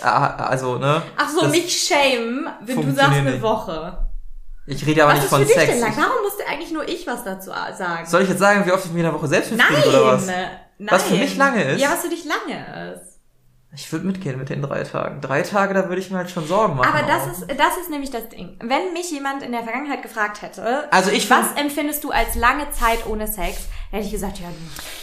also 0.01 0.77
ne. 0.77 1.01
Ach 1.17 1.29
so, 1.29 1.41
das- 1.41 1.51
nicht 1.51 1.69
shame, 1.87 2.49
wenn 2.61 2.81
du 2.85 2.93
sagst 2.93 3.11
eine 3.17 3.31
nicht. 3.31 3.41
Woche. 3.41 4.05
Ich 4.67 4.85
rede 4.85 5.03
aber 5.03 5.13
Was 5.13 5.17
nicht 5.19 5.23
ist 5.25 5.29
von 5.31 5.39
für 5.41 5.45
dich 5.47 5.55
Sex. 5.55 5.71
denn 5.71 5.79
lang? 5.81 5.93
Warum 5.97 6.21
musste 6.23 6.45
eigentlich 6.47 6.71
nur 6.71 6.87
ich 6.87 7.07
was 7.07 7.23
dazu 7.23 7.49
sagen? 7.49 8.05
soll 8.05 8.21
ich 8.21 8.29
jetzt 8.29 8.37
sagen, 8.39 8.65
wie 8.67 8.71
oft 8.71 8.85
ich 8.85 8.91
mir 8.91 8.99
in 8.99 9.05
der 9.05 9.13
Woche 9.15 9.27
selbst 9.27 9.51
nein, 9.51 9.65
befriedige 9.67 10.03
oder 10.03 10.13
was? 10.13 10.25
nein. 10.27 10.49
Was 10.81 11.03
für 11.03 11.15
mich 11.15 11.35
lange 11.37 11.63
ist? 11.63 11.81
Ja, 11.81 11.89
was 11.91 12.01
für 12.01 12.09
dich 12.09 12.23
lange 12.25 12.93
ist. 12.93 13.08
Ich 13.75 13.91
würde 13.91 14.07
mitgehen 14.07 14.39
mit 14.39 14.49
den 14.49 14.63
drei 14.63 14.83
Tagen. 14.83 15.21
Drei 15.21 15.43
Tage, 15.43 15.75
da 15.75 15.87
würde 15.89 16.01
ich 16.01 16.09
mir 16.09 16.17
halt 16.17 16.31
schon 16.31 16.47
Sorgen 16.47 16.75
machen. 16.75 16.91
Aber 16.91 17.05
das 17.05 17.21
auch. 17.23 17.31
ist, 17.31 17.41
das 17.51 17.77
ist 17.79 17.91
nämlich 17.91 18.09
das 18.09 18.27
Ding. 18.29 18.57
Wenn 18.61 18.93
mich 18.93 19.11
jemand 19.11 19.43
in 19.43 19.51
der 19.51 19.61
Vergangenheit 19.61 20.01
gefragt 20.01 20.41
hätte, 20.41 20.91
Also 20.91 21.11
ich 21.11 21.29
was 21.29 21.49
find- 21.49 21.59
empfindest 21.59 22.03
du 22.03 22.09
als 22.09 22.33
lange 22.33 22.71
Zeit 22.71 23.05
ohne 23.05 23.27
Sex, 23.27 23.67
hätte 23.91 24.05
ich 24.05 24.11
gesagt, 24.11 24.39
ja, 24.39 24.47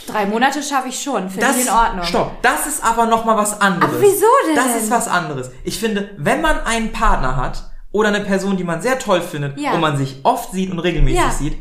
drei 0.08 0.26
Monate 0.26 0.64
schaffe 0.64 0.88
ich 0.88 1.00
schon, 1.00 1.30
finde 1.30 1.46
Das, 1.46 1.58
ich 1.58 1.66
in 1.66 1.72
Ordnung. 1.72 2.04
Stopp, 2.06 2.42
das 2.42 2.66
ist 2.66 2.84
aber 2.84 3.06
noch 3.06 3.24
mal 3.24 3.36
was 3.36 3.60
anderes. 3.60 3.88
Aber 3.94 4.02
wieso 4.02 4.26
denn? 4.48 4.56
Das 4.56 4.74
ist 4.82 4.90
was 4.90 5.06
anderes. 5.06 5.50
Ich 5.62 5.78
finde, 5.78 6.10
wenn 6.18 6.40
man 6.40 6.58
einen 6.66 6.90
Partner 6.90 7.36
hat 7.36 7.70
oder 7.92 8.08
eine 8.08 8.20
Person, 8.24 8.56
die 8.56 8.64
man 8.64 8.82
sehr 8.82 8.98
toll 8.98 9.20
findet 9.22 9.58
Ja. 9.60 9.74
und 9.74 9.80
man 9.80 9.96
sich 9.96 10.20
oft 10.24 10.50
sieht 10.50 10.72
und 10.72 10.80
regelmäßig 10.80 11.20
Ja. 11.20 11.30
sieht, 11.30 11.56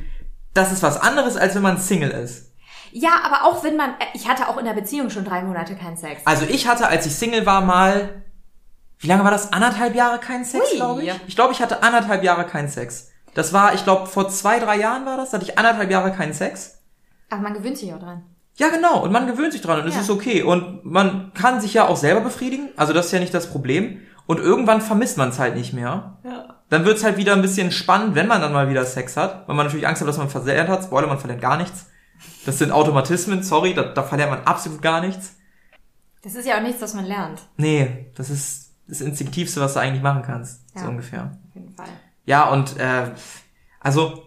das 0.55 0.71
ist 0.71 0.81
was 0.81 0.99
anderes, 0.99 1.37
als 1.37 1.53
wenn 1.53 1.61
man 1.61 1.77
Single 1.77 2.09
ist. 2.09 2.51
Ja, 2.97 3.19
aber 3.25 3.43
auch 3.43 3.61
wenn 3.65 3.75
man, 3.75 3.89
äh, 3.91 4.05
ich 4.13 4.29
hatte 4.29 4.47
auch 4.47 4.57
in 4.57 4.63
der 4.63 4.71
Beziehung 4.71 5.09
schon 5.09 5.25
drei 5.25 5.41
Monate 5.41 5.75
keinen 5.75 5.97
Sex. 5.97 6.21
Also 6.23 6.45
ich 6.47 6.65
hatte, 6.65 6.87
als 6.87 7.05
ich 7.05 7.13
Single 7.13 7.45
war, 7.45 7.59
mal, 7.59 8.23
wie 8.99 9.07
lange 9.07 9.25
war 9.25 9.31
das? 9.31 9.51
Anderthalb 9.51 9.95
Jahre 9.95 10.17
keinen 10.17 10.45
Sex, 10.45 10.63
Ui. 10.71 10.77
glaube 10.77 11.03
ich? 11.03 11.11
Ich 11.27 11.35
glaube, 11.35 11.51
ich 11.51 11.61
hatte 11.61 11.83
anderthalb 11.83 12.23
Jahre 12.23 12.45
keinen 12.45 12.69
Sex. 12.69 13.09
Das 13.33 13.51
war, 13.51 13.73
ich 13.73 13.83
glaube, 13.83 14.07
vor 14.07 14.29
zwei, 14.29 14.59
drei 14.59 14.77
Jahren 14.77 15.05
war 15.05 15.17
das, 15.17 15.31
da 15.31 15.37
hatte 15.37 15.45
ich 15.45 15.57
anderthalb 15.57 15.91
Jahre 15.91 16.13
keinen 16.13 16.31
Sex. 16.31 16.79
Aber 17.29 17.41
man 17.41 17.53
gewöhnt 17.53 17.77
sich 17.77 17.93
auch 17.93 17.99
dran. 17.99 18.23
Ja, 18.55 18.69
genau. 18.69 19.03
Und 19.03 19.11
man 19.11 19.27
gewöhnt 19.27 19.51
sich 19.51 19.61
dran 19.61 19.81
und 19.81 19.87
es 19.89 19.95
Ja. 19.95 19.99
ist 19.99 20.09
okay. 20.09 20.43
Und 20.43 20.85
man 20.85 21.33
kann 21.33 21.59
sich 21.59 21.73
ja 21.73 21.89
auch 21.89 21.97
selber 21.97 22.21
befriedigen. 22.21 22.69
Also 22.77 22.93
das 22.93 23.07
ist 23.07 23.11
ja 23.11 23.19
nicht 23.19 23.33
das 23.33 23.49
Problem. 23.51 23.99
Und 24.25 24.39
irgendwann 24.39 24.79
vermisst 24.79 25.17
man 25.17 25.29
es 25.29 25.37
halt 25.39 25.55
nicht 25.55 25.73
mehr. 25.73 26.17
Ja. 26.23 26.55
Dann 26.69 26.85
wird's 26.85 27.03
halt 27.03 27.17
wieder 27.17 27.33
ein 27.33 27.41
bisschen 27.41 27.71
spannend, 27.73 28.15
wenn 28.15 28.27
man 28.27 28.39
dann 28.39 28.53
mal 28.53 28.69
wieder 28.69 28.85
Sex 28.85 29.17
hat. 29.17 29.49
Weil 29.49 29.55
man 29.57 29.65
natürlich 29.65 29.85
Angst 29.85 30.01
hat, 30.01 30.07
dass 30.07 30.17
man 30.17 30.29
verlernt 30.29 30.69
hat. 30.69 30.85
Spoiler, 30.85 31.07
man 31.07 31.19
verlernt 31.19 31.41
gar 31.41 31.57
nichts. 31.57 31.87
Das 32.45 32.59
sind 32.59 32.71
Automatismen, 32.71 33.41
sorry, 33.43 33.73
da, 33.73 33.83
da 33.83 34.03
verlernt 34.03 34.31
man 34.31 34.43
absolut 34.45 34.81
gar 34.81 35.01
nichts. 35.01 35.35
Das 36.21 36.35
ist 36.35 36.47
ja 36.47 36.57
auch 36.57 36.61
nichts, 36.61 36.81
was 36.81 36.93
man 36.93 37.05
lernt. 37.05 37.41
Nee, 37.57 38.07
das 38.15 38.29
ist 38.29 38.71
das 38.87 39.01
Instinktivste, 39.01 39.61
was 39.61 39.73
du 39.73 39.79
eigentlich 39.79 40.03
machen 40.03 40.21
kannst. 40.23 40.61
So 40.77 40.83
Ja. 40.85 40.89
ungefähr. 40.89 41.23
Auf 41.49 41.55
jeden 41.55 41.73
Fall. 41.75 41.87
Ja, 42.25 42.49
und 42.49 42.77
äh, 42.79 43.11
also 43.79 44.23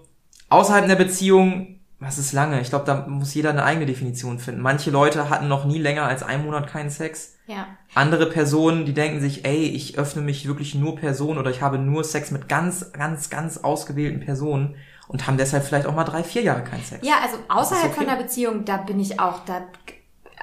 außerhalb 0.48 0.86
der 0.86 0.96
Beziehung, 0.96 1.80
was 2.00 2.18
ist 2.18 2.32
lange? 2.32 2.60
Ich 2.60 2.68
glaube, 2.70 2.84
da 2.84 3.06
muss 3.08 3.34
jeder 3.34 3.50
eine 3.50 3.64
eigene 3.64 3.86
Definition 3.86 4.38
finden. 4.38 4.60
Manche 4.60 4.90
Leute 4.90 5.30
hatten 5.30 5.48
noch 5.48 5.64
nie 5.64 5.78
länger 5.78 6.04
als 6.04 6.22
einen 6.22 6.44
Monat 6.44 6.68
keinen 6.68 6.90
Sex. 6.90 7.34
Ja. 7.48 7.66
Andere 7.94 8.26
Personen, 8.26 8.84
die 8.84 8.94
denken 8.94 9.20
sich, 9.20 9.44
ey, 9.44 9.64
ich 9.64 9.98
öffne 9.98 10.22
mich 10.22 10.46
wirklich 10.46 10.74
nur 10.76 10.94
Personen 10.96 11.38
oder 11.38 11.50
ich 11.50 11.62
habe 11.62 11.78
nur 11.78 12.04
Sex 12.04 12.30
mit 12.30 12.48
ganz, 12.48 12.92
ganz, 12.92 13.30
ganz 13.30 13.58
ausgewählten 13.58 14.20
Personen 14.20 14.76
und 15.08 15.26
haben 15.26 15.38
deshalb 15.38 15.64
vielleicht 15.64 15.86
auch 15.86 15.94
mal 15.94 16.04
drei, 16.04 16.22
vier 16.22 16.42
Jahre 16.42 16.62
keinen 16.62 16.84
Sex. 16.84 17.06
Ja, 17.06 17.16
also 17.22 17.38
außerhalb 17.48 17.86
okay. 17.86 17.94
von 17.94 18.06
der 18.06 18.16
Beziehung, 18.16 18.64
da 18.64 18.76
bin 18.76 19.00
ich 19.00 19.18
auch, 19.18 19.44
da, 19.44 19.62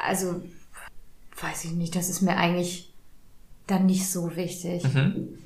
also, 0.06 0.42
weiß 1.40 1.66
ich 1.66 1.72
nicht, 1.72 1.96
das 1.96 2.10
ist 2.10 2.22
mir 2.22 2.36
eigentlich 2.36 2.94
dann 3.68 3.86
nicht 3.86 4.10
so 4.10 4.36
wichtig. 4.36 4.84
Mhm. 4.84 5.38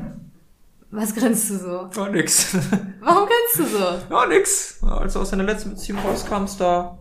Was 0.91 1.13
grinst 1.13 1.49
du 1.49 1.57
so? 1.57 1.89
Ja, 1.95 2.09
nix. 2.09 2.53
Warum 3.01 3.27
grinst 3.27 3.59
du 3.59 3.77
so? 3.77 3.99
ja, 4.09 4.25
nix. 4.25 4.81
Als 4.83 5.13
du 5.13 5.19
aus 5.19 5.29
deiner 5.29 5.43
letzten 5.43 5.71
Beziehung 5.71 5.99
rauskamst, 5.99 6.59
da 6.59 6.97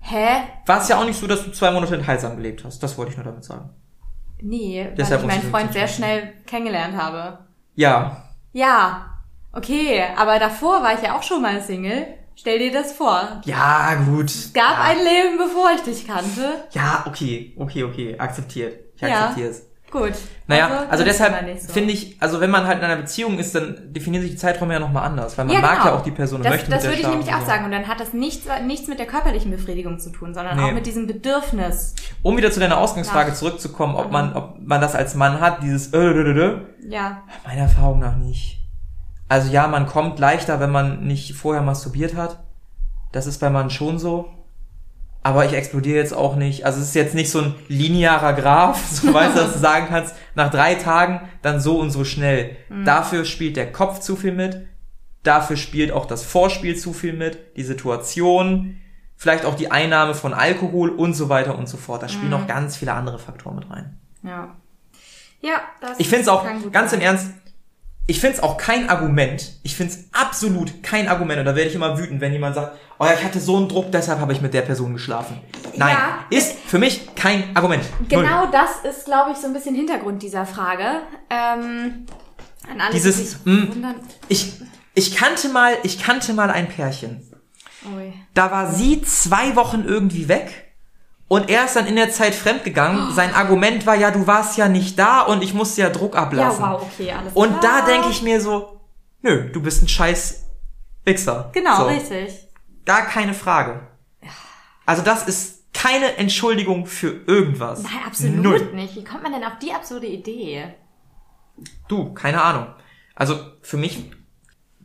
Hä? 0.00 0.42
war 0.66 0.82
es 0.82 0.88
ja 0.88 1.00
auch 1.00 1.06
nicht 1.06 1.18
so, 1.18 1.26
dass 1.26 1.42
du 1.44 1.50
zwei 1.50 1.70
Monate 1.70 1.94
enthaltsam 1.94 2.36
gelebt 2.36 2.64
hast. 2.64 2.82
Das 2.82 2.98
wollte 2.98 3.12
ich 3.12 3.16
nur 3.16 3.24
damit 3.24 3.44
sagen. 3.44 3.70
Nee, 4.42 4.92
Deshalb 4.96 5.22
weil 5.22 5.30
ich 5.30 5.36
meinen 5.36 5.50
Freund 5.50 5.72
sehr 5.72 5.88
schnell 5.88 6.34
kennengelernt 6.46 6.96
habe. 6.96 7.38
Ja, 7.76 8.28
Ja, 8.52 9.13
okay, 9.54 10.02
aber 10.16 10.38
davor 10.38 10.82
war 10.82 10.94
ich 10.94 11.02
ja 11.02 11.16
auch 11.16 11.22
schon 11.22 11.42
mal 11.42 11.60
Single. 11.60 12.06
Stell 12.36 12.58
dir 12.58 12.72
das 12.72 12.92
vor. 12.92 13.40
ja, 13.44 13.94
gut. 14.06 14.24
Es 14.26 14.52
gab 14.52 14.72
ja. 14.72 14.82
ein 14.82 14.96
Leben, 14.98 15.38
bevor 15.38 15.70
ich 15.74 15.82
dich 15.82 16.06
kannte. 16.06 16.64
Ja, 16.72 17.04
okay, 17.06 17.54
okay, 17.56 17.84
okay, 17.84 18.18
akzeptiert. 18.18 18.74
Ich 18.96 19.02
Ja. 19.02 19.26
akzeptiere 19.26 19.50
es. 19.50 19.66
Gut. 19.92 20.12
Naja, 20.48 20.86
also, 20.90 21.04
du 21.04 21.08
deshalb 21.08 21.60
so. 21.60 21.72
finde 21.72 21.92
ich, 21.92 22.16
also 22.18 22.40
wenn 22.40 22.50
man 22.50 22.66
halt 22.66 22.78
in 22.78 22.84
einer 22.84 22.96
Beziehung 22.96 23.38
ist, 23.38 23.54
dann 23.54 23.92
definieren 23.92 24.22
sich 24.24 24.32
die 24.32 24.36
Zeiträume 24.36 24.74
ja 24.74 24.80
nochmal 24.80 25.04
anders, 25.04 25.38
weil 25.38 25.44
man 25.44 25.54
Ja, 25.54 25.60
mag 25.60 25.78
genau. 25.78 25.86
ja 25.86 25.94
auch 25.96 26.02
die 26.02 26.10
Person 26.10 26.38
und 26.38 26.44
das, 26.46 26.52
möchte 26.54 26.70
Das 26.72 26.82
mit 26.82 26.90
würde 26.90 27.02
ich 27.02 27.08
nämlich 27.08 27.32
auch 27.32 27.40
so. 27.42 27.46
sagen. 27.46 27.64
Und 27.64 27.70
dann 27.70 27.86
hat 27.86 28.00
das 28.00 28.12
nichts, 28.12 28.44
nichts 28.66 28.88
mit 28.88 28.98
der 28.98 29.06
körperlichen 29.06 29.52
Befriedigung 29.52 30.00
zu 30.00 30.10
tun, 30.10 30.34
sondern 30.34 30.56
Nee. 30.56 30.64
auch 30.64 30.72
mit 30.72 30.86
diesem 30.86 31.06
Bedürfnis. 31.06 31.94
Um 32.24 32.36
wieder 32.36 32.50
zu 32.50 32.58
deiner 32.58 32.78
Ausgangsfrage 32.78 33.28
Ja. 33.28 33.34
zurückzukommen, 33.36 33.94
ob 33.94 34.10
man, 34.10 34.34
ob 34.34 34.56
man 34.60 34.80
das 34.80 34.96
als 34.96 35.14
Mann 35.14 35.40
hat, 35.40 35.62
dieses 35.62 35.92
äh, 35.92 35.98
äh, 35.98 36.10
äh, 36.10 36.40
äh, 36.40 36.58
Ja. 36.88 37.22
meiner 37.46 37.62
Erfahrung 37.62 38.00
nach 38.00 38.16
nicht. 38.16 38.58
Also 39.28 39.50
ja, 39.50 39.66
man 39.66 39.86
kommt 39.86 40.18
leichter, 40.18 40.60
wenn 40.60 40.70
man 40.70 41.06
nicht 41.06 41.34
vorher 41.34 41.62
masturbiert 41.62 42.14
hat. 42.14 42.40
Das 43.12 43.26
ist 43.26 43.38
bei 43.38 43.50
Mann 43.50 43.70
schon 43.70 43.98
so. 43.98 44.28
Aber 45.22 45.46
ich 45.46 45.54
explodiere 45.54 45.96
jetzt 45.96 46.12
auch 46.12 46.36
nicht. 46.36 46.66
Also 46.66 46.80
es 46.80 46.88
ist 46.88 46.94
jetzt 46.94 47.14
nicht 47.14 47.30
so 47.30 47.40
ein 47.40 47.54
linearer 47.68 48.34
Graph, 48.34 48.84
so 48.90 49.12
weißt 49.12 49.34
du, 49.36 49.40
dass 49.40 49.54
du 49.54 49.58
sagen 49.58 49.86
kannst, 49.88 50.14
nach 50.34 50.50
drei 50.50 50.74
Tagen 50.74 51.28
dann 51.40 51.60
so 51.60 51.78
und 51.80 51.90
so 51.90 52.04
schnell. 52.04 52.56
Dafür 52.84 53.24
spielt 53.24 53.56
der 53.56 53.72
Kopf 53.72 54.00
zu 54.00 54.16
viel 54.16 54.32
mit. 54.32 54.66
Dafür 55.22 55.56
spielt 55.56 55.92
auch 55.92 56.04
das 56.04 56.22
Vorspiel 56.24 56.76
zu 56.76 56.92
viel 56.92 57.14
mit. 57.14 57.56
Die 57.56 57.62
Situation. 57.62 58.78
Vielleicht 59.16 59.46
auch 59.46 59.54
die 59.54 59.70
Einnahme 59.70 60.12
von 60.14 60.34
Alkohol 60.34 60.90
und 60.90 61.14
so 61.14 61.30
weiter 61.30 61.56
und 61.56 61.68
so 61.68 61.78
fort. 61.78 62.02
Da 62.02 62.08
spielen 62.08 62.30
noch 62.30 62.46
ganz 62.46 62.76
viele 62.76 62.92
andere 62.92 63.18
Faktoren 63.18 63.56
mit 63.56 63.70
rein. 63.70 63.98
Ja. 64.22 64.56
Ja, 65.40 65.60
das 65.80 65.98
Ich 65.98 66.08
finde 66.08 66.22
es 66.22 66.28
auch, 66.28 66.44
ganz 66.72 66.90
sein. 66.90 67.00
im 67.00 67.06
Ernst, 67.06 67.30
ich 68.06 68.20
finde 68.20 68.36
es 68.36 68.42
auch 68.42 68.58
kein 68.58 68.90
Argument. 68.90 69.52
Ich 69.62 69.76
finde 69.76 69.94
es 69.94 70.04
absolut 70.12 70.82
kein 70.82 71.08
Argument. 71.08 71.40
Und 71.40 71.46
da 71.46 71.56
werde 71.56 71.70
ich 71.70 71.74
immer 71.74 71.98
wütend, 71.98 72.20
wenn 72.20 72.32
jemand 72.32 72.54
sagt, 72.54 72.76
oh 72.98 73.04
ja, 73.04 73.14
ich 73.14 73.24
hatte 73.24 73.40
so 73.40 73.56
einen 73.56 73.68
Druck, 73.68 73.90
deshalb 73.92 74.20
habe 74.20 74.32
ich 74.32 74.42
mit 74.42 74.52
der 74.52 74.62
Person 74.62 74.92
geschlafen. 74.92 75.40
Nein, 75.74 75.96
Ja. 75.96 76.36
ist 76.36 76.54
für 76.66 76.78
mich 76.78 77.14
kein 77.14 77.56
Argument. 77.56 77.82
Null. 78.00 78.22
Genau 78.22 78.46
das 78.46 78.70
ist, 78.84 79.06
glaube 79.06 79.32
ich, 79.32 79.38
so 79.38 79.46
ein 79.46 79.54
bisschen 79.54 79.74
Hintergrund 79.74 80.22
dieser 80.22 80.44
Frage. 80.44 81.00
Ähm, 81.30 82.06
an 82.70 82.80
alle, 82.80 82.92
Dieses, 82.92 83.16
die 83.16 83.22
sich 83.24 83.36
mm. 83.44 83.94
Ich, 84.28 84.52
ich 84.94 85.16
kannte 85.16 85.48
mal, 85.48 85.74
ich 85.82 86.02
kannte 86.02 86.34
mal 86.34 86.50
ein 86.50 86.68
Pärchen. 86.68 87.22
Ui. 87.94 88.12
Da 88.34 88.50
war 88.50 88.70
sie 88.72 89.02
zwei 89.02 89.56
Wochen 89.56 89.84
irgendwie 89.86 90.28
weg. 90.28 90.63
Und 91.28 91.48
er 91.50 91.64
ist 91.64 91.74
dann 91.76 91.86
in 91.86 91.96
der 91.96 92.10
Zeit 92.10 92.34
fremdgegangen. 92.34 93.10
Sein 93.14 93.34
Argument 93.34 93.86
war 93.86 93.94
ja, 93.94 94.10
du 94.10 94.26
warst 94.26 94.56
ja 94.58 94.68
nicht 94.68 94.98
da 94.98 95.22
und 95.22 95.42
ich 95.42 95.54
musste 95.54 95.80
ja 95.82 95.90
Druck 95.90 96.14
Ja, 96.14 96.22
ablassen. 96.22 96.64
wow, 96.64 96.82
okay, 96.82 97.12
alles 97.12 97.32
Und 97.34 97.60
klar. 97.60 97.80
da 97.80 97.86
denke 97.86 98.08
ich 98.10 98.22
mir 98.22 98.40
so, 98.40 98.80
nö, 99.22 99.50
du 99.50 99.62
bist 99.62 99.82
ein 99.82 99.88
scheiß 99.88 100.44
Wichser. 101.04 101.50
Genau, 101.52 101.76
so. 101.78 101.84
richtig. 101.84 102.48
Gar 102.84 103.02
keine 103.06 103.34
Frage. 103.34 103.88
Also 104.86 105.02
das 105.02 105.26
ist 105.26 105.72
keine 105.74 106.16
Entschuldigung 106.18 106.86
für 106.86 107.08
irgendwas. 107.26 107.82
Nein, 107.82 107.92
absolut 108.06 108.36
Null. 108.36 108.72
nicht. 108.74 108.94
Wie 108.96 109.04
kommt 109.04 109.22
man 109.22 109.32
denn 109.32 109.44
auf 109.44 109.58
die 109.60 109.72
absurde 109.72 110.06
Idee? 110.06 110.74
Du, 111.88 112.12
keine 112.14 112.42
Ahnung. 112.42 112.66
Also 113.14 113.38
für 113.62 113.76
mich, 113.76 114.10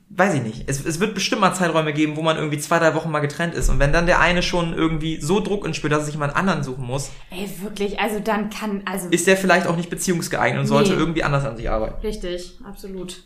weiß 0.10 0.34
ich 0.36 0.42
nicht. 0.42 0.64
Es, 0.70 0.84
es 0.84 1.00
wird 1.00 1.14
bestimmt 1.14 1.42
mal 1.42 1.54
Zeiträume 1.54 1.94
geben, 1.94 2.16
wo 2.18 2.22
man 2.22 2.36
irgendwie 2.38 2.58
zwei, 2.58 2.80
drei 2.80 2.96
Wochen 2.96 3.12
mal 3.12 3.20
getrennt 3.20 3.54
ist. 3.54 3.70
Und 3.70 3.80
wenn 3.80 3.94
dann 3.94 4.06
der 4.06 4.20
eine 4.20 4.42
schon 4.42 4.74
irgendwie 4.74 5.22
so 5.22 5.40
Druck 5.40 5.66
entspürt, 5.66 5.94
dass 5.94 6.00
er 6.02 6.06
sich 6.06 6.18
mal 6.18 6.26
einen 6.30 6.36
anderen 6.36 6.64
suchen 6.64 6.84
muss, 6.86 7.12
Ey, 7.30 7.50
wirklich, 7.62 8.00
also 8.00 8.20
dann 8.20 8.50
kann, 8.50 8.82
also. 8.86 9.08
ist 9.10 9.28
der 9.28 9.38
vielleicht 9.38 9.68
auch 9.68 9.76
nicht 9.78 9.90
beziehungsgeeignet 9.90 10.60
und 10.62 10.68
sollte 10.68 10.94
Nee. 10.94 10.98
irgendwie 11.00 11.24
anders 11.24 11.46
an 11.46 11.56
sich 11.58 11.70
arbeiten. 11.70 12.02
Richtig, 12.02 12.58
absolut. 12.68 13.24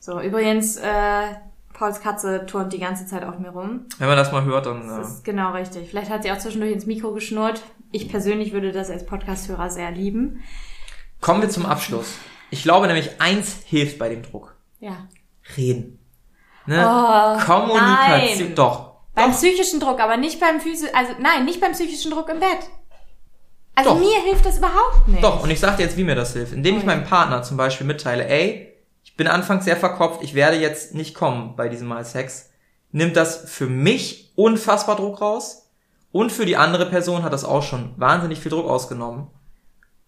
So, 0.00 0.20
übrigens, 0.20 0.76
äh, 0.76 0.82
Pauls 1.72 2.00
Katze 2.00 2.44
turnt 2.46 2.72
die 2.72 2.78
ganze 2.78 3.06
Zeit 3.06 3.24
auf 3.24 3.38
mir 3.38 3.48
rum. 3.50 3.86
Wenn 3.98 4.08
man 4.08 4.16
das 4.16 4.30
mal 4.32 4.44
hört, 4.44 4.66
dann. 4.66 4.86
Das 4.86 4.98
Äh, 4.98 5.10
ist 5.12 5.24
genau 5.24 5.52
richtig. 5.52 5.88
Vielleicht 5.88 6.10
hat 6.10 6.22
sie 6.24 6.30
auch 6.30 6.38
zwischendurch 6.38 6.72
ins 6.72 6.86
Mikro 6.86 7.12
geschnurrt. 7.12 7.62
Ich 7.90 8.08
persönlich 8.08 8.52
würde 8.52 8.72
das 8.72 8.90
als 8.90 9.06
Podcast-Hörer 9.06 9.70
sehr 9.70 9.90
lieben. 9.90 10.40
kommen 11.20 11.40
wir 11.40 11.48
zum 11.48 11.64
Abschluss. 11.66 12.14
Ich 12.50 12.62
glaube 12.64 12.86
nämlich, 12.86 13.20
eins 13.20 13.60
hilft 13.64 13.98
bei 13.98 14.08
dem 14.10 14.22
Druck. 14.22 14.54
Ja. 14.80 15.08
Reden. 15.56 15.98
Ne? 16.66 16.84
Oh, 16.86 17.38
Kommunikation. 17.44 18.46
nein. 18.46 18.54
Doch. 18.54 18.92
Beim 19.14 19.30
Doch. 19.30 19.36
psychischen 19.36 19.80
Druck, 19.80 20.00
aber 20.00 20.16
nicht 20.16 20.40
beim 20.40 20.60
physischen, 20.60 20.94
also 20.94 21.12
nein, 21.20 21.44
nicht 21.44 21.60
beim 21.60 21.72
psychischen 21.72 22.10
Druck 22.10 22.28
im 22.28 22.40
Bett. 22.40 22.60
Also 23.74 23.90
Doch. 23.90 23.98
mir 23.98 24.20
hilft 24.22 24.46
das 24.46 24.58
überhaupt 24.58 25.08
nicht. 25.08 25.22
Doch, 25.22 25.42
und 25.42 25.50
ich 25.50 25.60
sag 25.60 25.76
dir 25.76 25.84
jetzt, 25.84 25.96
wie 25.96 26.04
mir 26.04 26.14
das 26.14 26.32
hilft. 26.32 26.52
Indem 26.52 26.78
ich 26.78 26.84
Oh 26.84 26.86
meinem 26.86 27.04
Partner 27.04 27.42
zum 27.42 27.56
Beispiel 27.56 27.86
mitteile, 27.86 28.26
ey, 28.26 28.72
ich 29.04 29.16
bin 29.16 29.26
anfangs 29.26 29.64
sehr 29.64 29.76
verkopft, 29.76 30.22
ich 30.22 30.34
werde 30.34 30.56
jetzt 30.58 30.94
nicht 30.94 31.14
kommen 31.14 31.56
bei 31.56 31.68
diesem 31.68 31.88
Mal 31.88 32.04
Sex, 32.04 32.50
nimmt 32.90 33.16
das 33.16 33.50
für 33.50 33.66
mich 33.66 34.32
unfassbar 34.36 34.96
Druck 34.96 35.20
raus 35.20 35.70
und 36.12 36.30
für 36.32 36.46
die 36.46 36.56
andere 36.56 36.86
Person 36.86 37.22
hat 37.22 37.32
das 37.32 37.44
auch 37.44 37.62
schon 37.62 37.94
wahnsinnig 37.96 38.40
viel 38.40 38.50
Druck 38.50 38.68
ausgenommen. 38.68 39.28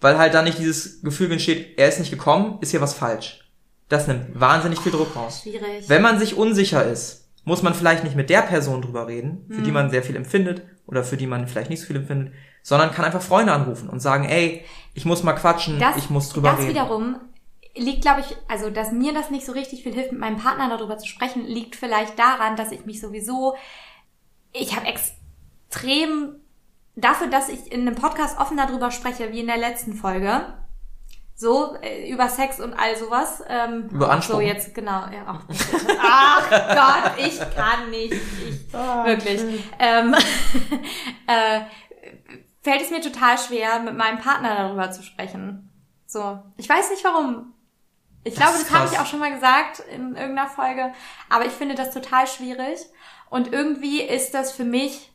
Weil 0.01 0.19
halt 0.19 0.35
dann 0.35 0.45
nicht 0.45 0.59
dieses 0.59 1.03
Gefühl 1.03 1.33
entsteht, 1.33 1.79
er 1.79 1.89
ist 1.89 1.99
nicht 1.99 2.11
gekommen, 2.11 2.59
ist 2.61 2.71
hier 2.71 2.83
was 2.83 2.95
falsch. 2.95 3.44
Das 3.95 4.09
nimmt 4.09 4.39
wahnsinnig 4.41 4.81
viel 4.81 4.91
Druck 4.91 5.15
raus. 5.15 5.43
Schwierig. 5.43 5.89
Wenn 5.89 6.03
man 6.03 6.19
sich 6.19 6.37
unsicher 6.37 6.85
ist, 6.85 7.29
muss 7.45 7.63
man 7.63 7.75
vielleicht 7.75 8.03
nicht 8.03 8.17
mit 8.17 8.29
der 8.29 8.43
Person 8.43 8.83
drüber 8.83 9.07
reden, 9.07 9.47
für 9.49 9.61
die 9.61 9.67
Hm. 9.69 9.75
man 9.75 9.91
sehr 9.91 10.03
viel 10.03 10.17
empfindet 10.17 10.63
oder 10.87 11.05
für 11.05 11.17
die 11.17 11.29
man 11.29 11.47
vielleicht 11.47 11.71
nicht 11.71 11.81
so 11.81 11.87
viel 11.87 11.97
empfindet, 11.97 12.33
sondern 12.63 12.91
kann 12.91 13.05
einfach 13.05 13.23
Freunde 13.23 13.53
anrufen 13.53 13.89
und 13.89 14.01
sagen, 14.01 14.25
ey, 14.25 14.65
ich 14.95 15.05
muss 15.05 15.23
mal 15.23 15.35
quatschen, 15.35 15.79
das, 15.79 15.97
ich 15.97 16.11
muss 16.11 16.31
drüber 16.31 16.51
das 16.51 16.61
reden. 16.61 16.71
wiederum 16.71 17.17
liegt, 17.77 18.03
glaube 18.03 18.21
ich, 18.21 18.37
also 18.49 18.69
dass 18.71 18.91
mir 18.91 19.15
das 19.15 19.31
nicht 19.31 19.47
so 19.47 19.53
richtig 19.53 19.83
viel 19.85 19.93
hilft, 19.93 20.11
mit 20.11 20.21
meinem 20.21 20.39
Partner 20.39 20.69
darüber 20.69 20.99
zu 20.99 21.07
sprechen, 21.07 21.45
liegt 21.47 21.77
vielleicht 21.77 22.19
daran, 22.19 22.57
dass 22.57 22.73
ich 22.73 22.85
mich 22.87 23.01
sowieso, 23.01 23.55
ich 24.53 24.75
habe 24.75 24.87
extrem 24.87 26.37
dafür, 26.97 27.29
dass 27.29 27.49
ich 27.49 27.71
in 27.71 27.83
einem 27.83 27.95
Podcast 27.97 28.39
offen 28.39 28.57
darüber 28.57 28.91
spreche, 28.91 29.31
wie 29.33 29.41
in 29.41 29.47
der 29.47 29.59
letzten 29.59 29.93
Folge, 29.95 30.43
so 31.37 31.77
äh, 31.83 32.11
über 32.11 32.29
Sex 32.29 32.61
und 32.61 32.75
all 32.75 32.97
sowas. 32.97 33.43
Ähm, 33.49 33.89
Über 33.91 34.07
So 34.07 34.13
Anspruch. 34.13 34.41
jetzt 34.41 34.75
genau. 34.75 35.07
Ja, 35.13 35.25
ach, 35.27 35.41
ach 36.01 36.49
Gott, 36.51 37.13
ich 37.27 37.39
kann 37.55 37.91
nicht, 37.91 38.13
ich 38.13 38.73
wirklich. 38.73 39.43
Ähm, 39.79 40.15
äh, 41.27 41.61
fällt 42.63 42.83
es 42.83 42.91
mir 42.91 43.01
total 43.01 43.37
schwer, 43.39 43.81
mit 43.81 43.97
meinem 43.97 44.19
Partner 44.19 44.55
darüber 44.57 44.91
zu 44.91 45.03
sprechen. 45.03 45.71
So, 46.07 46.41
ich 46.57 46.69
weiß 46.69 46.91
nicht 46.91 47.05
warum. 47.05 47.53
Ich 48.23 48.35
Das 48.35 48.43
glaube, 48.43 48.59
das 48.59 48.71
habe 48.73 48.89
ich 48.91 48.99
auch 48.99 49.07
schon 49.07 49.19
mal 49.21 49.33
gesagt 49.35 49.81
in 49.95 50.15
irgendeiner 50.17 50.49
Folge, 50.49 50.93
aber 51.29 51.45
ich 51.47 51.53
finde 51.53 51.75
das 51.75 51.91
total 51.93 52.27
schwierig. 52.27 52.79
Und 53.29 53.53
irgendwie 53.53 54.01
ist 54.01 54.33
das 54.33 54.53
für 54.53 54.65
mich, 54.65 55.13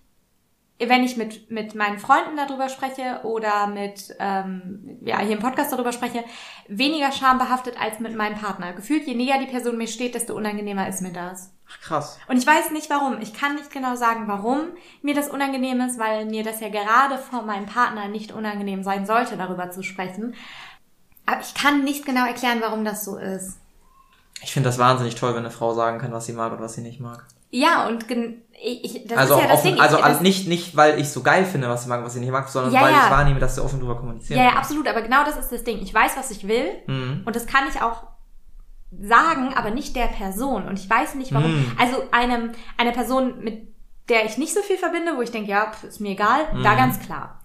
wenn 0.87 1.03
ich 1.03 1.17
mit, 1.17 1.51
mit 1.51 1.75
meinen 1.75 1.99
Freunden 1.99 2.37
darüber 2.37 2.69
spreche 2.69 3.21
oder 3.23 3.67
mit, 3.67 4.15
ähm, 4.19 4.97
ja, 5.01 5.19
hier 5.19 5.35
im 5.35 5.41
Podcast 5.41 5.73
darüber 5.73 5.91
spreche, 5.91 6.23
weniger 6.69 7.11
schambehaftet 7.11 7.75
als 7.79 7.99
mit 7.99 8.15
meinem 8.15 8.37
Partner. 8.37 8.71
Gefühlt, 8.73 9.05
je 9.05 9.13
näher 9.13 9.39
die 9.39 9.51
Person 9.51 9.77
mir 9.77 9.87
steht, 9.87 10.15
desto 10.15 10.35
unangenehmer 10.35 10.87
ist 10.87 11.01
mir 11.01 11.11
das. 11.11 11.51
Ach, 11.69 11.81
krass. 11.81 12.19
Und 12.27 12.37
ich 12.37 12.47
weiß 12.47 12.71
nicht 12.71 12.89
warum. 12.89 13.19
Ich 13.21 13.33
kann 13.33 13.55
nicht 13.55 13.71
genau 13.71 13.95
sagen, 13.95 14.27
warum 14.27 14.69
mir 15.01 15.13
das 15.13 15.29
unangenehm 15.29 15.81
ist, 15.81 15.99
weil 15.99 16.25
mir 16.25 16.43
das 16.43 16.61
ja 16.61 16.69
gerade 16.69 17.17
vor 17.17 17.43
meinem 17.43 17.65
Partner 17.65 18.07
nicht 18.07 18.31
unangenehm 18.31 18.83
sein 18.83 19.05
sollte, 19.05 19.35
darüber 19.35 19.71
zu 19.71 19.83
sprechen. 19.83 20.33
Aber 21.25 21.41
ich 21.41 21.53
kann 21.53 21.83
nicht 21.83 22.05
genau 22.05 22.25
erklären, 22.25 22.61
warum 22.61 22.85
das 22.85 23.03
so 23.03 23.17
ist. 23.17 23.59
Ich 24.41 24.53
finde 24.53 24.69
das 24.69 24.79
wahnsinnig 24.79 25.15
toll, 25.15 25.31
wenn 25.31 25.39
eine 25.39 25.51
Frau 25.51 25.73
sagen 25.73 25.99
kann, 25.99 26.13
was 26.13 26.25
sie 26.25 26.33
mag 26.33 26.53
und 26.53 26.61
was 26.61 26.73
sie 26.73 26.81
nicht 26.81 27.01
mag. 27.01 27.25
Ja, 27.51 27.87
und 27.87 28.05
ich, 28.61 29.07
das 29.07 29.17
also 29.17 29.35
ist 29.39 29.43
ja 29.45 29.53
offen, 29.53 29.71
Ding. 29.71 29.79
also 29.81 29.97
das, 29.97 30.21
nicht, 30.21 30.47
nicht, 30.47 30.75
weil 30.75 30.99
ich 30.99 31.09
so 31.09 31.21
geil 31.23 31.45
finde, 31.45 31.69
was 31.69 31.83
sie 31.83 31.89
mag 31.89 32.03
was 32.03 32.13
sie 32.13 32.19
nicht 32.19 32.31
mag, 32.31 32.47
sondern 32.49 32.73
Ja, 32.73 32.81
weil 32.81 32.91
ja. 32.91 33.05
ich 33.05 33.11
wahrnehme, 33.11 33.39
dass 33.39 33.55
sie 33.55 33.63
offen 33.63 33.79
drüber 33.79 33.95
kommunizieren. 33.97 34.39
ja, 34.39 34.49
ja, 34.51 34.55
absolut. 34.57 34.87
Aber 34.87 35.01
genau 35.01 35.23
das 35.23 35.37
ist 35.37 35.51
das 35.51 35.63
Ding. 35.63 35.79
Ich 35.81 35.93
weiß, 35.93 36.17
was 36.17 36.31
ich 36.31 36.47
will. 36.47 36.65
Mhm. 36.87 37.21
Und 37.25 37.35
das 37.35 37.47
kann 37.47 37.63
ich 37.73 37.81
auch 37.81 38.03
sagen, 39.01 39.53
aber 39.55 39.69
nicht 39.71 39.95
der 39.95 40.07
Person. 40.07 40.67
Und 40.67 40.79
ich 40.79 40.89
weiß 40.89 41.15
nicht 41.15 41.33
warum. 41.33 41.51
Mm. 41.61 41.71
Also 41.77 42.03
einem, 42.11 42.53
einer 42.77 42.91
Person, 42.91 43.39
mit 43.43 43.67
der 44.09 44.25
ich 44.25 44.39
nicht 44.39 44.53
so 44.53 44.61
viel 44.61 44.77
verbinde, 44.77 45.15
wo 45.15 45.21
ich 45.21 45.29
denke, 45.31 45.51
ja, 45.51 45.71
pf, 45.71 45.83
ist 45.83 46.01
mir 46.01 46.09
egal, 46.11 46.47
da 46.63 46.73
Mm. 46.73 46.77
ganz 46.77 46.99
klar. 46.99 47.39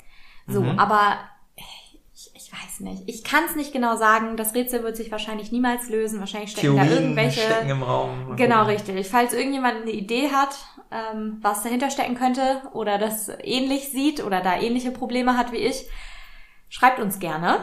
So, 0.47 0.63
Mhm. 0.63 0.79
aber 0.79 1.19
weiß 2.65 2.81
nicht. 2.81 3.03
Ich 3.07 3.25
kann 3.25 3.43
es 3.49 3.57
nicht 3.57 3.73
genau 3.73 3.97
sagen. 3.97 4.37
Das 4.37 4.55
Rätsel 4.55 4.83
wird 4.83 4.97
sich 4.97 5.11
wahrscheinlich 5.11 5.51
niemals 5.53 5.89
lösen. 5.89 6.21
Wahrscheinlich 6.21 6.53
stecken 6.53 6.77
da 6.77 6.83
Theorien 6.85 7.03
irgendwelche. 7.03 7.41
stecken 7.41 7.71
im 7.71 7.83
Raum. 7.83 8.37
Genau, 8.37 8.65
richtig. 8.65 9.07
Falls 9.09 9.33
irgendjemand 9.33 9.83
eine 9.83 9.91
Idee 9.91 10.31
hat, 10.31 10.55
ähm, 10.91 11.39
was 11.43 11.63
dahinter 11.63 11.91
stecken 11.91 12.15
könnte 12.15 12.63
oder 12.73 12.99
das 12.99 13.31
ähnlich 13.43 13.91
sieht 13.91 14.23
oder 14.25 14.41
da 14.41 14.57
ähnliche 14.59 14.91
Probleme 14.93 15.37
hat 15.37 15.53
wie 15.53 15.57
ich, 15.59 15.87
schreibt 16.69 17.01
uns 17.01 17.19
gerne 17.19 17.59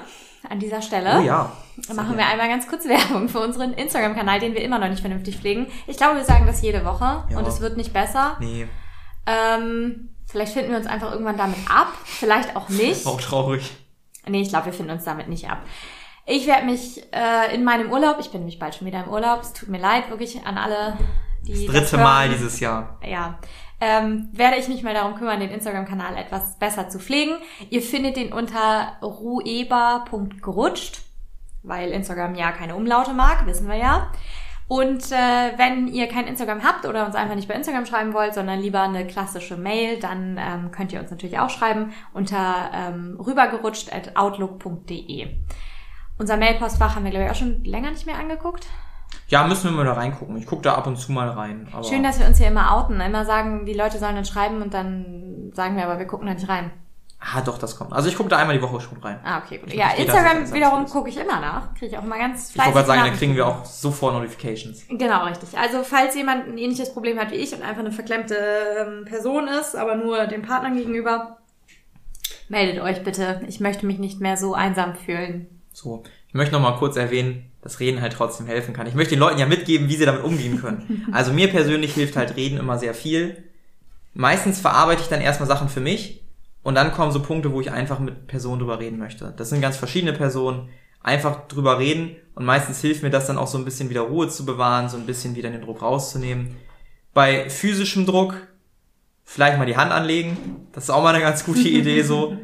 an 0.50 0.60
dieser 0.60 0.82
Stelle. 0.82 1.20
Oh 1.20 1.22
ja. 1.24 1.52
Dann 1.88 1.96
machen 1.96 2.18
wir 2.18 2.26
einmal 2.28 2.48
ganz 2.50 2.68
kurz 2.68 2.86
Werbung 2.88 3.30
für 3.30 3.40
unseren 3.40 3.74
Instagram-Kanal, 3.74 4.40
den 4.40 4.54
wir 4.54 4.62
immer 4.64 4.80
noch 4.80 4.90
nicht 4.90 5.02
vernünftig 5.02 5.38
pflegen. 5.38 5.68
Ich 5.88 5.98
glaube, 5.98 6.18
wir 6.18 6.24
sagen 6.26 6.46
das 6.48 6.62
jede 6.62 6.84
Woche 6.86 7.24
Ja. 7.30 7.38
und 7.38 7.48
es 7.48 7.62
wird 7.62 7.78
nicht 7.78 7.94
besser. 7.94 8.38
Nee, 8.40 8.68
Ähm, 9.28 10.10
vielleicht 10.26 10.54
finden 10.54 10.72
wir 10.72 10.78
uns 10.78 10.88
einfach 10.88 11.12
irgendwann 11.12 11.38
damit 11.38 11.58
ab. 11.70 11.94
Vielleicht 12.06 12.56
auch 12.56 12.70
nicht. 12.70 13.06
auch 13.06 13.22
traurig. 13.22 13.72
Nee, 14.28 14.42
ich 14.42 14.50
glaube, 14.50 14.68
wir 14.68 14.74
finden 14.74 14.92
uns 14.92 15.04
damit 15.04 15.28
nicht 15.28 15.50
ab. 15.50 15.60
Ich 16.26 16.48
werde 16.48 16.66
mich 16.66 17.02
äh, 17.14 17.54
in 17.54 17.64
meinem 17.64 17.92
Urlaub, 17.92 18.18
ich 18.20 18.30
bin 18.30 18.42
nämlich 18.42 18.60
bald 18.60 18.76
schon 18.76 18.88
wieder 18.88 19.04
im 19.04 19.10
Urlaub, 19.10 19.42
es 19.42 19.54
tut 19.54 19.70
mir 19.70 19.80
leid, 19.80 20.10
wirklich 20.10 20.46
an 20.46 20.58
alle, 20.58 20.98
die. 21.46 21.66
Das 21.66 21.66
das 21.66 21.90
dritte 21.90 22.04
Mal 22.04 22.28
hören. 22.28 22.38
dieses 22.38 22.60
Jahr. 22.60 23.00
Ja. 23.04 23.40
Ähm, 23.84 24.30
werde 24.32 24.58
ich 24.58 24.68
mich 24.68 24.84
mal 24.84 24.94
darum 24.94 25.16
kümmern, 25.16 25.40
den 25.40 25.50
Instagram-Kanal 25.50 26.16
etwas 26.16 26.60
besser 26.60 26.90
zu 26.90 27.00
pflegen. 27.00 27.38
Ihr 27.72 27.82
findet 27.82 28.16
den 28.16 28.32
unter 28.32 28.98
rueber.gerutscht, 29.02 31.02
weil 31.64 31.90
Instagram 31.90 32.36
ja 32.36 32.52
keine 32.52 32.76
Umlaute 32.76 33.14
mag, 33.14 33.48
wissen 33.48 33.68
wir 33.68 33.78
ja. 33.78 34.12
Und 34.72 35.12
äh, 35.12 35.52
wenn 35.58 35.90
ihr 35.90 36.08
kein 36.08 36.28
Instagram 36.28 36.64
habt 36.64 36.86
oder 36.86 37.06
uns 37.06 37.14
einfach 37.14 37.36
nicht 37.36 37.50
bei 37.50 37.56
Instagram 37.56 37.86
schreiben 37.86 38.14
wollt, 38.14 38.34
sondern 38.34 38.58
lieber 38.58 38.82
eine 38.82 39.06
klassische 39.06 39.58
Mail, 39.58 40.00
dann 40.00 40.40
ähm, 40.40 40.72
könnt 40.72 40.94
ihr 40.94 41.02
uns 41.02 41.12
natürlich 41.12 41.40
auch 41.40 41.50
schreiben 41.50 41.92
unter 42.14 42.72
ähm, 42.74 43.20
rübergerutscht.outlook.de. 43.20 45.28
Unser 46.18 46.38
Mailpostfach 46.38 46.96
haben 46.96 47.04
wir, 47.04 47.12
glaube 47.12 47.26
ich, 47.26 47.32
auch 47.32 47.36
schon 47.36 47.66
länger 47.66 47.92
nicht 47.92 48.06
mehr 48.06 48.18
angeguckt. 48.18 48.66
Ja, 49.28 49.46
müssen 49.46 49.72
wir 49.72 49.76
mal 49.76 49.84
da 49.84 49.92
reingucken. 49.92 50.38
Ich 50.38 50.46
gucke 50.46 50.62
da 50.62 50.76
ab 50.76 50.88
und 50.88 50.96
zu 50.96 51.12
mal 51.12 51.28
rein. 51.28 51.68
Schön, 51.84 52.04
dass 52.04 52.20
wir 52.20 52.26
uns 52.26 52.38
hier 52.38 52.48
immer 52.48 52.74
outen, 52.74 53.02
immer 53.02 53.26
sagen, 53.26 53.66
die 53.66 53.74
Leute 53.74 54.00
sollen 54.00 54.16
dann 54.16 54.24
schreiben 54.24 54.62
und 54.62 54.74
dann 54.74 55.52
sagen 55.54 55.76
wir 55.76 55.84
aber, 55.84 56.00
wir 56.00 56.08
gucken 56.08 56.28
da 56.28 56.34
nicht 56.34 56.48
rein. 56.48 56.72
Ah, 57.24 57.40
doch, 57.42 57.60
das 57.60 57.76
kommt. 57.78 57.94
Also 57.94 58.10
ich 58.10 58.16
gucke 58.16 58.30
da 58.30 58.38
einmal 58.38 58.56
die 58.58 58.62
Woche 58.64 58.82
schon 58.82 58.98
rein. 58.98 59.20
Ah, 59.24 59.38
okay, 59.46 59.60
gut. 59.60 59.70
Ich- 59.70 59.76
Ja, 59.76 59.92
Instagram 59.92 60.52
wiederum 60.54 60.86
gucke 60.88 61.08
ich 61.10 61.18
immer 61.18 61.40
nach. 61.40 61.72
Kriege 61.76 61.86
ich 61.92 61.98
auch 61.98 62.04
immer 62.04 62.18
ganz 62.18 62.50
Ich 62.50 62.58
wollte 62.58 62.72
fleißig 62.72 62.74
gerade 62.74 62.88
sagen, 62.88 63.10
dann 63.10 63.18
kriegen 63.18 63.36
wir 63.36 63.48
auch 63.48 63.64
sofort 63.64 64.16
Notifications. 64.16 64.84
Genau, 64.90 65.26
richtig. 65.26 65.56
Also 65.56 65.84
falls 65.84 66.16
jemand 66.16 66.48
ein 66.48 66.58
ähnliches 66.58 66.92
Problem 66.92 67.20
hat 67.20 67.30
wie 67.32 67.36
ich 67.36 67.54
und 67.54 67.62
einfach 67.62 67.82
eine 67.82 67.92
verklemmte 67.92 68.36
ähm, 68.36 69.06
Person 69.06 69.48
ist, 69.48 69.76
aber 69.76 69.96
nur 69.96 70.26
dem 70.26 70.42
Partner 70.42 70.72
gegenüber, 70.72 71.38
meldet 72.50 72.82
euch 72.82 73.04
bitte. 73.04 73.42
Ich 73.48 73.60
möchte 73.60 73.86
mich 73.86 74.00
nicht 74.00 74.20
mehr 74.20 74.36
so 74.36 74.54
einsam 74.56 74.96
fühlen. 74.96 75.48
So, 75.72 76.04
ich 76.28 76.34
möchte 76.34 76.54
noch 76.54 76.62
mal 76.62 76.78
kurz 76.78 76.96
erwähnen, 76.98 77.52
dass 77.62 77.80
Reden 77.80 78.02
halt 78.02 78.14
trotzdem 78.14 78.48
helfen 78.48 78.74
kann. 78.74 78.88
Ich 78.88 78.96
möchte 78.96 79.12
den 79.12 79.20
Leuten 79.20 79.38
ja 79.40 79.46
mitgeben, 79.46 79.88
wie 79.90 79.96
sie 79.96 80.06
damit 80.06 80.24
umgehen 80.24 80.60
können. 80.60 81.08
Also 81.14 81.32
mir 81.34 81.50
persönlich 81.50 81.94
hilft 81.94 82.16
halt 82.18 82.36
Reden 82.36 82.58
immer 82.58 82.80
sehr 82.80 82.94
viel. 82.96 83.44
Meistens 84.14 84.60
verarbeite 84.60 85.02
ich 85.04 85.08
dann 85.08 85.22
erstmal 85.22 85.48
Sachen 85.48 85.70
für 85.70 85.80
mich 85.80 86.21
und 86.64 86.76
dann 86.76 86.92
kommen 86.92 87.12
so 87.12 87.22
Punkte, 87.22 87.52
wo 87.52 87.62
ich 87.62 87.72
einfach 87.72 88.00
mit 88.00 88.28
Personen 88.28 88.60
drüber 88.60 88.80
reden 88.80 89.00
möchte. 89.00 89.34
Das 89.36 89.50
sind 89.50 89.62
ganz 89.62 89.78
verschiedene 89.78 90.14
Personen. 90.14 90.70
Einfach 91.04 91.48
drüber 91.48 91.80
reden 91.80 92.16
und 92.36 92.46
meistens 92.46 92.80
hilft 92.82 93.02
mir 93.02 93.10
das 93.10 93.26
dann 93.26 93.40
auch 93.40 93.48
so 93.48 93.58
ein 93.58 93.66
bisschen 93.66 93.90
wieder 93.90 94.02
Ruhe 94.02 94.30
zu 94.30 94.46
bewahren, 94.46 94.88
so 94.88 94.98
ein 94.98 95.08
bisschen 95.08 95.36
wieder 95.36 95.50
den 95.50 95.62
Druck 95.62 95.82
rauszunehmen. 95.82 96.58
Bei 97.14 97.50
physischem 97.50 98.06
Druck 98.06 98.36
vielleicht 99.24 99.58
mal 99.58 99.66
die 99.66 99.78
Hand 99.78 99.92
anlegen. 99.92 100.68
Das 100.74 100.84
ist 100.84 100.90
auch 100.92 101.02
mal 101.02 101.16
eine 101.16 101.24
ganz 101.24 101.44
gute 101.44 101.60
Idee 101.68 102.04
so. 102.04 102.38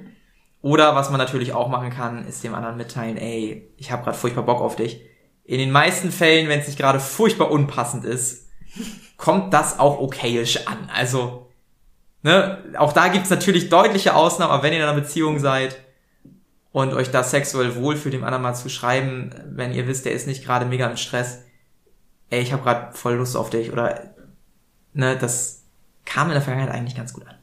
Oder 0.61 0.95
was 0.95 1.11
man 1.11 1.19
natürlich 1.19 1.53
auch 1.53 1.69
machen 1.69 1.91
kann, 1.91 2.27
ist 2.27 2.43
dem 2.43 2.55
anderen 2.55 2.77
mitteilen, 2.77 3.17
ey, 3.17 3.71
ich 3.77 3.91
habe 3.91 4.03
gerade 4.03 4.17
furchtbar 4.17 4.43
Bock 4.43 4.59
auf 4.59 4.75
dich. 4.75 5.01
In 5.43 5.59
den 5.59 5.71
meisten 5.71 6.11
Fällen, 6.11 6.49
wenn 6.49 6.59
es 6.59 6.67
nicht 6.67 6.79
gerade 6.79 6.99
furchtbar 6.99 7.51
unpassend 7.51 8.03
ist, 8.03 8.49
kommt 9.17 9.53
das 9.53 9.79
auch 9.79 9.99
okayisch 9.99 10.67
an. 10.67 10.89
Also, 10.93 11.46
ne, 12.27 12.57
auch 12.77 12.91
da 12.91 13.07
gibt's 13.07 13.29
natürlich 13.29 13.69
deutliche 13.69 14.13
Ausnahmen, 14.13 14.51
aber 14.51 14.63
wenn 14.63 14.73
ihr 14.73 14.79
in 14.79 14.83
einer 14.83 14.99
Beziehung 14.99 15.39
seid 15.39 15.79
und 16.73 16.93
euch 16.93 17.09
da 17.09 17.23
sexuell 17.23 17.75
wohlfühlt, 17.75 18.13
dem 18.13 18.25
anderen 18.25 18.43
mal 18.43 18.53
zu 18.53 18.69
schreiben, 18.69 19.33
wenn 19.49 19.71
ihr 19.73 19.87
wisst, 19.87 20.05
der 20.05 20.11
ist 20.11 20.27
nicht 20.27 20.43
gerade 20.43 20.65
mega 20.65 20.87
im 20.87 20.97
Stress, 20.97 21.45
ey, 22.29 22.41
ich 22.41 22.51
habe 22.51 22.63
gerade 22.63 22.95
voll 22.95 23.15
Lust 23.15 23.37
auf 23.37 23.49
dich 23.49 23.71
oder 23.71 24.13
ne, 24.93 25.17
das 25.17 25.63
kam 26.05 26.27
in 26.27 26.33
der 26.33 26.41
Vergangenheit 26.41 26.75
eigentlich 26.75 26.97
ganz 26.97 27.13
gut 27.13 27.25
an. 27.25 27.35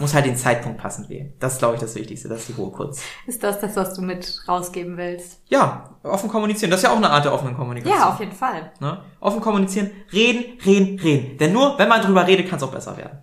Muss 0.00 0.14
halt 0.14 0.26
den 0.26 0.36
Zeitpunkt 0.36 0.78
passend 0.78 1.08
wählen. 1.08 1.34
Das 1.38 1.54
ist, 1.54 1.58
glaube 1.58 1.74
ich, 1.74 1.80
das 1.80 1.94
Wichtigste, 1.94 2.28
das 2.28 2.40
ist 2.40 2.48
die 2.48 2.56
hohe 2.56 2.70
Kunst. 2.70 3.02
Ist 3.26 3.42
das 3.42 3.60
das, 3.60 3.76
was 3.76 3.94
du 3.94 4.02
mit 4.02 4.40
rausgeben 4.48 4.96
willst? 4.96 5.42
Ja, 5.48 5.90
offen 6.02 6.28
kommunizieren. 6.28 6.70
Das 6.70 6.80
ist 6.80 6.84
ja 6.84 6.90
auch 6.90 6.96
eine 6.96 7.10
Art 7.10 7.24
der 7.24 7.32
offenen 7.32 7.56
Kommunikation. 7.56 7.96
Ja, 7.96 8.08
auf 8.08 8.18
jeden 8.18 8.32
Fall. 8.32 8.72
Ne? 8.80 9.02
Offen 9.20 9.40
kommunizieren, 9.40 9.90
reden, 10.12 10.58
reden, 10.64 10.98
reden. 10.98 11.38
Denn 11.38 11.52
nur, 11.52 11.78
wenn 11.78 11.88
man 11.88 12.02
drüber 12.02 12.26
redet, 12.26 12.48
kann 12.48 12.56
es 12.56 12.62
auch 12.62 12.72
besser 12.72 12.96
werden. 12.96 13.18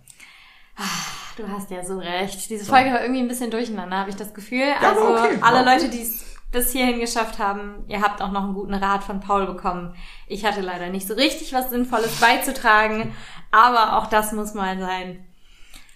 Du 1.38 1.48
hast 1.50 1.70
ja 1.70 1.84
so 1.84 2.00
recht. 2.00 2.50
Diese 2.50 2.66
Folge 2.66 2.92
war 2.92 3.02
irgendwie 3.02 3.22
ein 3.22 3.28
bisschen 3.28 3.52
durcheinander, 3.52 3.98
habe 3.98 4.10
ich 4.10 4.16
das 4.16 4.34
Gefühl. 4.34 4.68
Ja, 4.82 4.90
also 4.90 5.02
okay. 5.02 5.38
alle. 5.42 5.66
Leute, 5.66 5.90
die 5.90 6.02
es 6.02 6.24
bis 6.52 6.72
hierhin 6.72 7.00
geschafft 7.00 7.40
haben, 7.40 7.84
ihr 7.88 8.02
habt 8.02 8.22
auch 8.22 8.32
noch 8.32 8.44
einen 8.44 8.54
guten 8.54 8.74
Rat 8.74 9.04
von 9.04 9.20
Paul 9.20 9.46
bekommen. 9.46 9.94
Ich 10.28 10.46
hatte 10.46 10.62
leider 10.62 10.88
nicht 10.88 11.08
so 11.08 11.14
richtig 11.14 11.52
was 11.52 11.70
Sinnvolles 11.70 12.20
beizutragen, 12.22 13.14
aber 13.52 13.98
auch 13.98 14.08
das 14.08 14.32
muss 14.32 14.54
mal 14.54 14.80
sein. 14.80 15.26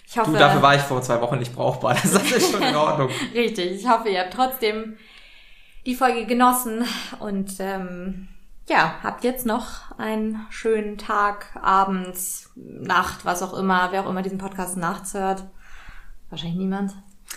Ich 0.06 0.18
hoffe, 0.18 0.32
Du, 0.32 0.38
dafür 0.38 0.62
war 0.62 0.76
ich 0.76 0.82
vor 0.82 1.02
zwei 1.02 1.22
Wochen 1.22 1.38
nicht 1.38 1.56
brauchbar. 1.56 1.94
Das 1.94 2.14
ist 2.14 2.52
schon 2.52 2.62
in 2.62 2.76
Ordnung. 2.76 3.10
richtig. 3.34 3.80
Ich 3.80 3.88
hoffe, 3.88 4.10
ihr 4.10 4.22
habt 4.22 4.34
trotzdem 4.34 4.98
die 5.86 5.96
Folge 5.96 6.26
genossen 6.26 6.84
und 7.20 7.52
ähm, 7.60 8.28
ja, 8.70 8.96
habt 9.04 9.24
jetzt 9.24 9.46
noch 9.46 9.98
einen 9.98 10.46
schönen 10.50 10.98
Tag, 10.98 11.48
abends, 11.62 12.52
Nacht, 12.56 13.26
was 13.26 13.42
auch 13.44 13.54
immer, 13.54 13.92
wer 13.92 14.06
auch 14.06 14.10
immer 14.10 14.22
diesen 14.22 14.38
Podcast 14.38 14.78
nachts 14.78 15.14
hört. 15.14 15.44
Wahrscheinlich 16.30 16.58
niemand. 16.58 16.94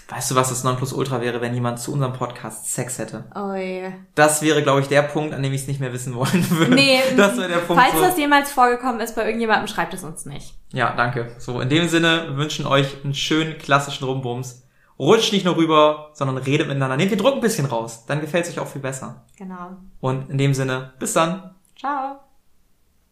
Weißt 0.08 0.30
du, 0.30 0.34
was 0.34 0.48
das 0.50 0.64
Nonplusultra 0.64 1.20
wäre, 1.20 1.40
wenn 1.40 1.54
jemand 1.54 1.78
zu 1.78 1.92
unserem 1.92 2.12
Podcast 2.12 2.72
Sex 2.72 2.98
hätte? 2.98 3.24
Oh 3.34 3.54
je. 3.54 3.90
Das 4.14 4.42
wäre, 4.42 4.62
glaube 4.62 4.80
ich, 4.80 4.88
der 4.88 5.02
Punkt, 5.02 5.34
an 5.34 5.42
dem 5.42 5.52
ich 5.52 5.62
es 5.62 5.68
nicht 5.68 5.80
mehr 5.80 5.92
wissen 5.92 6.14
wollen 6.14 6.50
würde. 6.50 6.74
Nee, 6.74 7.00
das 7.16 7.36
wäre 7.36 7.48
der 7.48 7.58
Punkt. 7.58 7.82
falls 7.82 7.94
so. 7.94 8.02
das 8.02 8.18
jemals 8.18 8.52
vorgekommen 8.52 9.00
ist 9.00 9.14
bei 9.14 9.24
irgendjemandem, 9.24 9.68
schreibt 9.68 9.94
es 9.94 10.04
uns 10.04 10.26
nicht. 10.26 10.54
Ja, 10.72 10.94
danke. 10.94 11.34
So, 11.38 11.60
in 11.60 11.68
dem 11.68 11.88
Sinne 11.88 12.26
wir 12.28 12.36
wünschen 12.36 12.66
euch 12.66 13.04
einen 13.04 13.14
schönen 13.14 13.58
klassischen 13.58 14.04
Rumbums. 14.04 14.62
Rutscht 15.03 15.32
nicht 15.32 15.44
nur 15.44 15.57
rüber, 15.57 16.11
sondern 16.14 16.36
redet 16.36 16.68
miteinander. 16.68 16.96
Nehmt 16.96 17.11
den 17.11 17.18
Druck 17.18 17.34
ein 17.34 17.40
bisschen 17.40 17.66
raus. 17.66 18.05
Dann 18.07 18.20
gefällt 18.20 18.46
es 18.46 18.53
euch 18.53 18.61
auch 18.61 18.68
viel 18.68 18.80
besser. 18.80 19.24
Genau. 19.36 19.72
Und 20.00 20.30
in 20.30 20.38
dem 20.38 20.55
Sinne, 20.55 20.92
bis 21.00 21.12
dann. 21.12 21.57
Ciao. 21.76 22.20